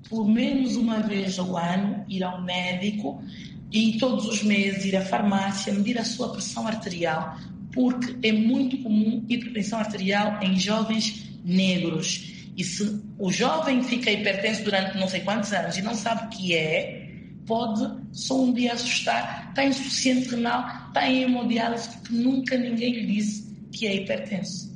pelo 0.09 0.26
menos 0.26 0.76
uma 0.76 1.01
vez 1.01 1.39
ao 1.39 1.57
ano, 1.57 2.05
ir 2.09 2.24
ao 2.24 2.43
médico 2.43 3.22
e 3.70 3.99
todos 3.99 4.26
os 4.26 4.43
meses 4.43 4.85
ir 4.85 4.97
à 4.97 5.03
farmácia 5.03 5.72
medir 5.72 5.99
a 5.99 6.05
sua 6.05 6.33
pressão 6.33 6.66
arterial, 6.66 7.37
porque 7.72 8.26
é 8.26 8.33
muito 8.33 8.78
comum 8.78 9.24
hipertensão 9.28 9.78
arterial 9.78 10.43
em 10.43 10.59
jovens 10.59 11.39
negros. 11.45 12.51
E 12.57 12.64
se 12.64 13.01
o 13.18 13.31
jovem 13.31 13.83
fica 13.85 14.11
hipertenso 14.11 14.64
durante 14.64 14.99
não 14.99 15.09
sei 15.09 15.20
quantos 15.20 15.53
anos 15.53 15.76
e 15.76 15.83
não 15.83 15.95
sabe 15.95 16.26
o 16.26 16.28
que 16.31 16.55
é, 16.55 16.99
pode 17.47 17.88
só 18.12 18.43
um 18.43 18.53
dia 18.53 18.72
assustar, 18.72 19.49
está 19.49 19.64
insuficiente 19.64 20.28
renal, 20.28 20.66
está 20.88 21.09
em 21.09 21.22
hemodiálise, 21.22 21.88
porque 21.88 22.14
nunca 22.14 22.57
ninguém 22.57 22.93
lhe 22.95 23.07
disse 23.07 23.51
que 23.72 23.86
é 23.86 23.97
hipertenso. 23.97 24.70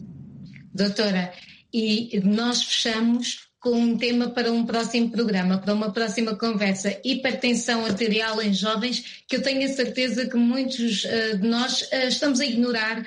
Doutora, 0.73 1.33
e 1.73 2.21
nós 2.25 2.63
fechamos 2.63 3.45
com 3.65 3.73
um 3.73 3.97
tema 3.97 4.29
para 4.29 4.53
um 4.53 4.67
próximo 4.67 5.11
programa, 5.11 5.57
para 5.57 5.73
uma 5.73 5.91
próxima 5.91 6.37
conversa. 6.37 7.01
Hipertensão 7.03 7.87
arterial 7.87 8.41
em 8.43 8.53
jovens, 8.53 9.25
que 9.27 9.37
eu 9.37 9.43
tenho 9.43 9.65
a 9.65 9.73
certeza 9.73 10.29
que 10.29 10.37
muitos 10.37 11.05
uh, 11.05 11.39
de 11.39 11.49
nós 11.49 11.81
uh, 11.81 12.09
estamos 12.09 12.41
a 12.41 12.45
ignorar 12.45 13.01
uh, 13.01 13.05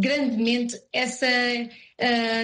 grandemente 0.00 0.80
essa 0.90 1.26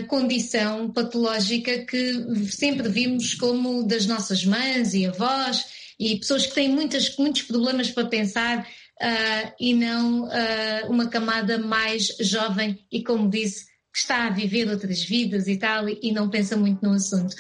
condição 0.07 0.93
patológica 0.93 1.79
que 1.87 2.13
sempre 2.51 2.91
vimos 2.91 3.33
como 3.33 3.85
das 3.85 4.05
nossas 4.05 4.45
mães 4.45 4.93
e 4.93 5.07
avós 5.07 5.65
e 5.99 6.17
pessoas 6.17 6.47
que 6.47 6.55
têm 6.55 6.69
muitas, 6.69 7.17
muitos 7.17 7.43
problemas 7.43 7.91
para 7.91 8.07
pensar 8.07 8.67
e 9.61 9.75
não 9.75 10.29
uma 10.89 11.07
camada 11.09 11.59
mais 11.59 12.09
jovem 12.21 12.79
e, 12.91 13.03
como 13.03 13.29
disse, 13.29 13.67
que 13.93 14.01
está 14.01 14.27
a 14.27 14.31
viver 14.31 14.69
outras 14.69 15.03
vidas 15.03 15.49
e 15.49 15.57
tal, 15.57 15.89
e 15.89 16.13
não 16.13 16.29
pensa 16.29 16.55
muito 16.55 16.85
no 16.85 16.93
assunto. 16.93 17.35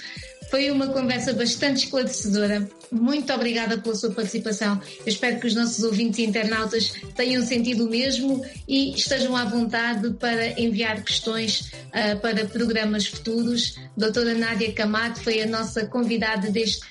Foi 0.51 0.71
uma 0.71 0.87
conversa 0.87 1.33
bastante 1.33 1.85
esclarecedora. 1.85 2.69
Muito 2.91 3.33
obrigada 3.33 3.77
pela 3.79 3.95
sua 3.95 4.11
participação. 4.13 4.81
Eu 5.01 5.09
espero 5.09 5.41
que 5.41 5.47
os 5.47 5.55
nossos 5.55 5.83
ouvintes 5.85 6.19
e 6.21 6.25
internautas 6.25 6.93
tenham 7.15 7.45
sentido 7.45 7.85
o 7.85 7.91
mesmo 7.91 8.43
e 8.67 8.95
estejam 8.95 9.37
à 9.37 9.45
vontade 9.45 10.15
para 10.15 10.59
enviar 10.59 11.03
questões 11.03 11.73
uh, 11.89 12.19
para 12.23 12.47
programas 12.47 13.07
futuros. 13.07 13.77
Doutora 13.97 14.35
Nádia 14.35 14.73
Camato 14.73 15.21
foi 15.21 15.43
a 15.43 15.47
nossa 15.47 15.85
convidada 15.87 16.49
deste 16.51 16.87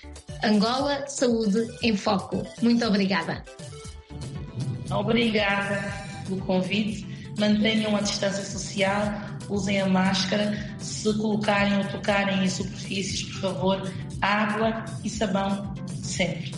Angola 0.46 1.06
Saúde 1.08 1.68
em 1.82 1.96
Foco. 1.96 2.46
Muito 2.62 2.86
obrigada. 2.86 3.44
Obrigada 4.92 5.84
pelo 6.28 6.40
convite. 6.42 7.06
Mantenham 7.38 7.96
a 7.96 8.02
distância 8.02 8.44
social 8.44 9.22
usem 9.50 9.82
a 9.82 9.88
máscara. 9.88 10.58
Se 10.80 11.14
colocarem 11.18 11.78
ou 11.78 11.84
tocarem 11.86 12.44
em 12.44 12.50
superfícies, 12.50 13.24
por 13.24 13.42
favor, 13.42 13.94
água 14.22 14.86
e 15.04 15.10
sabão 15.10 15.74
sempre. 16.04 16.54